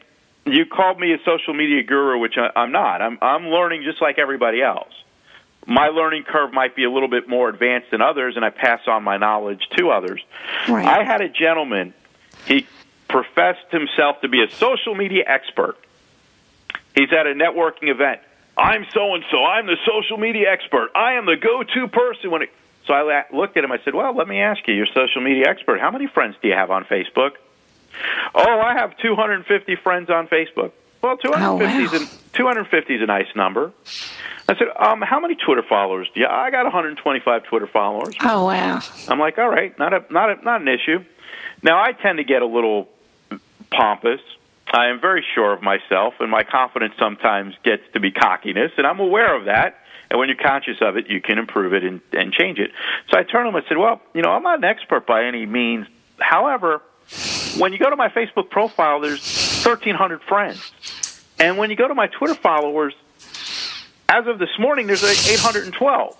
you 0.46 0.66
called 0.66 0.98
me 0.98 1.12
a 1.12 1.18
social 1.24 1.54
media 1.54 1.82
guru, 1.82 2.18
which 2.18 2.34
I, 2.36 2.50
I'm 2.58 2.72
not. 2.72 3.00
I'm 3.00 3.18
I'm 3.22 3.46
learning 3.46 3.82
just 3.84 4.00
like 4.02 4.18
everybody 4.18 4.62
else. 4.62 4.92
My 5.66 5.88
learning 5.88 6.24
curve 6.24 6.52
might 6.52 6.76
be 6.76 6.84
a 6.84 6.90
little 6.90 7.08
bit 7.08 7.28
more 7.28 7.48
advanced 7.48 7.90
than 7.90 8.02
others, 8.02 8.36
and 8.36 8.44
I 8.44 8.50
pass 8.50 8.80
on 8.86 9.02
my 9.02 9.16
knowledge 9.16 9.62
to 9.78 9.90
others. 9.90 10.20
Right. 10.68 10.86
I 10.86 11.04
had 11.04 11.22
a 11.22 11.28
gentleman. 11.28 11.94
He 12.46 12.66
professed 13.08 13.70
himself 13.70 14.20
to 14.20 14.28
be 14.28 14.42
a 14.42 14.50
social 14.50 14.94
media 14.94 15.24
expert. 15.26 15.76
He's 16.94 17.12
at 17.12 17.26
a 17.26 17.32
networking 17.32 17.88
event. 17.88 18.20
I'm 18.56 18.86
so 18.92 19.14
and 19.14 19.24
so. 19.30 19.42
I'm 19.42 19.66
the 19.66 19.78
social 19.86 20.18
media 20.18 20.50
expert. 20.50 20.90
I 20.94 21.14
am 21.14 21.26
the 21.26 21.36
go-to 21.36 21.88
person 21.88 22.30
when 22.30 22.42
it. 22.42 22.52
So 22.86 22.92
I 22.92 23.24
looked 23.32 23.56
at 23.56 23.64
him. 23.64 23.72
I 23.72 23.78
said, 23.82 23.94
"Well, 23.94 24.14
let 24.14 24.28
me 24.28 24.40
ask 24.40 24.68
you. 24.68 24.74
You're 24.74 24.84
a 24.84 24.92
social 24.92 25.22
media 25.22 25.48
expert. 25.48 25.80
How 25.80 25.90
many 25.90 26.06
friends 26.06 26.36
do 26.42 26.48
you 26.48 26.54
have 26.54 26.70
on 26.70 26.84
Facebook?" 26.84 27.32
Oh, 28.34 28.60
I 28.60 28.74
have 28.74 28.96
250 28.98 29.76
friends 29.76 30.10
on 30.10 30.28
Facebook. 30.28 30.72
Well, 31.02 31.16
250 31.18 31.82
is 31.82 31.92
wow. 31.92 32.06
a, 32.06 32.36
250 32.36 32.94
is 32.94 33.02
a 33.02 33.06
nice 33.06 33.26
number. 33.36 33.72
I 34.48 34.56
said, 34.56 34.68
um, 34.78 35.02
"How 35.02 35.20
many 35.20 35.34
Twitter 35.34 35.62
followers 35.62 36.08
do 36.14 36.20
you?" 36.20 36.26
I 36.26 36.50
got 36.50 36.64
125 36.64 37.44
Twitter 37.44 37.66
followers. 37.66 38.14
Oh, 38.22 38.46
wow. 38.46 38.80
I'm 39.08 39.18
like, 39.18 39.38
all 39.38 39.48
right, 39.48 39.78
not 39.78 39.92
a 39.92 40.04
not 40.10 40.30
a 40.30 40.44
not 40.44 40.60
an 40.62 40.68
issue. 40.68 41.04
Now 41.62 41.82
I 41.82 41.92
tend 41.92 42.18
to 42.18 42.24
get 42.24 42.42
a 42.42 42.46
little 42.46 42.88
pompous. 43.70 44.20
I 44.72 44.88
am 44.88 45.00
very 45.00 45.24
sure 45.34 45.52
of 45.52 45.62
myself, 45.62 46.14
and 46.20 46.30
my 46.30 46.42
confidence 46.42 46.94
sometimes 46.98 47.54
gets 47.62 47.82
to 47.92 48.00
be 48.00 48.10
cockiness, 48.10 48.72
and 48.76 48.86
I'm 48.86 49.00
aware 49.00 49.36
of 49.36 49.44
that. 49.44 49.78
And 50.10 50.18
when 50.18 50.28
you're 50.28 50.38
conscious 50.38 50.78
of 50.80 50.96
it, 50.96 51.08
you 51.08 51.20
can 51.20 51.38
improve 51.38 51.72
it 51.74 51.84
and, 51.84 52.00
and 52.12 52.32
change 52.32 52.58
it. 52.58 52.70
So 53.10 53.18
I 53.18 53.22
turned 53.24 53.44
to 53.44 53.48
him 53.48 53.54
and 53.54 53.64
said, 53.68 53.76
"Well, 53.78 54.00
you 54.14 54.22
know, 54.22 54.30
I'm 54.30 54.42
not 54.42 54.58
an 54.58 54.64
expert 54.64 55.06
by 55.06 55.24
any 55.24 55.46
means. 55.46 55.86
However, 56.18 56.82
when 57.58 57.72
you 57.72 57.78
go 57.78 57.90
to 57.90 57.96
my 57.96 58.08
Facebook 58.08 58.50
profile, 58.50 59.00
there's 59.00 59.62
1,300 59.64 60.22
friends, 60.22 61.24
and 61.38 61.58
when 61.58 61.70
you 61.70 61.76
go 61.76 61.88
to 61.88 61.94
my 61.94 62.06
Twitter 62.06 62.34
followers, 62.34 62.94
as 64.08 64.26
of 64.26 64.38
this 64.38 64.58
morning, 64.58 64.86
there's 64.86 65.02
like 65.02 65.18
812." 65.26 66.16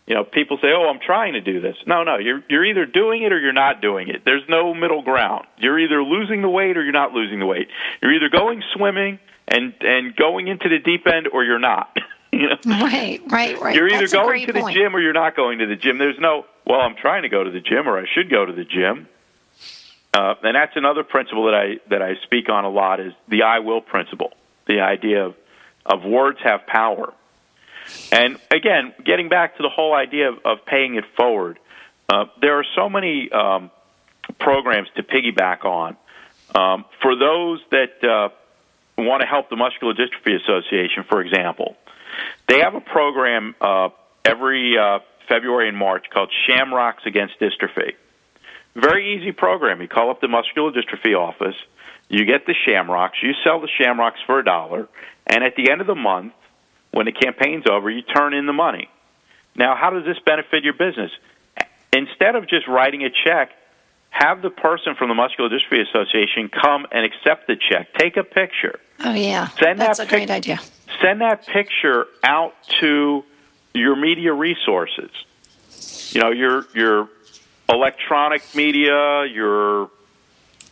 You 0.07 0.15
know, 0.15 0.23
people 0.23 0.57
say, 0.57 0.69
"Oh, 0.75 0.89
I'm 0.89 0.99
trying 0.99 1.33
to 1.33 1.41
do 1.41 1.61
this." 1.61 1.75
No, 1.85 2.03
no, 2.03 2.17
you're 2.17 2.43
you're 2.49 2.65
either 2.65 2.87
doing 2.87 3.21
it 3.21 3.31
or 3.31 3.39
you're 3.39 3.53
not 3.53 3.79
doing 3.79 4.09
it. 4.09 4.23
There's 4.25 4.41
no 4.49 4.73
middle 4.73 5.03
ground. 5.03 5.45
You're 5.57 5.77
either 5.77 6.01
losing 6.01 6.41
the 6.41 6.49
weight 6.49 6.77
or 6.77 6.83
you're 6.83 6.93
not 6.93 7.13
losing 7.13 7.39
the 7.39 7.45
weight. 7.45 7.67
You're 8.01 8.13
either 8.13 8.29
going 8.29 8.63
swimming 8.73 9.19
and 9.47 9.73
and 9.81 10.15
going 10.15 10.47
into 10.47 10.67
the 10.67 10.79
deep 10.79 11.05
end 11.05 11.27
or 11.31 11.43
you're 11.43 11.59
not. 11.59 11.95
you 12.39 12.47
know? 12.47 12.57
Right, 12.65 13.21
right, 13.29 13.59
right. 13.59 13.75
You're 13.75 13.87
either 13.87 13.99
That's 13.99 14.13
going 14.13 14.45
to 14.47 14.53
the 14.53 14.61
point. 14.61 14.75
gym 14.75 14.95
or 14.95 15.01
you're 15.01 15.13
not 15.13 15.35
going 15.35 15.59
to 15.59 15.65
the 15.65 15.75
gym. 15.75 15.97
There's 15.97 16.19
no, 16.19 16.45
well, 16.65 16.79
I'm 16.79 16.95
trying 16.95 17.23
to 17.23 17.29
go 17.29 17.43
to 17.43 17.51
the 17.51 17.59
gym 17.59 17.87
or 17.87 17.99
I 17.99 18.05
should 18.13 18.29
go 18.29 18.45
to 18.45 18.53
the 18.53 18.63
gym. 18.63 19.07
Uh, 20.13 20.35
and 20.43 20.55
that's 20.55 20.75
another 20.75 21.03
principle 21.03 21.45
that 21.45 21.55
I 21.55 21.79
that 21.89 22.01
I 22.01 22.15
speak 22.23 22.49
on 22.49 22.65
a 22.65 22.69
lot 22.69 22.99
is 22.99 23.13
the 23.29 23.43
I 23.43 23.59
will 23.59 23.79
principle. 23.79 24.33
The 24.67 24.81
idea 24.81 25.25
of 25.25 25.35
of 25.85 26.03
words 26.03 26.39
have 26.43 26.67
power. 26.67 27.13
And 28.11 28.37
again, 28.51 28.93
getting 29.03 29.29
back 29.29 29.57
to 29.57 29.63
the 29.63 29.69
whole 29.69 29.93
idea 29.93 30.29
of, 30.29 30.39
of 30.45 30.65
paying 30.65 30.95
it 30.95 31.05
forward, 31.15 31.59
uh, 32.09 32.25
there 32.41 32.59
are 32.59 32.65
so 32.75 32.89
many 32.89 33.31
um, 33.31 33.71
programs 34.39 34.89
to 34.95 35.03
piggyback 35.03 35.65
on. 35.65 35.97
Um, 36.53 36.85
for 37.01 37.15
those 37.15 37.61
that 37.71 38.03
uh, 38.03 38.29
want 38.97 39.21
to 39.21 39.27
help 39.27 39.49
the 39.49 39.55
Muscular 39.55 39.93
Dystrophy 39.93 40.39
Association, 40.41 41.03
for 41.07 41.21
example, 41.21 41.77
they 42.47 42.59
have 42.59 42.75
a 42.75 42.81
program 42.81 43.55
uh, 43.61 43.89
every 44.25 44.77
uh, 44.77 44.99
February 45.27 45.69
and 45.69 45.77
March 45.77 46.05
called 46.13 46.31
Shamrocks 46.47 47.03
Against 47.05 47.39
Dystrophy. 47.39 47.93
Very 48.75 49.15
easy 49.15 49.31
program. 49.31 49.81
You 49.81 49.87
call 49.87 50.09
up 50.09 50.21
the 50.21 50.27
Muscular 50.27 50.71
Dystrophy 50.71 51.17
office, 51.17 51.55
you 52.09 52.25
get 52.25 52.45
the 52.45 52.55
Shamrocks, 52.65 53.17
you 53.21 53.33
sell 53.43 53.59
the 53.61 53.69
Shamrocks 53.79 54.19
for 54.25 54.39
a 54.39 54.43
dollar, 54.43 54.87
and 55.27 55.43
at 55.43 55.55
the 55.55 55.71
end 55.71 55.81
of 55.81 55.87
the 55.87 55.95
month, 55.95 56.33
when 56.91 57.05
the 57.05 57.11
campaign's 57.11 57.65
over, 57.69 57.89
you 57.89 58.01
turn 58.01 58.33
in 58.33 58.45
the 58.45 58.53
money. 58.53 58.89
Now, 59.55 59.75
how 59.75 59.89
does 59.89 60.05
this 60.05 60.17
benefit 60.25 60.63
your 60.63 60.73
business? 60.73 61.11
Instead 61.93 62.35
of 62.35 62.47
just 62.47 62.67
writing 62.67 63.03
a 63.03 63.09
check, 63.09 63.51
have 64.09 64.41
the 64.41 64.49
person 64.49 64.95
from 64.95 65.09
the 65.09 65.15
Muscular 65.15 65.49
Dystrophy 65.49 65.87
Association 65.87 66.49
come 66.49 66.85
and 66.91 67.05
accept 67.05 67.47
the 67.47 67.55
check. 67.55 67.93
Take 67.93 68.17
a 68.17 68.23
picture. 68.23 68.79
Oh 69.03 69.13
yeah, 69.13 69.47
Send 69.59 69.79
that's 69.79 69.97
that 69.97 70.07
a 70.07 70.09
great 70.09 70.29
idea. 70.29 70.59
Send 71.01 71.21
that 71.21 71.47
picture 71.47 72.05
out 72.23 72.53
to 72.79 73.23
your 73.73 73.95
media 73.95 74.33
resources. 74.33 75.09
You 76.11 76.21
know, 76.21 76.31
your 76.31 76.65
your 76.75 77.09
electronic 77.69 78.43
media, 78.53 79.25
your 79.25 79.89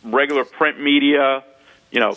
regular 0.04 0.44
print 0.44 0.80
media, 0.80 1.44
you 1.90 2.00
know, 2.00 2.16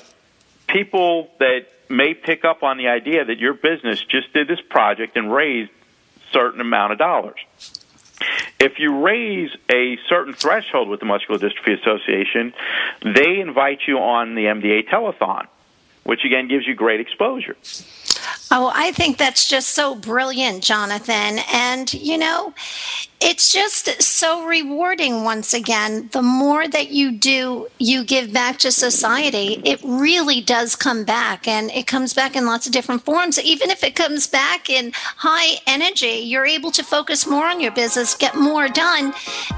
people 0.68 1.30
that 1.39 1.68
may 1.89 2.14
pick 2.14 2.45
up 2.45 2.64
on 2.64 2.78
the 2.78 2.88
idea 2.88 3.26
that 3.26 3.39
your 3.39 3.53
business 3.53 4.01
just 4.03 4.34
did 4.34 4.47
this 4.47 4.61
project 4.70 5.16
and 5.18 5.34
raised 5.34 5.72
a 5.72 6.34
certain 6.34 6.61
amount 6.61 6.93
of 6.93 6.99
dollars. 6.99 7.39
If 8.59 8.80
you 8.80 9.03
raise 9.03 9.49
a 9.72 9.97
certain 10.07 10.34
threshold 10.34 10.88
with 10.88 10.99
the 10.99 11.05
Muscular 11.05 11.39
Dystrophy 11.39 11.80
Association, 11.80 12.53
they 13.03 13.39
invite 13.39 13.80
you 13.88 13.97
on 13.97 14.36
the 14.36 14.45
MDA 14.45 14.88
telethon, 14.88 15.47
which 16.04 16.26
again 16.26 16.47
gives 16.47 16.68
you 16.68 16.76
great 16.76 16.99
exposure. 16.99 17.56
Oh, 18.51 18.72
I 18.74 18.91
think 18.91 19.18
that's 19.18 19.47
just 19.49 19.70
so 19.70 19.95
brilliant, 19.95 20.64
Jonathan. 20.64 21.39
And, 21.51 21.91
you 21.93 22.18
know, 22.18 22.54
it's 23.26 23.54
just 23.54 24.02
so 24.02 24.46
rewarding 24.46 25.24
once 25.24 25.54
again. 25.54 26.10
The 26.12 26.22
more 26.22 26.68
that 26.68 26.90
you 26.90 27.10
do, 27.14 27.70
you 27.80 28.04
give 28.04 28.34
back 28.34 28.58
to 28.60 28.72
society, 28.72 29.62
it 29.64 29.80
really 29.82 30.42
does 30.42 30.76
come 30.76 31.06
back. 31.06 31.48
And 31.48 31.72
it 31.72 31.88
comes 31.88 32.14
back 32.14 32.36
in 32.36 32.46
lots 32.46 32.66
of 32.66 32.74
different 32.74 33.06
forms. 33.06 33.40
Even 33.40 33.70
if 33.70 33.82
it 33.82 33.96
comes 33.96 34.28
back 34.28 34.70
in 34.70 34.92
high 34.94 35.62
energy, 35.68 36.22
you're 36.26 36.46
able 36.46 36.70
to 36.72 36.84
focus 36.84 37.26
more 37.26 37.46
on 37.46 37.62
your 37.62 37.72
business, 37.72 38.14
get 38.14 38.36
more 38.36 38.68
done, 38.68 39.14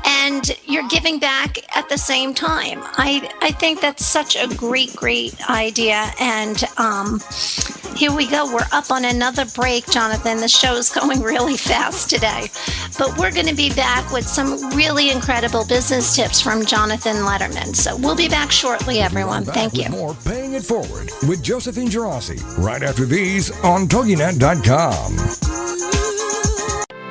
and 0.05 0.55
you're 0.65 0.87
giving 0.87 1.17
back 1.17 1.57
at 1.75 1.89
the 1.89 1.97
same 1.97 2.35
time. 2.35 2.81
I, 2.83 3.27
I 3.41 3.49
think 3.51 3.81
that's 3.81 4.05
such 4.05 4.35
a 4.35 4.47
great, 4.55 4.95
great 4.95 5.33
idea. 5.49 6.11
And 6.19 6.63
um, 6.77 7.19
here 7.95 8.13
we 8.13 8.27
go. 8.27 8.45
We're 8.53 8.67
up 8.73 8.91
on 8.91 9.05
another 9.05 9.45
break, 9.55 9.89
Jonathan. 9.89 10.37
The 10.37 10.49
show 10.49 10.75
is 10.75 10.89
going 10.93 11.21
really 11.21 11.57
fast 11.57 12.09
today. 12.09 12.49
But 12.97 13.17
we're 13.17 13.31
going 13.31 13.47
to 13.47 13.54
be 13.55 13.73
back 13.73 14.11
with 14.11 14.27
some 14.27 14.69
really 14.71 15.09
incredible 15.09 15.65
business 15.65 16.15
tips 16.15 16.41
from 16.41 16.65
Jonathan 16.65 17.17
Letterman. 17.17 17.75
So 17.75 17.95
we'll 17.95 18.15
be 18.15 18.29
back 18.29 18.51
shortly, 18.51 18.99
everyone. 18.99 19.45
Back 19.45 19.55
Thank 19.55 19.77
you. 19.77 19.89
More 19.89 20.15
Paying 20.25 20.53
It 20.53 20.63
Forward 20.63 21.11
with 21.27 21.41
Josephine 21.43 21.87
Girassi 21.87 22.41
right 22.57 22.83
after 22.83 23.05
these 23.05 23.51
on 23.63 23.87
TogiNet.com. 23.87 25.15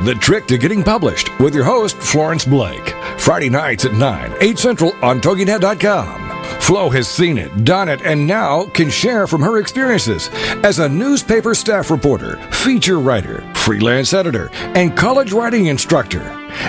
The 0.04 0.14
Trick 0.16 0.46
to 0.48 0.58
Getting 0.58 0.82
Published 0.82 1.38
with 1.40 1.54
your 1.54 1.64
host, 1.64 1.96
Florence 1.96 2.44
Blake. 2.44 2.94
Friday 3.18 3.48
nights 3.48 3.86
at 3.86 3.94
9, 3.94 4.34
8 4.40 4.58
Central 4.58 4.92
on 5.02 5.20
TogiNet.com. 5.20 6.60
Flo 6.60 6.88
has 6.90 7.08
seen 7.08 7.38
it, 7.38 7.64
done 7.64 7.88
it, 7.88 8.02
and 8.02 8.26
now 8.26 8.64
can 8.66 8.90
share 8.90 9.26
from 9.26 9.40
her 9.42 9.58
experiences 9.58 10.28
as 10.62 10.78
a 10.78 10.88
newspaper 10.88 11.54
staff 11.54 11.90
reporter, 11.90 12.36
feature 12.52 13.00
writer, 13.00 13.40
freelance 13.64 14.12
editor, 14.12 14.50
and 14.76 14.94
college 14.96 15.32
writing 15.32 15.66
instructor. 15.66 16.20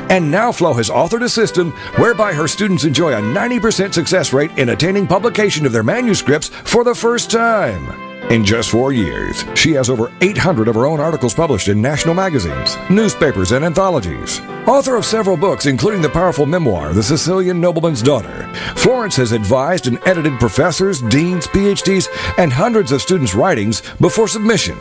And 0.10 0.32
now 0.32 0.52
Flo 0.52 0.74
has 0.74 0.90
authored 0.90 1.24
a 1.24 1.30
system 1.30 1.72
whereby 1.98 2.34
her 2.34 2.48
students 2.48 2.86
enjoy 2.86 3.12
a 3.14 3.22
90% 3.22 3.94
success 3.94 4.32
rate 4.32 4.58
in 4.58 4.70
attaining 4.70 5.06
publication 5.06 5.66
of 5.66 5.74
their 5.74 5.84
manuscripts 5.84 6.48
for 6.48 6.86
the 6.86 6.96
first 6.96 7.30
time. 7.30 8.06
In 8.32 8.44
just 8.44 8.72
four 8.72 8.92
years, 8.92 9.44
she 9.54 9.74
has 9.74 9.88
over 9.88 10.12
800 10.22 10.68
of 10.68 10.74
her 10.74 10.88
own 10.88 11.00
articles 11.00 11.36
published 11.36 11.68
in 11.68 11.80
national 11.80 12.16
magazines, 12.16 12.76
newspapers, 12.90 13.52
and 13.52 13.64
anthologies. 13.64 14.40
Author 14.66 14.96
of 14.96 15.06
several 15.06 15.38
books, 15.38 15.68
including 15.68 16.02
the 16.02 16.10
powerful 16.10 16.48
memoir, 16.48 16.92
The 16.92 17.04
Sicilian 17.04 17.62
Nobleman's 17.62 18.02
Daughter, 18.02 18.52
Florence 18.76 19.16
has 19.18 19.32
advised 19.32 19.86
and 19.86 20.00
edited 20.08 20.40
professors, 20.40 21.02
deans, 21.02 21.46
PhDs, 21.46 22.08
and 22.40 22.52
hundreds 22.52 22.92
of 22.92 23.02
students' 23.02 23.36
writings 23.36 23.84
before 24.02 24.28
submission. 24.28 24.78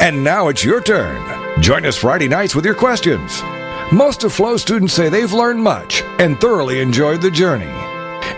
And 0.00 0.24
now 0.24 0.48
it's 0.48 0.64
your 0.64 0.82
turn. 0.82 1.37
Join 1.60 1.84
us 1.84 1.96
Friday 1.96 2.28
nights 2.28 2.54
with 2.54 2.64
your 2.64 2.74
questions. 2.74 3.42
Most 3.92 4.22
of 4.24 4.32
Flo 4.32 4.56
students 4.56 4.94
say 4.94 5.08
they've 5.08 5.32
learned 5.32 5.62
much 5.62 6.02
and 6.18 6.40
thoroughly 6.40 6.80
enjoyed 6.80 7.20
the 7.20 7.30
journey. 7.30 7.70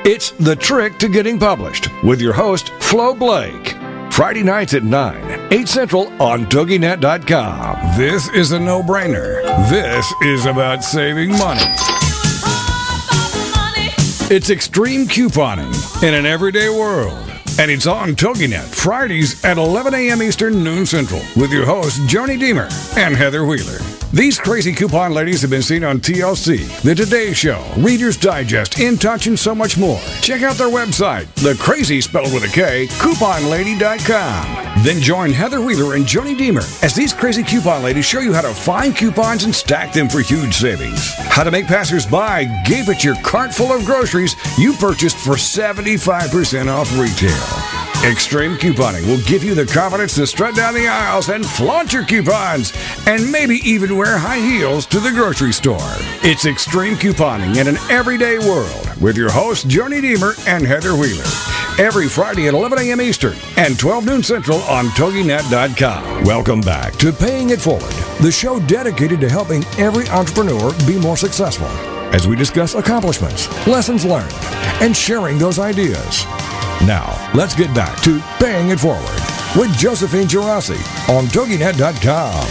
It's 0.04 0.30
The 0.32 0.56
Trick 0.56 0.98
to 0.98 1.08
Getting 1.08 1.38
Published 1.38 1.88
with 2.02 2.20
your 2.20 2.32
host, 2.32 2.70
Flo 2.80 3.14
Blake. 3.14 3.76
Friday 4.10 4.42
nights 4.42 4.74
at 4.74 4.84
9, 4.84 5.52
8 5.52 5.68
Central 5.68 6.22
on 6.22 6.46
TogiNet.com. 6.46 7.98
This 7.98 8.28
is 8.30 8.52
a 8.52 8.58
no 8.58 8.82
brainer. 8.82 9.42
This 9.68 10.10
is 10.22 10.46
about 10.46 10.82
saving 10.82 11.30
money. 11.30 11.60
It's 14.32 14.50
extreme 14.50 15.06
couponing 15.06 16.02
in 16.02 16.14
an 16.14 16.24
everyday 16.24 16.68
world. 16.68 17.39
And 17.60 17.70
it's 17.70 17.86
on 17.86 18.14
TogiNet 18.14 18.74
Fridays 18.74 19.44
at 19.44 19.58
11 19.58 19.92
a.m. 19.92 20.22
Eastern, 20.22 20.64
noon 20.64 20.86
Central 20.86 21.20
with 21.36 21.52
your 21.52 21.66
hosts, 21.66 21.98
Joanie 22.06 22.38
Demer 22.38 22.70
and 22.96 23.14
Heather 23.14 23.44
Wheeler. 23.44 23.99
These 24.12 24.40
crazy 24.40 24.72
coupon 24.72 25.14
ladies 25.14 25.40
have 25.42 25.52
been 25.52 25.62
seen 25.62 25.84
on 25.84 26.00
TLC, 26.00 26.82
The 26.82 26.96
Today 26.96 27.32
Show, 27.32 27.64
Reader's 27.78 28.16
Digest, 28.16 28.80
In 28.80 28.98
Touch, 28.98 29.28
and 29.28 29.38
so 29.38 29.54
much 29.54 29.78
more. 29.78 30.00
Check 30.20 30.42
out 30.42 30.56
their 30.56 30.68
website, 30.68 31.32
the 31.36 31.54
crazy 31.62 32.00
spelled 32.00 32.34
with 32.34 32.42
a 32.42 32.48
K, 32.48 32.88
couponlady.com. 32.88 34.82
Then 34.82 35.00
join 35.00 35.30
Heather 35.30 35.60
Wheeler 35.60 35.94
and 35.94 36.04
Joanie 36.04 36.34
Demer 36.34 36.82
as 36.82 36.92
these 36.92 37.12
crazy 37.12 37.44
coupon 37.44 37.84
ladies 37.84 38.04
show 38.04 38.18
you 38.18 38.32
how 38.32 38.42
to 38.42 38.52
find 38.52 38.96
coupons 38.96 39.44
and 39.44 39.54
stack 39.54 39.92
them 39.92 40.08
for 40.08 40.18
huge 40.18 40.56
savings. 40.56 41.14
How 41.14 41.44
to 41.44 41.52
make 41.52 41.68
passersby 41.68 42.64
gape 42.66 42.88
at 42.88 43.04
your 43.04 43.14
cart 43.22 43.54
full 43.54 43.70
of 43.70 43.84
groceries 43.84 44.34
you 44.58 44.72
purchased 44.72 45.18
for 45.18 45.34
75% 45.34 46.66
off 46.68 46.90
retail. 46.98 47.89
Extreme 48.02 48.56
couponing 48.56 49.06
will 49.06 49.22
give 49.24 49.44
you 49.44 49.54
the 49.54 49.66
confidence 49.66 50.14
to 50.14 50.26
strut 50.26 50.54
down 50.54 50.72
the 50.72 50.88
aisles 50.88 51.28
and 51.28 51.44
flaunt 51.44 51.92
your 51.92 52.02
coupons, 52.02 52.72
and 53.06 53.30
maybe 53.30 53.56
even 53.56 53.94
wear 53.94 54.16
high 54.16 54.38
heels 54.38 54.86
to 54.86 55.00
the 55.00 55.10
grocery 55.10 55.52
store. 55.52 55.76
It's 56.22 56.46
extreme 56.46 56.94
couponing 56.94 57.58
in 57.58 57.68
an 57.68 57.76
everyday 57.90 58.38
world 58.38 58.90
with 59.02 59.18
your 59.18 59.30
hosts 59.30 59.64
Joanie 59.64 60.00
Demer 60.00 60.32
and 60.48 60.66
Heather 60.66 60.96
Wheeler. 60.96 61.26
Every 61.78 62.08
Friday 62.08 62.48
at 62.48 62.54
11 62.54 62.78
a.m. 62.78 63.02
Eastern 63.02 63.36
and 63.58 63.78
12 63.78 64.06
noon 64.06 64.22
Central 64.22 64.62
on 64.62 64.86
TogiNet.com. 64.86 66.24
Welcome 66.24 66.62
back 66.62 66.94
to 66.96 67.12
Paying 67.12 67.50
It 67.50 67.60
Forward, 67.60 67.92
the 68.22 68.32
show 68.32 68.60
dedicated 68.60 69.20
to 69.20 69.28
helping 69.28 69.62
every 69.76 70.08
entrepreneur 70.08 70.72
be 70.86 70.98
more 70.98 71.18
successful 71.18 71.68
as 72.14 72.26
we 72.26 72.34
discuss 72.34 72.74
accomplishments, 72.74 73.46
lessons 73.66 74.06
learned, 74.06 74.32
and 74.80 74.96
sharing 74.96 75.36
those 75.36 75.58
ideas. 75.58 76.24
Now, 76.86 77.30
let's 77.34 77.54
get 77.54 77.74
back 77.74 78.00
to 78.02 78.20
Paying 78.38 78.70
It 78.70 78.80
Forward 78.80 79.20
with 79.54 79.70
Josephine 79.76 80.26
Girassi 80.26 80.78
on 81.14 81.26
TogiNet.com. 81.26 82.46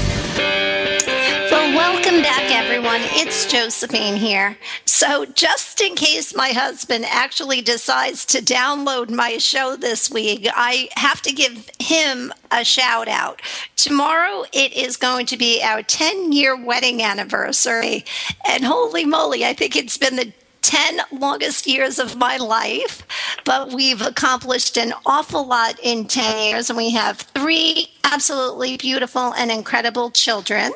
Well, 1.50 1.76
welcome 1.76 2.22
back, 2.22 2.52
everyone. 2.52 3.02
It's 3.06 3.52
Josephine 3.52 4.16
here. 4.16 4.56
So, 4.86 5.26
just 5.26 5.82
in 5.82 5.96
case 5.96 6.36
my 6.36 6.50
husband 6.50 7.06
actually 7.10 7.62
decides 7.62 8.24
to 8.28 8.38
download 8.38 9.10
my 9.10 9.40
show 9.40 9.76
this 9.76 10.12
week, 10.12 10.48
I 10.54 10.90
have 10.96 11.24
to 11.24 11.32
give 11.32 11.68
him 11.80 12.32
a 12.52 12.64
shout 12.64 13.08
out. 13.08 13.42
Tomorrow, 13.78 14.44
it 14.54 14.74
is 14.74 14.96
going 14.96 15.26
to 15.28 15.38
be 15.38 15.64
our 15.64 15.82
10 15.82 16.34
year 16.34 16.56
wedding 16.56 17.02
anniversary. 17.02 18.06
And 18.48 18.64
holy 18.64 19.06
moly, 19.06 19.44
I 19.44 19.54
think 19.54 19.76
it's 19.76 19.98
been 19.98 20.18
the 20.18 20.32
10 20.62 21.00
longest 21.12 21.68
years 21.68 22.00
of 22.00 22.16
my 22.16 22.38
life, 22.38 23.06
but 23.46 23.72
we've 23.72 24.02
accomplished 24.02 24.78
an 24.78 24.94
awful 25.06 25.48
lot 25.48 25.80
in 25.82 26.06
10 26.06 26.52
years, 26.52 26.70
and 26.70 26.78
we 26.78 26.92
have 26.92 27.18
three 27.18 27.88
absolutely 28.04 28.78
beautiful 28.78 29.34
and 29.34 29.52
incredible 29.52 30.12
children. 30.12 30.72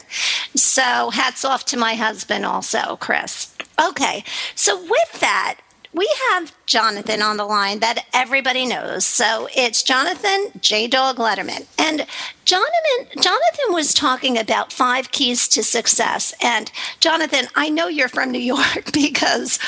So, 0.55 1.09
hats 1.09 1.43
off 1.43 1.65
to 1.65 1.77
my 1.77 1.95
husband, 1.95 2.45
also, 2.45 2.97
Chris. 2.97 3.55
Okay, 3.83 4.23
so 4.55 4.79
with 4.81 5.19
that, 5.19 5.59
we 5.93 6.09
have 6.31 6.53
Jonathan 6.65 7.21
on 7.21 7.37
the 7.37 7.45
line 7.45 7.79
that 7.79 8.05
everybody 8.13 8.65
knows. 8.65 9.05
So 9.05 9.47
it's 9.55 9.83
Jonathan 9.83 10.51
J 10.59 10.87
Dog 10.87 11.17
Letterman. 11.17 11.65
And 11.77 12.05
Jonathan 12.45 13.21
Jonathan 13.21 13.69
was 13.69 13.93
talking 13.93 14.37
about 14.37 14.73
five 14.73 15.11
keys 15.11 15.47
to 15.49 15.63
success. 15.63 16.33
And 16.41 16.71
Jonathan, 16.99 17.47
I 17.55 17.69
know 17.69 17.87
you're 17.87 18.09
from 18.09 18.31
New 18.31 18.39
York 18.39 18.91
because 18.93 19.59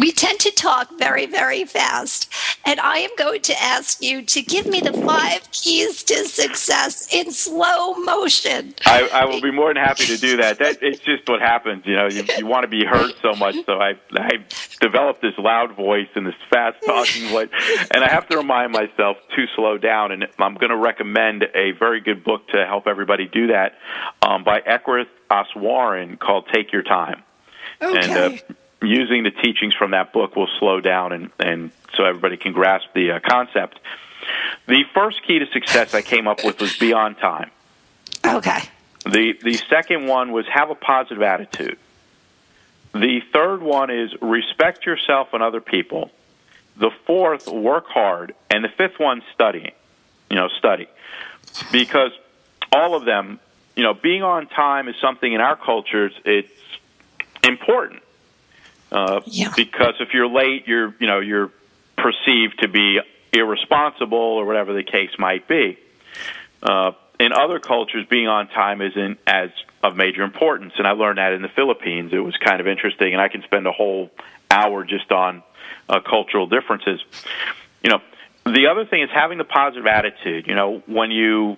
we 0.00 0.12
tend 0.12 0.40
to 0.40 0.50
talk 0.50 0.88
very, 0.98 1.26
very 1.26 1.64
fast. 1.64 2.32
And 2.64 2.80
I 2.80 2.98
am 2.98 3.10
going 3.16 3.42
to 3.42 3.62
ask 3.62 4.02
you 4.02 4.22
to 4.22 4.42
give 4.42 4.66
me 4.66 4.80
the 4.80 4.92
five 4.92 5.50
keys 5.52 6.02
to 6.04 6.24
success 6.24 7.12
in 7.12 7.30
slow 7.30 7.94
motion. 7.94 8.74
I, 8.84 9.08
I 9.12 9.24
will 9.24 9.40
be 9.40 9.50
more 9.50 9.72
than 9.72 9.82
happy 9.82 10.06
to 10.06 10.16
do 10.16 10.36
that. 10.38 10.58
That 10.58 10.82
it's 10.82 10.98
just 11.00 11.28
what 11.28 11.40
happens. 11.40 11.84
You 11.86 11.96
know, 11.96 12.08
you, 12.08 12.24
you 12.38 12.46
want 12.46 12.64
to 12.64 12.68
be 12.68 12.84
heard 12.84 13.12
so 13.22 13.34
much. 13.34 13.54
So 13.66 13.80
I 13.80 13.94
I 14.12 14.44
developed 14.80 15.22
this 15.22 15.34
loud 15.38 15.76
voice 15.76 16.08
and 16.14 16.26
this 16.26 16.34
fast 16.50 16.76
talking 16.84 17.28
voice, 17.30 17.48
and 17.90 18.02
I 18.02 18.10
have 18.10 18.28
to 18.28 18.36
remind 18.36 18.72
myself 18.72 19.16
to 19.36 19.46
slow 19.54 19.78
down. 19.78 20.12
And 20.12 20.26
I'm 20.38 20.54
going 20.54 20.70
to 20.70 20.76
recommend 20.76 21.44
a 21.54 21.72
very 21.72 22.00
good 22.00 22.24
book 22.24 22.48
to 22.48 22.66
help 22.66 22.86
everybody 22.86 23.26
do 23.26 23.48
that 23.48 23.78
um, 24.22 24.44
by 24.44 24.60
Eknath 24.60 25.06
Easwaran 25.30 26.18
called 26.18 26.48
"Take 26.52 26.72
Your 26.72 26.82
Time." 26.82 27.22
Okay. 27.80 27.98
And 27.98 28.12
uh, 28.12 28.54
using 28.82 29.22
the 29.22 29.30
teachings 29.30 29.74
from 29.74 29.92
that 29.92 30.12
book 30.12 30.36
will 30.36 30.48
slow 30.58 30.80
down 30.80 31.12
and, 31.12 31.30
and 31.38 31.70
so 31.94 32.04
everybody 32.04 32.36
can 32.36 32.52
grasp 32.52 32.86
the 32.94 33.12
uh, 33.12 33.20
concept. 33.20 33.78
The 34.66 34.84
first 34.94 35.22
key 35.26 35.38
to 35.38 35.46
success 35.46 35.94
I 35.94 36.02
came 36.02 36.26
up 36.26 36.44
with 36.44 36.60
was 36.60 36.76
be 36.76 36.92
on 36.92 37.14
time. 37.14 37.50
Okay. 38.24 38.60
The 39.04 39.34
the 39.42 39.54
second 39.70 40.06
one 40.06 40.32
was 40.32 40.46
have 40.48 40.70
a 40.70 40.74
positive 40.74 41.22
attitude. 41.22 41.78
The 42.92 43.20
third 43.32 43.62
one 43.62 43.90
is 43.90 44.10
respect 44.20 44.84
yourself 44.84 45.28
and 45.32 45.42
other 45.42 45.60
people. 45.60 46.10
The 46.76 46.90
fourth, 47.06 47.46
work 47.46 47.86
hard, 47.86 48.34
and 48.50 48.64
the 48.64 48.68
fifth 48.68 48.98
one, 48.98 49.22
studying. 49.32 49.72
You 50.28 50.36
know, 50.36 50.48
study 50.48 50.88
because 51.72 52.10
all 52.72 52.94
of 52.94 53.04
them, 53.04 53.38
you 53.74 53.82
know, 53.82 53.94
being 53.94 54.22
on 54.22 54.46
time 54.48 54.88
is 54.88 54.96
something 55.00 55.32
in 55.32 55.40
our 55.40 55.56
cultures 55.56 56.12
it's 56.24 56.50
important. 57.44 58.02
Uh, 58.90 59.20
Yeah. 59.26 59.52
Because 59.56 59.94
if 60.00 60.14
you're 60.14 60.28
late, 60.28 60.66
you're 60.66 60.94
you 60.98 61.06
know 61.06 61.20
you're 61.20 61.50
perceived 61.96 62.60
to 62.60 62.68
be 62.68 63.00
irresponsible 63.32 64.18
or 64.18 64.44
whatever 64.44 64.72
the 64.72 64.84
case 64.84 65.10
might 65.18 65.46
be. 65.48 65.78
Uh, 66.62 66.92
in 67.18 67.32
other 67.32 67.58
cultures, 67.58 68.06
being 68.08 68.28
on 68.28 68.48
time 68.48 68.82
isn't 68.82 69.18
as 69.26 69.50
of 69.82 69.96
major 69.96 70.22
importance, 70.22 70.74
and 70.78 70.86
I 70.86 70.92
learned 70.92 71.18
that 71.18 71.32
in 71.32 71.42
the 71.42 71.48
Philippines. 71.48 72.12
It 72.12 72.18
was 72.18 72.36
kind 72.36 72.60
of 72.60 72.66
interesting, 72.66 73.12
and 73.12 73.20
I 73.20 73.28
can 73.28 73.42
spend 73.42 73.66
a 73.66 73.72
whole 73.72 74.10
hour 74.50 74.84
just 74.84 75.10
on 75.10 75.42
uh, 75.88 76.00
cultural 76.00 76.46
differences. 76.46 77.00
You 77.82 77.90
know, 77.90 78.00
the 78.44 78.66
other 78.66 78.84
thing 78.84 79.02
is 79.02 79.10
having 79.10 79.38
the 79.38 79.44
positive 79.44 79.86
attitude. 79.86 80.46
You 80.46 80.54
know, 80.54 80.82
when 80.86 81.10
you 81.10 81.56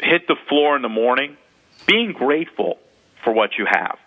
hit 0.00 0.26
the 0.26 0.36
floor 0.48 0.76
in 0.76 0.82
the 0.82 0.88
morning, 0.88 1.36
being 1.86 2.12
grateful 2.12 2.78
for 3.22 3.32
what 3.32 3.58
you 3.58 3.66
have. 3.66 3.98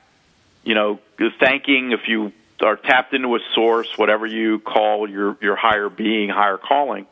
You 0.64 0.76
know, 0.76 0.99
thanking 1.39 1.91
if 1.91 2.08
you 2.08 2.32
are 2.64 2.76
tapped 2.76 3.14
into 3.14 3.36
a 3.36 3.39
source, 3.53 3.97
whatever 3.97 4.26
you 4.26 4.59
call 4.59 5.09
your 5.09 5.38
your 5.41 5.55
higher 5.55 5.89
being, 5.89 6.30
higher 6.30 6.57
calling, 6.57 7.05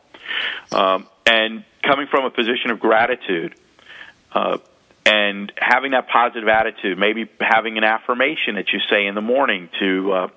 um, 0.72 1.08
and 1.26 1.64
coming 1.84 2.08
from 2.08 2.26
a 2.26 2.30
position 2.30 2.72
of 2.72 2.80
gratitude. 2.80 3.56
Uh, 4.32 4.58
and 5.04 5.52
having 5.58 5.92
that 5.92 6.08
positive 6.10 6.48
attitude, 6.48 6.98
maybe 6.98 7.28
having 7.40 7.78
an 7.78 7.84
affirmation 7.84 8.56
that 8.56 8.72
you 8.72 8.80
say 8.88 9.08
in 9.08 9.16
the 9.16 9.22
morning 9.22 9.68
to 9.80 10.12
uh, 10.12 10.28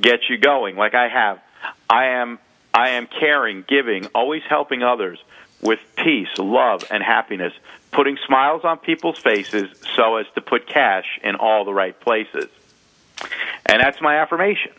get 0.00 0.28
you 0.28 0.36
going, 0.36 0.76
like 0.76 0.94
I 0.94 1.08
have. 1.08 1.40
I 1.88 2.06
am 2.06 2.38
I 2.72 2.90
am 2.90 3.06
caring, 3.06 3.64
giving, 3.66 4.06
always 4.06 4.42
helping 4.48 4.82
others 4.82 5.18
with 5.60 5.80
peace, 5.96 6.28
love, 6.38 6.84
and 6.90 7.02
happiness, 7.02 7.52
putting 7.92 8.16
smiles 8.26 8.64
on 8.64 8.78
people's 8.78 9.18
faces 9.18 9.68
so 9.96 10.16
as 10.16 10.26
to 10.34 10.40
put 10.40 10.66
cash 10.66 11.18
in 11.22 11.36
all 11.36 11.64
the 11.64 11.74
right 11.74 11.98
places. 12.00 12.48
And 13.66 13.80
that's 13.80 14.00
my 14.00 14.16
affirmation. 14.20 14.72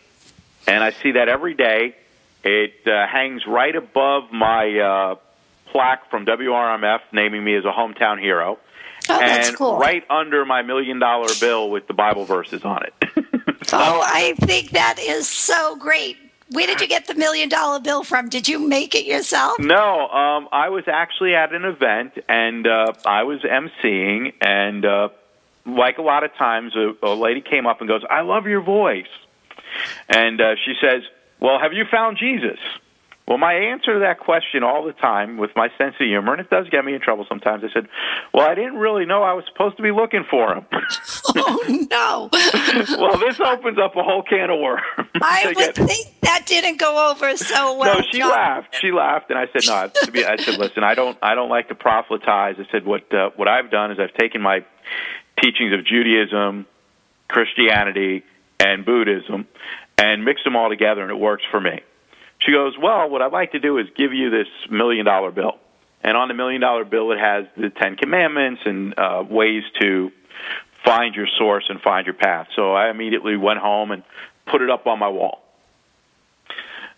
And 0.68 0.84
I 0.84 0.92
see 0.92 1.12
that 1.14 1.30
every 1.30 1.54
day. 1.54 1.96
It 2.44 2.88
uh, 2.88 3.06
hangs 3.08 3.46
right 3.46 3.76
above 3.76 4.32
my 4.32 4.80
uh, 4.80 5.16
plaque 5.68 6.10
from 6.10 6.26
WRMF 6.26 7.00
naming 7.12 7.44
me 7.44 7.56
as 7.56 7.66
a 7.66 7.72
hometown 7.72 8.20
hero. 8.20 8.58
Oh, 9.10 9.20
that's 9.20 9.50
and 9.50 9.58
cool. 9.58 9.78
right 9.78 10.04
under 10.10 10.46
my 10.46 10.62
million 10.62 11.00
dollar 11.00 11.30
bill 11.40 11.70
with 11.70 11.88
the 11.88 11.94
Bible 11.94 12.26
verses 12.26 12.64
on 12.64 12.84
it. 12.84 12.94
Oh, 13.74 14.02
I 14.04 14.34
think 14.40 14.72
that 14.72 15.00
is 15.00 15.30
so 15.30 15.78
great. 15.78 16.18
Where 16.50 16.68
did 16.68 16.82
you 16.82 16.88
get 16.88 17.08
the 17.08 17.14
million 17.14 17.48
dollar 17.48 17.80
bill 17.80 18.04
from? 18.04 18.28
Did 18.28 18.48
you 18.48 18.60
make 18.60 18.96
it 18.96 19.06
yourself? 19.06 19.60
No, 19.60 20.10
um, 20.10 20.50
I 20.52 20.70
was 20.70 20.84
actually 20.88 21.36
at 21.36 21.54
an 21.54 21.64
event 21.64 22.14
and 22.28 22.68
uh, 22.68 22.94
I 23.06 23.24
was 23.24 23.40
emceeing, 23.42 24.34
and 24.42 24.84
uh, 24.84 25.10
like 25.66 25.98
a 25.98 26.02
lot 26.02 26.24
of 26.24 26.32
times, 26.38 26.74
a, 26.76 26.94
a 27.06 27.14
lady 27.16 27.42
came 27.42 27.68
up 27.68 27.80
and 27.82 27.88
goes, 27.88 28.02
"I 28.10 28.22
love 28.22 28.46
your 28.48 28.62
voice," 28.62 29.06
and 30.10 30.40
uh, 30.42 30.56
she 30.66 30.74
says, 30.82 31.04
"Well, 31.40 31.60
have 31.60 31.74
you 31.74 31.86
found 31.90 32.18
Jesus?" 32.18 32.60
Well, 33.28 33.38
my 33.38 33.54
answer 33.54 33.94
to 33.94 34.00
that 34.00 34.20
question 34.20 34.62
all 34.64 34.84
the 34.84 34.92
time 34.92 35.38
with 35.38 35.52
my 35.56 35.70
sense 35.78 35.96
of 36.02 36.06
humor, 36.06 36.34
and 36.34 36.42
it 36.42 36.50
does 36.50 36.68
get 36.70 36.84
me 36.84 36.94
in 36.96 37.00
trouble 37.00 37.26
sometimes, 37.30 37.64
I 37.64 37.72
said, 37.72 37.88
Well, 38.34 38.46
I 38.46 38.56
didn't 38.56 38.76
really 38.76 39.06
know 39.06 39.24
I 39.24 39.32
was 39.34 39.46
supposed 39.50 39.78
to 39.78 39.84
be 39.84 39.92
looking 39.92 40.26
for 40.30 40.54
him. 40.54 40.66
Oh 41.34 41.88
no! 41.90 42.30
well, 43.00 43.18
this 43.20 43.40
opens 43.40 43.78
up 43.80 43.96
a 43.96 44.04
whole 44.04 44.22
can 44.24 44.50
of 44.50 44.60
worms. 44.60 44.82
I 45.22 45.54
would 45.56 45.56
get- 45.56 45.76
think 45.76 46.08
that 46.22 46.46
didn't 46.46 46.78
go 46.78 47.10
over 47.10 47.38
so 47.38 47.78
well. 47.78 48.00
no, 48.00 48.02
she 48.12 48.18
John. 48.20 48.32
laughed. 48.32 48.76
She 48.82 48.92
laughed, 48.92 49.30
and 49.30 49.40
I 49.40 49.46
said, 49.54 49.62
"No." 49.66 49.88
To 50.06 50.12
be, 50.12 50.26
I 50.26 50.36
said, 50.36 50.58
"Listen, 50.60 50.84
I 50.84 50.94
don't, 50.94 51.18
I 51.22 51.36
don't 51.36 51.50
like 51.50 51.70
to 51.70 51.76
proselytize." 51.76 52.56
I 52.60 52.70
said, 52.72 52.86
"What, 52.86 53.14
uh, 53.14 53.30
what 53.38 53.48
I've 53.48 53.72
done 53.72 53.92
is 53.92 54.00
I've 54.00 54.14
taken 54.16 54.42
my 54.42 54.66
teachings 55.42 55.74
of 55.74 55.86
Judaism, 55.86 56.66
Christianity, 57.28 58.24
and 58.60 58.86
Buddhism, 58.86 59.48
and 59.98 60.24
mix 60.24 60.44
them 60.44 60.56
all 60.56 60.70
together, 60.70 61.02
and 61.02 61.12
it 61.12 61.20
works 61.20 61.44
for 61.52 61.60
me." 61.60 61.82
She 62.40 62.52
goes, 62.52 62.78
"Well, 62.78 63.10
what 63.10 63.22
I'd 63.22 63.32
like 63.32 63.52
to 63.54 63.60
do 63.60 63.78
is 63.78 63.88
give 63.96 64.14
you 64.14 64.30
this 64.30 64.48
million 64.70 65.06
dollar 65.06 65.32
bill, 65.32 65.58
and 66.04 66.18
on 66.18 66.28
the 66.28 66.34
million 66.34 66.62
dollar 66.62 66.86
bill, 66.86 67.12
it 67.12 67.20
has 67.20 67.46
the 67.56 67.70
Ten 67.70 67.96
Commandments 67.96 68.62
and 68.66 68.98
uh, 68.98 69.24
ways 69.28 69.64
to 69.80 70.12
find 70.84 71.16
your 71.16 71.28
source 71.38 71.66
and 71.70 71.80
find 71.82 72.06
your 72.06 72.16
path. 72.16 72.48
So 72.56 72.74
I 72.74 72.90
immediately 72.90 73.38
went 73.38 73.60
home 73.60 73.92
and 73.92 74.04
put 74.46 74.62
it 74.62 74.70
up 74.70 74.88
on 74.88 75.00
my 75.00 75.10
wall. 75.10 75.44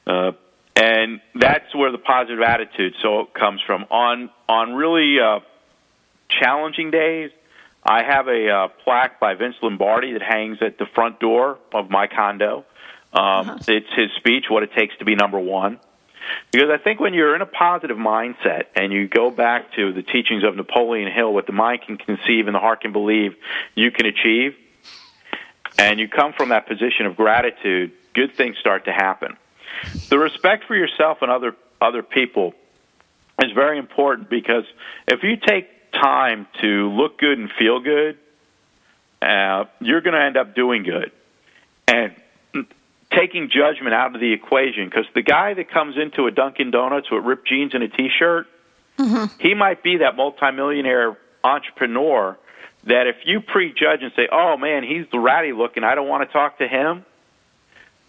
Uh, 0.06 0.32
and 0.76 1.22
that's 1.36 1.74
where 1.76 1.92
the 1.92 1.98
positive 1.98 2.42
attitude 2.42 2.96
so 3.02 3.26
comes 3.26 3.62
from. 3.66 3.86
On 3.90 4.30
on 4.50 4.74
really 4.74 5.20
uh, 5.20 5.40
challenging 6.30 6.92
days, 6.92 7.32
I 7.86 8.04
have 8.04 8.28
a 8.28 8.50
uh, 8.50 8.68
plaque 8.84 9.20
by 9.20 9.34
Vince 9.36 9.56
Lombardi 9.62 10.14
that 10.14 10.22
hangs 10.22 10.60
at 10.62 10.78
the 10.78 10.86
front 10.86 11.20
door 11.20 11.60
of 11.74 11.90
my 11.90 12.08
condo. 12.08 12.66
Um, 13.12 13.24
uh-huh. 13.24 13.58
It's 13.68 13.94
his 13.96 14.12
speech, 14.18 14.46
"What 14.50 14.64
It 14.64 14.72
Takes 14.74 14.98
to 14.98 15.06
Be 15.06 15.16
Number 15.16 15.40
One." 15.40 15.80
Because 16.52 16.70
I 16.70 16.78
think 16.78 17.00
when 17.00 17.14
you're 17.14 17.36
in 17.36 17.42
a 17.42 17.46
positive 17.46 17.98
mindset 17.98 18.66
and 18.76 18.94
you 18.94 19.08
go 19.08 19.30
back 19.30 19.74
to 19.74 19.92
the 19.92 20.02
teachings 20.02 20.44
of 20.44 20.56
Napoleon 20.56 21.12
Hill, 21.12 21.34
what 21.34 21.46
the 21.46 21.52
mind 21.54 21.82
can 21.82 21.98
conceive 21.98 22.48
and 22.48 22.56
the 22.56 22.60
heart 22.60 22.82
can 22.82 22.94
believe, 22.94 23.36
you 23.76 23.92
can 23.92 24.06
achieve, 24.06 24.56
and 25.78 26.00
you 26.00 26.08
come 26.08 26.34
from 26.34 26.50
that 26.50 26.68
position 26.68 27.06
of 27.06 27.18
gratitude, 27.18 27.92
good 28.14 28.36
things 28.36 28.58
start 28.58 28.86
to 28.86 28.92
happen. 28.94 29.36
The 30.10 30.18
respect 30.18 30.66
for 30.66 30.76
yourself 30.76 31.20
and 31.22 31.30
other 31.30 31.56
other 31.82 32.04
people 32.04 32.54
is 33.42 33.52
very 33.52 33.78
important 33.78 34.30
because 34.30 34.64
if 35.08 35.24
you 35.24 35.36
take 35.36 35.68
time 35.94 36.48
to 36.62 36.90
look 36.92 37.18
good 37.18 37.38
and 37.38 37.50
feel 37.58 37.80
good, 37.80 38.18
uh, 39.22 39.66
you're 39.80 40.02
going 40.02 40.14
to 40.14 40.22
end 40.22 40.38
up 40.38 40.56
doing 40.56 40.84
good. 40.84 41.12
And 41.88 42.16
taking 43.12 43.50
judgment 43.50 43.94
out 43.94 44.16
of 44.16 44.22
the 44.22 44.34
equation, 44.34 44.86
because 44.86 45.06
the 45.14 45.22
guy 45.22 45.54
that 45.54 45.70
comes 45.70 45.96
into 45.98 46.26
a 46.26 46.32
Dunkin' 46.32 46.72
Donuts 46.72 47.10
with 47.12 47.24
ripped 47.24 47.48
jeans 47.48 47.74
and 47.74 47.84
a 47.84 47.88
T-shirt, 47.88 48.48
mm-hmm. 48.98 49.26
he 49.40 49.54
might 49.54 49.84
be 49.84 49.98
that 49.98 50.16
multimillionaire 50.16 51.18
entrepreneur 51.44 52.38
that 52.86 53.08
if 53.08 53.16
you 53.26 53.42
prejudge 53.42 54.02
and 54.02 54.12
say, 54.16 54.28
"Oh 54.32 54.58
man, 54.58 54.84
he's 54.84 55.06
the 55.12 55.20
ratty 55.20 55.54
looking, 55.54 55.84
I 55.84 55.96
don't 55.96 56.08
want 56.08 56.28
to 56.28 56.34
talk 56.34 56.58
to 56.58 56.68
him," 56.68 57.06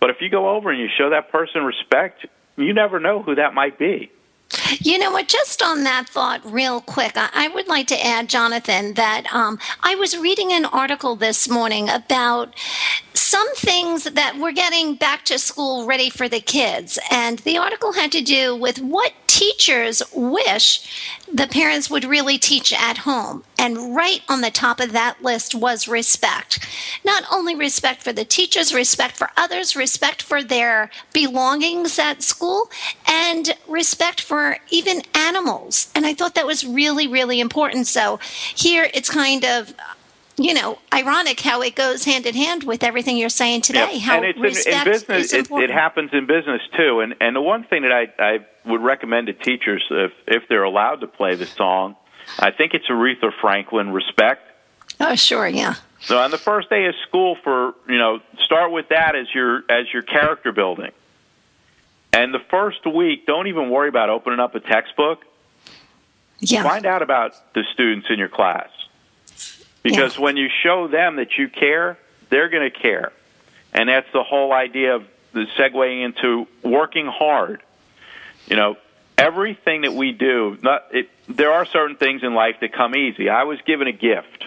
but 0.00 0.10
if 0.10 0.16
you 0.20 0.28
go 0.28 0.50
over 0.50 0.70
and 0.70 0.80
you 0.80 0.88
show 0.96 1.10
that 1.10 1.30
person 1.30 1.62
respect, 1.64 2.26
you 2.56 2.72
never 2.72 2.98
know 2.98 3.22
who 3.22 3.36
that 3.36 3.54
might 3.54 3.78
be. 3.78 4.10
You 4.80 4.98
know 4.98 5.10
what? 5.10 5.28
Just 5.28 5.62
on 5.62 5.84
that 5.84 6.08
thought, 6.08 6.40
real 6.44 6.80
quick, 6.80 7.12
I, 7.16 7.48
would 7.48 7.68
like 7.68 7.86
to 7.88 8.06
add, 8.06 8.28
Jonathan, 8.28 8.94
that 8.94 9.26
um, 9.32 9.58
I 9.82 9.94
was 9.94 10.16
reading 10.16 10.52
an 10.52 10.64
article 10.64 11.16
this 11.16 11.48
morning 11.48 11.88
about 11.88 12.54
some 13.34 13.54
things 13.56 14.04
that 14.04 14.38
we're 14.38 14.52
getting 14.52 14.94
back 14.94 15.24
to 15.24 15.40
school 15.40 15.86
ready 15.86 16.08
for 16.08 16.28
the 16.28 16.38
kids. 16.38 17.00
And 17.10 17.40
the 17.40 17.58
article 17.58 17.94
had 17.94 18.12
to 18.12 18.22
do 18.22 18.54
with 18.54 18.78
what 18.78 19.12
teachers 19.26 20.04
wish 20.14 21.18
the 21.32 21.48
parents 21.48 21.90
would 21.90 22.04
really 22.04 22.38
teach 22.38 22.72
at 22.72 22.98
home. 22.98 23.42
And 23.58 23.96
right 23.96 24.20
on 24.28 24.40
the 24.40 24.52
top 24.52 24.78
of 24.78 24.92
that 24.92 25.20
list 25.20 25.52
was 25.52 25.88
respect. 25.88 26.64
Not 27.04 27.24
only 27.32 27.56
respect 27.56 28.04
for 28.04 28.12
the 28.12 28.24
teachers, 28.24 28.72
respect 28.72 29.16
for 29.16 29.30
others, 29.36 29.74
respect 29.74 30.22
for 30.22 30.40
their 30.40 30.92
belongings 31.12 31.98
at 31.98 32.22
school, 32.22 32.70
and 33.08 33.52
respect 33.66 34.20
for 34.20 34.58
even 34.70 35.02
animals. 35.12 35.90
And 35.96 36.06
I 36.06 36.14
thought 36.14 36.36
that 36.36 36.46
was 36.46 36.64
really, 36.64 37.08
really 37.08 37.40
important. 37.40 37.88
So 37.88 38.20
here 38.54 38.88
it's 38.94 39.10
kind 39.10 39.44
of 39.44 39.74
you 40.36 40.52
know, 40.52 40.78
ironic 40.92 41.40
how 41.40 41.62
it 41.62 41.76
goes 41.76 42.04
hand 42.04 42.26
in 42.26 42.34
hand 42.34 42.64
with 42.64 42.82
everything 42.82 43.16
you're 43.16 43.28
saying 43.28 43.60
today. 43.60 43.92
Yep. 43.92 44.02
How 44.02 44.16
and 44.16 44.24
it's 44.24 44.66
in, 44.66 44.72
in 44.72 44.84
business, 44.84 45.32
it, 45.32 45.50
it, 45.50 45.70
happens 45.70 46.10
in 46.12 46.26
business 46.26 46.60
too. 46.76 47.00
And 47.00 47.14
and 47.20 47.36
the 47.36 47.40
one 47.40 47.64
thing 47.64 47.82
that 47.82 47.92
I 47.92 48.12
I 48.18 48.38
would 48.66 48.82
recommend 48.82 49.28
to 49.28 49.32
teachers 49.32 49.84
if 49.90 50.12
if 50.26 50.48
they're 50.48 50.64
allowed 50.64 51.00
to 51.02 51.06
play 51.06 51.36
the 51.36 51.46
song, 51.46 51.96
I 52.38 52.50
think 52.50 52.74
it's 52.74 52.86
Aretha 52.88 53.30
Franklin, 53.40 53.92
"Respect." 53.92 54.42
Oh, 55.00 55.14
sure, 55.14 55.46
yeah. 55.46 55.74
So 56.00 56.18
on 56.18 56.30
the 56.30 56.38
first 56.38 56.68
day 56.68 56.86
of 56.86 56.94
school, 57.06 57.36
for 57.44 57.74
you 57.88 57.98
know, 57.98 58.20
start 58.44 58.72
with 58.72 58.88
that 58.88 59.14
as 59.14 59.32
your 59.32 59.58
as 59.70 59.92
your 59.92 60.02
character 60.02 60.52
building. 60.52 60.90
And 62.12 62.32
the 62.32 62.42
first 62.50 62.86
week, 62.86 63.26
don't 63.26 63.48
even 63.48 63.70
worry 63.70 63.88
about 63.88 64.08
opening 64.08 64.38
up 64.38 64.54
a 64.54 64.60
textbook. 64.60 65.24
Yeah. 66.38 66.62
Find 66.62 66.86
out 66.86 67.02
about 67.02 67.34
the 67.54 67.64
students 67.72 68.06
in 68.10 68.18
your 68.18 68.28
class 68.28 68.68
because 69.84 70.16
yeah. 70.16 70.22
when 70.22 70.36
you 70.36 70.48
show 70.64 70.88
them 70.88 71.16
that 71.16 71.38
you 71.38 71.48
care, 71.48 71.96
they're 72.30 72.48
going 72.48 72.68
to 72.68 72.76
care. 72.76 73.12
And 73.72 73.88
that's 73.88 74.10
the 74.12 74.24
whole 74.24 74.52
idea 74.52 74.96
of 74.96 75.04
the 75.32 75.46
segueing 75.56 76.04
into 76.04 76.48
working 76.62 77.06
hard. 77.06 77.62
You 78.48 78.56
know, 78.56 78.76
everything 79.16 79.82
that 79.82 79.92
we 79.92 80.12
do, 80.12 80.58
not 80.62 80.86
it, 80.90 81.10
there 81.28 81.52
are 81.52 81.64
certain 81.66 81.96
things 81.96 82.22
in 82.22 82.34
life 82.34 82.56
that 82.60 82.72
come 82.72 82.96
easy. 82.96 83.28
I 83.28 83.44
was 83.44 83.60
given 83.62 83.86
a 83.86 83.92
gift. 83.92 84.46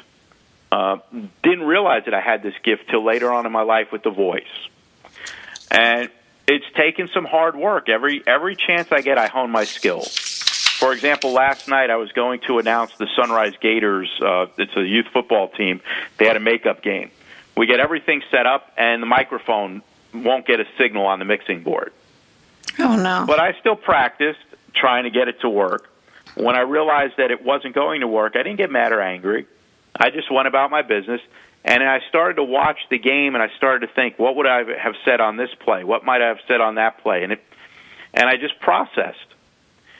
Uh, 0.71 0.97
didn't 1.43 1.63
realize 1.63 2.05
that 2.05 2.13
I 2.13 2.19
had 2.19 2.43
this 2.43 2.55
gift 2.63 2.89
till 2.89 3.03
later 3.03 3.31
on 3.31 3.45
in 3.45 3.51
my 3.51 3.61
life 3.61 3.91
with 3.91 4.03
the 4.03 4.09
voice. 4.09 4.43
And 5.71 6.09
it's 6.47 6.65
taken 6.75 7.07
some 7.13 7.25
hard 7.25 7.55
work. 7.55 7.89
Every 7.89 8.23
every 8.25 8.55
chance 8.55 8.91
I 8.91 9.01
get, 9.01 9.17
I 9.17 9.27
hone 9.27 9.51
my 9.51 9.65
skills. 9.65 10.26
For 10.77 10.93
example, 10.93 11.33
last 11.33 11.67
night 11.67 11.89
I 11.89 11.95
was 11.95 12.11
going 12.11 12.39
to 12.41 12.59
announce 12.59 12.95
the 12.97 13.07
Sunrise 13.15 13.53
Gators. 13.59 14.09
Uh, 14.21 14.45
it's 14.59 14.75
a 14.77 14.83
youth 14.83 15.07
football 15.11 15.49
team. 15.49 15.81
They 16.17 16.27
had 16.27 16.37
a 16.37 16.39
makeup 16.39 16.83
game. 16.83 17.09
We 17.55 17.65
get 17.65 17.79
everything 17.79 18.21
set 18.29 18.45
up, 18.45 18.71
and 18.77 19.01
the 19.01 19.07
microphone 19.07 19.81
won't 20.13 20.45
get 20.45 20.59
a 20.59 20.65
signal 20.77 21.07
on 21.07 21.17
the 21.17 21.25
mixing 21.25 21.63
board. 21.63 21.93
Oh 22.77 22.95
no! 22.95 23.23
But 23.25 23.39
I 23.39 23.53
still 23.59 23.75
practiced 23.75 24.39
trying 24.75 25.05
to 25.05 25.09
get 25.09 25.27
it 25.27 25.41
to 25.41 25.49
work. 25.49 25.89
When 26.35 26.55
I 26.55 26.61
realized 26.61 27.15
that 27.17 27.31
it 27.31 27.43
wasn't 27.43 27.73
going 27.73 28.01
to 28.01 28.07
work, 28.07 28.35
I 28.35 28.43
didn't 28.43 28.57
get 28.57 28.69
mad 28.69 28.91
or 28.91 29.01
angry. 29.01 29.47
I 29.99 30.11
just 30.11 30.31
went 30.31 30.47
about 30.47 30.69
my 30.69 30.83
business, 30.83 31.21
and 31.65 31.81
I 31.81 32.01
started 32.07 32.35
to 32.35 32.43
watch 32.43 32.77
the 32.91 32.99
game, 32.99 33.33
and 33.33 33.43
I 33.43 33.49
started 33.57 33.87
to 33.87 33.93
think, 33.93 34.19
what 34.19 34.35
would 34.35 34.45
I 34.45 34.59
have 34.79 34.93
said 35.03 35.21
on 35.21 35.37
this 35.37 35.49
play? 35.59 35.83
What 35.83 36.05
might 36.05 36.21
I 36.21 36.27
have 36.27 36.39
said 36.47 36.61
on 36.61 36.75
that 36.75 36.99
play? 36.99 37.23
And 37.23 37.33
it, 37.33 37.43
and 38.13 38.29
I 38.29 38.37
just 38.37 38.59
processed 38.59 39.26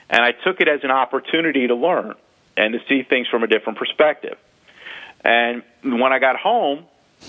and 0.10 0.24
I 0.24 0.32
took 0.32 0.62
it 0.62 0.68
as 0.68 0.84
an 0.84 0.92
opportunity 0.92 1.68
to 1.68 1.76
learn 1.76 2.16
and 2.56 2.74
to 2.74 2.80
see 2.88 3.04
things 3.04 3.28
from 3.28 3.44
a 3.44 3.48
different 3.48 3.78
perspective. 3.78 4.38
And 5.24 5.64
when 5.84 6.14
I 6.14 6.20
got 6.20 6.38
home, 6.38 6.86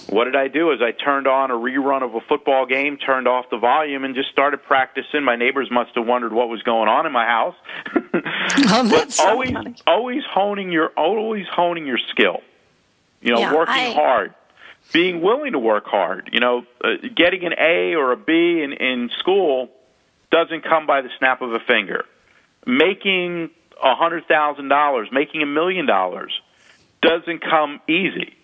what 0.08 0.24
did 0.24 0.36
I 0.36 0.48
do? 0.48 0.72
Is 0.72 0.80
I 0.82 0.92
turned 0.92 1.26
on 1.26 1.50
a 1.50 1.54
rerun 1.54 2.02
of 2.02 2.14
a 2.14 2.20
football 2.20 2.66
game, 2.66 2.98
turned 2.98 3.26
off 3.26 3.46
the 3.50 3.58
volume, 3.58 4.04
and 4.04 4.14
just 4.14 4.30
started 4.30 4.62
practicing. 4.62 5.24
My 5.24 5.36
neighbors 5.36 5.70
must 5.70 5.94
have 5.94 6.06
wondered 6.06 6.32
what 6.32 6.48
was 6.48 6.62
going 6.62 6.88
on 6.88 7.06
in 7.06 7.12
my 7.12 7.24
house. 7.24 7.54
oh, 7.96 8.88
but 8.90 9.18
always, 9.18 9.56
always 9.86 10.22
honing 10.30 10.70
your, 10.70 10.88
always 10.90 11.46
honing 11.48 11.86
your 11.86 11.98
skill. 12.10 12.40
You 13.20 13.32
know, 13.32 13.40
yeah, 13.40 13.54
working 13.54 13.74
I... 13.74 13.92
hard, 13.92 14.34
being 14.92 15.22
willing 15.22 15.52
to 15.52 15.58
work 15.58 15.86
hard. 15.86 16.30
You 16.32 16.40
know, 16.40 16.66
uh, 16.84 16.88
getting 17.14 17.44
an 17.44 17.54
A 17.58 17.94
or 17.94 18.12
a 18.12 18.16
B 18.16 18.62
in 18.62 18.74
in 18.74 19.10
school 19.18 19.70
doesn't 20.30 20.62
come 20.64 20.86
by 20.86 21.00
the 21.00 21.08
snap 21.18 21.40
of 21.40 21.52
a 21.52 21.60
finger 21.60 22.04
making 22.66 23.50
a 23.82 23.94
hundred 23.94 24.26
thousand 24.26 24.68
dollars, 24.68 25.08
making 25.12 25.42
a 25.42 25.46
million 25.46 25.86
dollars, 25.86 26.32
doesn't 27.00 27.40
come 27.40 27.80
easy. 27.88 28.34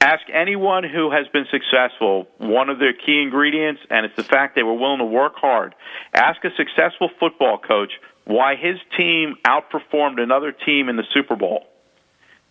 Ask 0.00 0.22
anyone 0.32 0.84
who 0.84 1.10
has 1.10 1.26
been 1.28 1.46
successful, 1.50 2.28
one 2.36 2.68
of 2.68 2.78
their 2.78 2.92
key 2.92 3.22
ingredients, 3.22 3.80
and 3.88 4.04
it's 4.04 4.16
the 4.16 4.22
fact 4.22 4.54
they 4.54 4.62
were 4.62 4.74
willing 4.74 4.98
to 4.98 5.06
work 5.06 5.34
hard. 5.36 5.74
Ask 6.12 6.44
a 6.44 6.50
successful 6.56 7.08
football 7.18 7.56
coach 7.56 7.92
why 8.26 8.56
his 8.56 8.76
team 8.96 9.36
outperformed 9.46 10.20
another 10.20 10.52
team 10.52 10.88
in 10.88 10.96
the 10.96 11.04
Super 11.14 11.36
Bowl. 11.36 11.66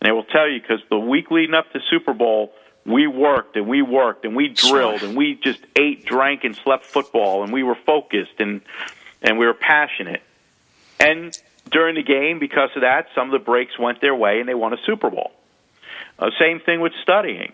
And 0.01 0.07
they 0.07 0.11
will 0.11 0.23
tell 0.23 0.49
you 0.49 0.61
because 0.61 0.81
the 0.89 0.97
week 0.97 1.29
leading 1.31 1.53
up 1.53 1.71
to 1.73 1.79
Super 1.89 2.13
Bowl, 2.13 2.53
we 2.85 3.07
worked 3.07 3.55
and 3.55 3.67
we 3.67 3.81
worked 3.81 4.25
and 4.25 4.35
we 4.35 4.49
drilled 4.49 5.03
and 5.03 5.15
we 5.15 5.35
just 5.35 5.59
ate, 5.75 6.05
drank, 6.05 6.43
and 6.43 6.55
slept 6.55 6.85
football 6.85 7.43
and 7.43 7.53
we 7.53 7.63
were 7.63 7.77
focused 7.85 8.39
and 8.39 8.61
and 9.21 9.39
we 9.39 9.45
were 9.45 9.53
passionate. 9.53 10.21
And 11.03 11.37
during 11.69 11.95
the 11.95 12.03
game, 12.03 12.39
because 12.39 12.69
of 12.75 12.81
that, 12.81 13.07
some 13.13 13.33
of 13.33 13.39
the 13.39 13.43
breaks 13.43 13.77
went 13.77 13.99
their 13.99 14.15
way 14.15 14.39
and 14.39 14.47
they 14.47 14.53
won 14.53 14.73
a 14.73 14.77
Super 14.85 15.09
Bowl. 15.09 15.31
Uh, 16.17 16.29
same 16.39 16.59
thing 16.59 16.79
with 16.79 16.93
studying. 17.01 17.51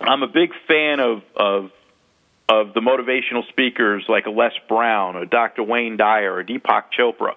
I'm 0.00 0.22
a 0.22 0.28
big 0.28 0.50
fan 0.66 1.00
of, 1.00 1.22
of 1.36 1.70
of 2.46 2.74
the 2.74 2.80
motivational 2.80 3.48
speakers 3.48 4.04
like 4.06 4.26
Les 4.26 4.52
Brown 4.68 5.16
or 5.16 5.24
Dr. 5.24 5.62
Wayne 5.62 5.96
Dyer 5.96 6.34
or 6.34 6.44
Deepak 6.44 6.84
Chopra. 6.96 7.32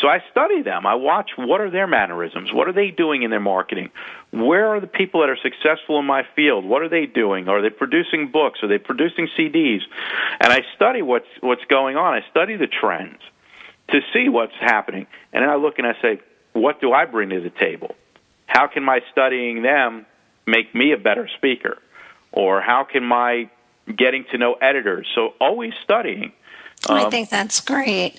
So 0.00 0.06
I 0.06 0.22
study 0.30 0.62
them. 0.62 0.86
I 0.86 0.94
watch 0.94 1.30
what 1.36 1.60
are 1.60 1.68
their 1.68 1.88
mannerisms? 1.88 2.52
What 2.52 2.68
are 2.68 2.72
they 2.72 2.92
doing 2.92 3.24
in 3.24 3.30
their 3.30 3.40
marketing? 3.40 3.90
Where 4.30 4.68
are 4.68 4.78
the 4.78 4.86
people 4.86 5.20
that 5.20 5.30
are 5.30 5.38
successful 5.42 5.98
in 5.98 6.04
my 6.04 6.22
field? 6.36 6.64
What 6.64 6.82
are 6.82 6.88
they 6.88 7.06
doing? 7.06 7.48
Are 7.48 7.60
they 7.60 7.70
producing 7.70 8.30
books? 8.30 8.60
Are 8.62 8.68
they 8.68 8.78
producing 8.78 9.28
CDs? 9.36 9.80
And 10.40 10.52
I 10.52 10.60
study 10.76 11.02
what's 11.02 11.26
what's 11.40 11.64
going 11.64 11.96
on. 11.96 12.14
I 12.14 12.20
study 12.30 12.56
the 12.56 12.68
trends 12.68 13.20
to 13.92 14.00
see 14.12 14.28
what's 14.28 14.54
happening. 14.60 15.06
And 15.32 15.42
then 15.42 15.50
I 15.50 15.56
look 15.56 15.78
and 15.78 15.86
I 15.86 15.94
say, 16.02 16.20
what 16.52 16.80
do 16.80 16.92
I 16.92 17.04
bring 17.04 17.30
to 17.30 17.40
the 17.40 17.50
table? 17.50 17.94
How 18.46 18.66
can 18.66 18.82
my 18.82 19.00
studying 19.10 19.62
them 19.62 20.04
make 20.46 20.74
me 20.74 20.92
a 20.92 20.98
better 20.98 21.28
speaker? 21.36 21.78
Or 22.32 22.60
how 22.60 22.84
can 22.84 23.04
my 23.04 23.50
getting 23.94 24.24
to 24.32 24.38
know 24.38 24.54
editors? 24.54 25.06
So 25.14 25.34
always 25.40 25.72
studying. 25.82 26.32
I 26.88 27.08
think 27.10 27.30
that's 27.30 27.60
great. 27.60 28.18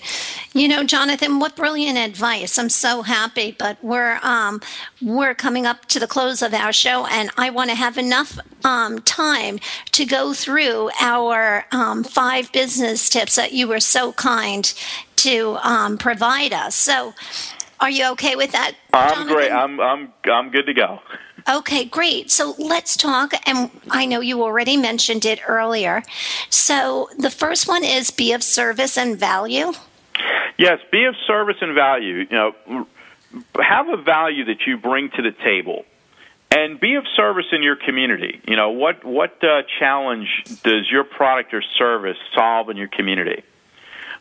You 0.54 0.68
know, 0.68 0.84
Jonathan, 0.84 1.40
what 1.40 1.56
brilliant 1.56 1.98
advice! 1.98 2.58
I'm 2.58 2.70
so 2.70 3.02
happy, 3.02 3.56
but 3.58 3.78
we're 3.84 4.20
um, 4.24 4.62
we're 5.02 5.36
coming 5.36 5.66
up 5.66 5.86
to 5.88 6.00
the 6.00 6.08
close 6.08 6.42
of 6.42 6.54
our 6.54 6.72
show, 6.72 7.06
and 7.08 7.30
I 7.38 7.50
want 7.50 7.72
to 7.72 7.76
have 7.76 7.98
enough 7.98 8.40
um, 8.64 9.00
time 9.02 9.60
to 9.92 10.06
go 10.06 10.34
through 10.34 10.92
our 11.02 11.66
um, 11.72 12.04
five 12.04 12.52
business 12.54 13.10
tips 13.10 13.36
that 13.36 13.52
you 13.52 13.68
were 13.68 13.82
so 13.82 14.14
kind 14.14 14.74
to 15.18 15.58
um, 15.62 15.98
provide 15.98 16.54
us. 16.54 16.76
So, 16.76 17.14
are 17.82 17.90
you 17.90 18.12
okay 18.12 18.36
with 18.36 18.54
that? 18.54 18.74
I'm 18.94 19.10
Jonathan? 19.10 19.34
great. 19.34 19.52
I'm 19.52 19.80
I'm 19.82 20.14
I'm 20.26 20.50
good 20.52 20.68
to 20.68 20.74
go. 20.74 21.00
Okay, 21.48 21.86
great. 21.86 22.32
So 22.32 22.56
let's 22.58 22.96
talk. 22.96 23.34
And 23.46 23.70
I 23.90 24.06
know 24.06 24.22
you 24.22 24.44
already 24.44 24.78
mentioned 24.78 25.26
it 25.26 25.40
earlier. 25.48 26.04
So 26.50 27.10
the 27.18 27.30
first 27.30 27.68
one 27.68 27.84
is 27.84 28.12
be 28.12 28.32
of 28.34 28.44
service 28.44 28.98
and 28.98 29.18
value. 29.18 29.74
Yes, 30.58 30.80
be 30.92 31.06
of 31.06 31.16
service 31.28 31.58
and 31.62 31.74
value. 31.74 32.28
You 32.30 32.30
know, 32.30 32.88
have 33.62 33.90
a 33.90 33.98
value 33.98 34.46
that 34.46 34.66
you 34.68 34.78
bring 34.78 35.10
to 35.12 35.22
the 35.22 35.32
table, 35.32 35.86
and 36.52 36.80
be 36.80 36.96
of 36.96 37.06
service 37.16 37.48
in 37.52 37.64
your 37.64 37.76
community. 37.76 38.40
You 38.48 38.56
know, 38.56 38.70
what 38.70 39.04
what 39.04 39.44
uh, 39.44 39.64
challenge 39.80 40.44
does 40.64 40.90
your 40.90 41.04
product 41.04 41.54
or 41.54 41.62
service 41.62 42.18
solve 42.36 42.70
in 42.70 42.78
your 42.78 42.88
community? 42.88 43.44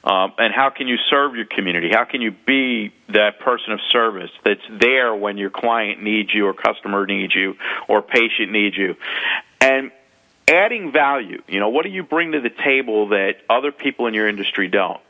Um, 0.04 0.32
and 0.36 0.52
how 0.52 0.70
can 0.70 0.88
you 0.88 0.96
serve 1.10 1.36
your 1.36 1.44
community? 1.44 1.90
How 1.92 2.04
can 2.04 2.20
you 2.20 2.32
be 2.32 2.92
that 3.08 3.38
person 3.38 3.72
of 3.72 3.80
service 3.92 4.30
that's 4.44 4.62
there 4.68 5.14
when 5.14 5.38
your 5.38 5.50
client 5.50 6.02
needs 6.02 6.34
you, 6.34 6.46
or 6.46 6.54
customer 6.54 7.06
needs 7.06 7.34
you, 7.34 7.56
or 7.88 8.02
patient 8.02 8.50
needs 8.50 8.76
you? 8.76 8.96
And 9.60 9.92
adding 10.48 10.90
value. 10.90 11.42
You 11.46 11.60
know, 11.60 11.68
what 11.68 11.84
do 11.84 11.90
you 11.90 12.02
bring 12.02 12.32
to 12.32 12.40
the 12.40 12.50
table 12.50 13.08
that 13.08 13.36
other 13.48 13.70
people 13.70 14.06
in 14.06 14.14
your 14.14 14.28
industry 14.28 14.68
don't? 14.68 15.00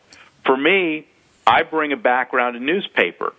For 0.44 0.56
me, 0.56 1.06
I 1.46 1.62
bring 1.62 1.92
a 1.92 1.96
background 1.96 2.56
in 2.56 2.66
newspaper. 2.66 3.32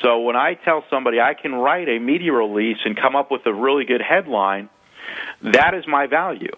So 0.00 0.20
when 0.20 0.36
I 0.36 0.54
tell 0.54 0.84
somebody 0.90 1.20
I 1.20 1.34
can 1.34 1.54
write 1.54 1.88
a 1.88 1.98
media 1.98 2.32
release 2.32 2.78
and 2.84 2.96
come 2.96 3.16
up 3.16 3.30
with 3.30 3.46
a 3.46 3.52
really 3.52 3.84
good 3.84 4.02
headline, 4.02 4.68
that 5.42 5.74
is 5.74 5.86
my 5.86 6.06
value. 6.06 6.52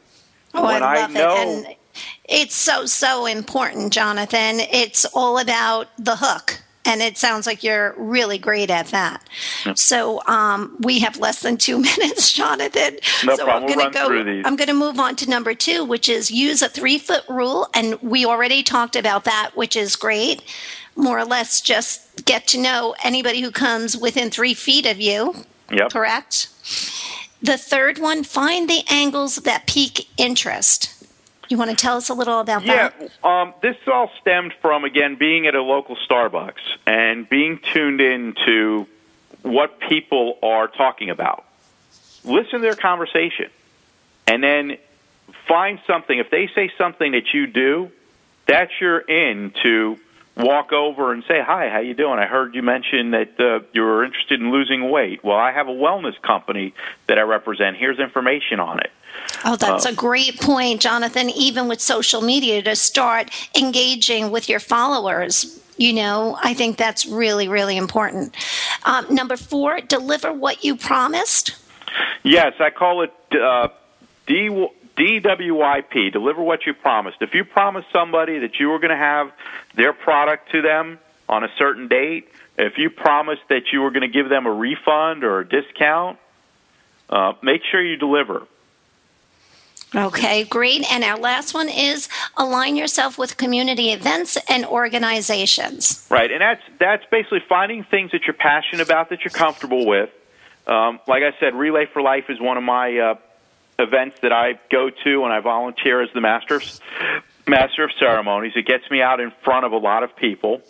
Oh, 0.54 0.64
when 0.64 0.82
I 0.82 1.02
love 1.02 1.10
know, 1.10 1.34
it. 1.36 1.66
And 1.66 1.76
it's 2.24 2.54
so, 2.54 2.86
so 2.86 3.26
important, 3.26 3.92
Jonathan. 3.92 4.60
It's 4.60 5.04
all 5.06 5.38
about 5.38 5.88
the 5.98 6.16
hook. 6.16 6.60
And 6.86 7.00
it 7.00 7.16
sounds 7.16 7.46
like 7.46 7.62
you're 7.64 7.94
really 7.96 8.36
great 8.36 8.68
at 8.70 8.88
that. 8.88 9.26
Yep. 9.64 9.78
So 9.78 10.20
um, 10.26 10.76
we 10.80 10.98
have 11.00 11.18
less 11.18 11.40
than 11.40 11.56
two 11.56 11.78
minutes, 11.80 12.30
Jonathan. 12.32 12.98
No 13.24 13.36
so 13.36 13.44
problem. 13.44 13.62
I'm 13.70 13.76
We'll 13.76 13.76
going 13.76 13.92
to 13.92 13.98
run 13.98 14.08
go. 14.08 14.08
through 14.08 14.24
these. 14.24 14.44
I'm 14.46 14.56
going 14.56 14.68
to 14.68 14.74
move 14.74 15.00
on 15.00 15.16
to 15.16 15.30
number 15.30 15.54
two, 15.54 15.84
which 15.84 16.10
is 16.10 16.30
use 16.30 16.60
a 16.60 16.68
three 16.68 16.98
foot 16.98 17.24
rule, 17.28 17.68
and 17.74 17.94
we 18.02 18.26
already 18.26 18.62
talked 18.62 18.96
about 18.96 19.24
that, 19.24 19.52
which 19.54 19.76
is 19.76 19.96
great. 19.96 20.42
More 20.94 21.18
or 21.18 21.24
less, 21.24 21.60
just 21.62 22.24
get 22.26 22.46
to 22.48 22.60
know 22.60 22.94
anybody 23.02 23.40
who 23.40 23.50
comes 23.50 23.96
within 23.96 24.30
three 24.30 24.54
feet 24.54 24.84
of 24.86 25.00
you. 25.00 25.34
Yep. 25.72 25.90
Correct. 25.90 26.48
The 27.42 27.56
third 27.58 27.98
one, 27.98 28.24
find 28.24 28.68
the 28.68 28.82
angles 28.90 29.36
that 29.36 29.66
pique 29.66 30.06
interest. 30.18 30.90
You 31.48 31.58
want 31.58 31.70
to 31.70 31.76
tell 31.76 31.96
us 31.96 32.08
a 32.08 32.14
little 32.14 32.40
about 32.40 32.64
Yeah, 32.64 32.90
that? 32.90 33.24
um, 33.24 33.54
this 33.60 33.76
all 33.86 34.10
stemmed 34.20 34.54
from 34.60 34.84
again 34.84 35.16
being 35.16 35.46
at 35.46 35.54
a 35.54 35.62
local 35.62 35.96
Starbucks 36.08 36.60
and 36.86 37.28
being 37.28 37.60
tuned 37.72 38.00
in 38.00 38.34
to 38.46 38.86
what 39.42 39.78
people 39.80 40.38
are 40.42 40.68
talking 40.68 41.10
about. 41.10 41.44
Listen 42.24 42.52
to 42.52 42.58
their 42.60 42.74
conversation, 42.74 43.50
and 44.26 44.42
then 44.42 44.78
find 45.46 45.78
something. 45.86 46.18
If 46.18 46.30
they 46.30 46.48
say 46.54 46.70
something 46.78 47.12
that 47.12 47.34
you 47.34 47.46
do, 47.46 47.90
that's 48.46 48.72
your 48.80 48.98
in 49.00 49.52
to 49.62 49.98
walk 50.36 50.72
over 50.72 51.12
and 51.12 51.22
say, 51.28 51.40
"Hi, 51.40 51.68
how 51.68 51.78
you 51.80 51.94
doing? 51.94 52.18
I 52.18 52.26
heard 52.26 52.54
you 52.54 52.62
mention 52.62 53.12
that 53.12 53.38
uh, 53.38 53.60
you 53.72 53.82
were 53.82 54.04
interested 54.04 54.40
in 54.40 54.50
losing 54.50 54.90
weight. 54.90 55.22
Well, 55.22 55.36
I 55.36 55.52
have 55.52 55.68
a 55.68 55.72
wellness 55.72 56.20
company 56.22 56.74
that 57.06 57.18
I 57.18 57.22
represent. 57.22 57.76
Here's 57.76 57.98
information 57.98 58.60
on 58.60 58.80
it." 58.80 58.90
Oh, 59.44 59.56
that's 59.56 59.86
Uh, 59.86 59.90
a 59.90 59.94
great 59.94 60.40
point, 60.40 60.80
Jonathan. 60.80 61.30
Even 61.30 61.68
with 61.68 61.80
social 61.80 62.20
media, 62.20 62.62
to 62.62 62.74
start 62.74 63.30
engaging 63.56 64.30
with 64.30 64.48
your 64.48 64.60
followers, 64.60 65.60
you 65.76 65.92
know, 65.92 66.36
I 66.42 66.54
think 66.54 66.76
that's 66.76 67.06
really, 67.06 67.48
really 67.48 67.76
important. 67.76 68.36
Um, 68.84 69.06
number 69.10 69.36
four, 69.36 69.80
deliver 69.80 70.32
what 70.32 70.64
you 70.64 70.76
promised. 70.76 71.56
Yes, 72.24 72.54
I 72.58 72.70
call 72.70 73.02
it 73.02 73.12
uh, 73.32 73.68
D, 74.26 74.48
DWIP, 74.96 76.12
deliver 76.12 76.42
what 76.42 76.66
you 76.66 76.74
promised. 76.74 77.18
If 77.20 77.34
you 77.34 77.44
promised 77.44 77.88
somebody 77.92 78.40
that 78.40 78.58
you 78.60 78.68
were 78.68 78.78
going 78.78 78.90
to 78.90 78.96
have 78.96 79.32
their 79.74 79.92
product 79.92 80.52
to 80.52 80.62
them 80.62 80.98
on 81.28 81.44
a 81.44 81.48
certain 81.58 81.88
date, 81.88 82.28
if 82.56 82.78
you 82.78 82.90
promised 82.90 83.42
that 83.48 83.72
you 83.72 83.80
were 83.80 83.90
going 83.90 84.02
to 84.02 84.08
give 84.08 84.28
them 84.28 84.46
a 84.46 84.52
refund 84.52 85.24
or 85.24 85.40
a 85.40 85.48
discount, 85.48 86.18
uh, 87.10 87.32
make 87.42 87.62
sure 87.70 87.84
you 87.84 87.96
deliver. 87.96 88.46
Okay, 89.96 90.44
great. 90.44 90.90
And 90.90 91.04
our 91.04 91.18
last 91.18 91.54
one 91.54 91.68
is 91.68 92.08
align 92.36 92.74
yourself 92.74 93.16
with 93.16 93.36
community 93.36 93.92
events 93.92 94.36
and 94.48 94.64
organizations. 94.64 96.06
Right, 96.10 96.30
and 96.30 96.40
that's 96.40 96.62
that's 96.80 97.04
basically 97.10 97.42
finding 97.48 97.84
things 97.84 98.10
that 98.10 98.22
you're 98.26 98.34
passionate 98.34 98.84
about, 98.84 99.10
that 99.10 99.20
you're 99.24 99.30
comfortable 99.30 99.86
with. 99.86 100.10
Um, 100.66 100.98
like 101.06 101.22
I 101.22 101.38
said, 101.38 101.54
Relay 101.54 101.86
for 101.92 102.02
Life 102.02 102.24
is 102.28 102.40
one 102.40 102.56
of 102.56 102.64
my 102.64 102.98
uh, 102.98 103.14
events 103.78 104.18
that 104.22 104.32
I 104.32 104.58
go 104.70 104.90
to, 104.90 105.24
and 105.24 105.32
I 105.32 105.40
volunteer 105.40 106.02
as 106.02 106.10
the 106.14 106.20
master 106.20 106.56
of, 106.56 106.80
master 107.46 107.84
of 107.84 107.90
ceremonies. 107.98 108.52
It 108.56 108.66
gets 108.66 108.88
me 108.90 109.02
out 109.02 109.20
in 109.20 109.32
front 109.42 109.66
of 109.66 109.72
a 109.72 109.78
lot 109.78 110.02
of 110.02 110.14
people, 110.16 110.62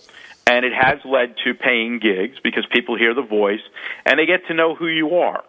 and 0.47 0.65
it 0.65 0.73
has 0.73 0.99
led 1.05 1.37
to 1.45 1.55
paying 1.55 1.99
gigs 1.99 2.39
because 2.43 2.67
people 2.67 2.97
hear 2.97 3.15
the 3.15 3.23
voice 3.23 3.63
and 4.05 4.19
they 4.19 4.27
get 4.27 4.47
to 4.49 4.55
know 4.55 4.75
who 4.75 4.87
you 4.87 5.17
are. 5.17 5.45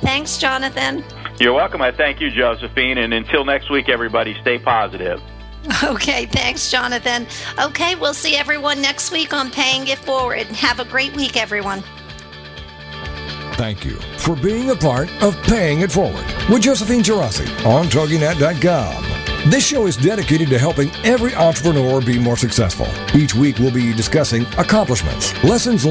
Thanks, 0.00 0.38
Jonathan. 0.38 1.04
You're 1.38 1.52
welcome. 1.52 1.82
I 1.82 1.92
thank 1.92 2.20
you, 2.20 2.30
Josephine. 2.30 2.98
And 2.98 3.12
until 3.12 3.44
next 3.44 3.70
week, 3.70 3.88
everybody, 3.88 4.36
stay 4.40 4.58
positive. 4.58 5.20
Okay, 5.84 6.24
thanks, 6.26 6.70
Jonathan. 6.70 7.26
Okay, 7.58 7.94
we'll 7.96 8.14
see 8.14 8.36
everyone 8.36 8.80
next 8.80 9.10
week 9.12 9.34
on 9.34 9.50
Paying 9.50 9.88
It 9.88 9.98
Forward. 9.98 10.46
Have 10.46 10.80
a 10.80 10.84
great 10.86 11.14
week, 11.14 11.36
everyone. 11.36 11.82
Thank 13.58 13.84
you 13.84 13.96
for 14.18 14.36
being 14.36 14.70
a 14.70 14.76
part 14.76 15.10
of 15.20 15.36
Paying 15.42 15.80
It 15.80 15.90
Forward 15.90 16.24
with 16.48 16.62
Josephine 16.62 17.02
Girassi 17.02 17.48
on 17.66 17.86
TogiNet.com. 17.86 19.50
This 19.50 19.66
show 19.66 19.86
is 19.86 19.96
dedicated 19.96 20.48
to 20.50 20.60
helping 20.60 20.90
every 21.04 21.34
entrepreneur 21.34 22.00
be 22.00 22.20
more 22.20 22.36
successful. 22.36 22.86
Each 23.16 23.34
week 23.34 23.58
we'll 23.58 23.72
be 23.72 23.92
discussing 23.92 24.46
accomplishments, 24.58 25.32
lessons 25.42 25.84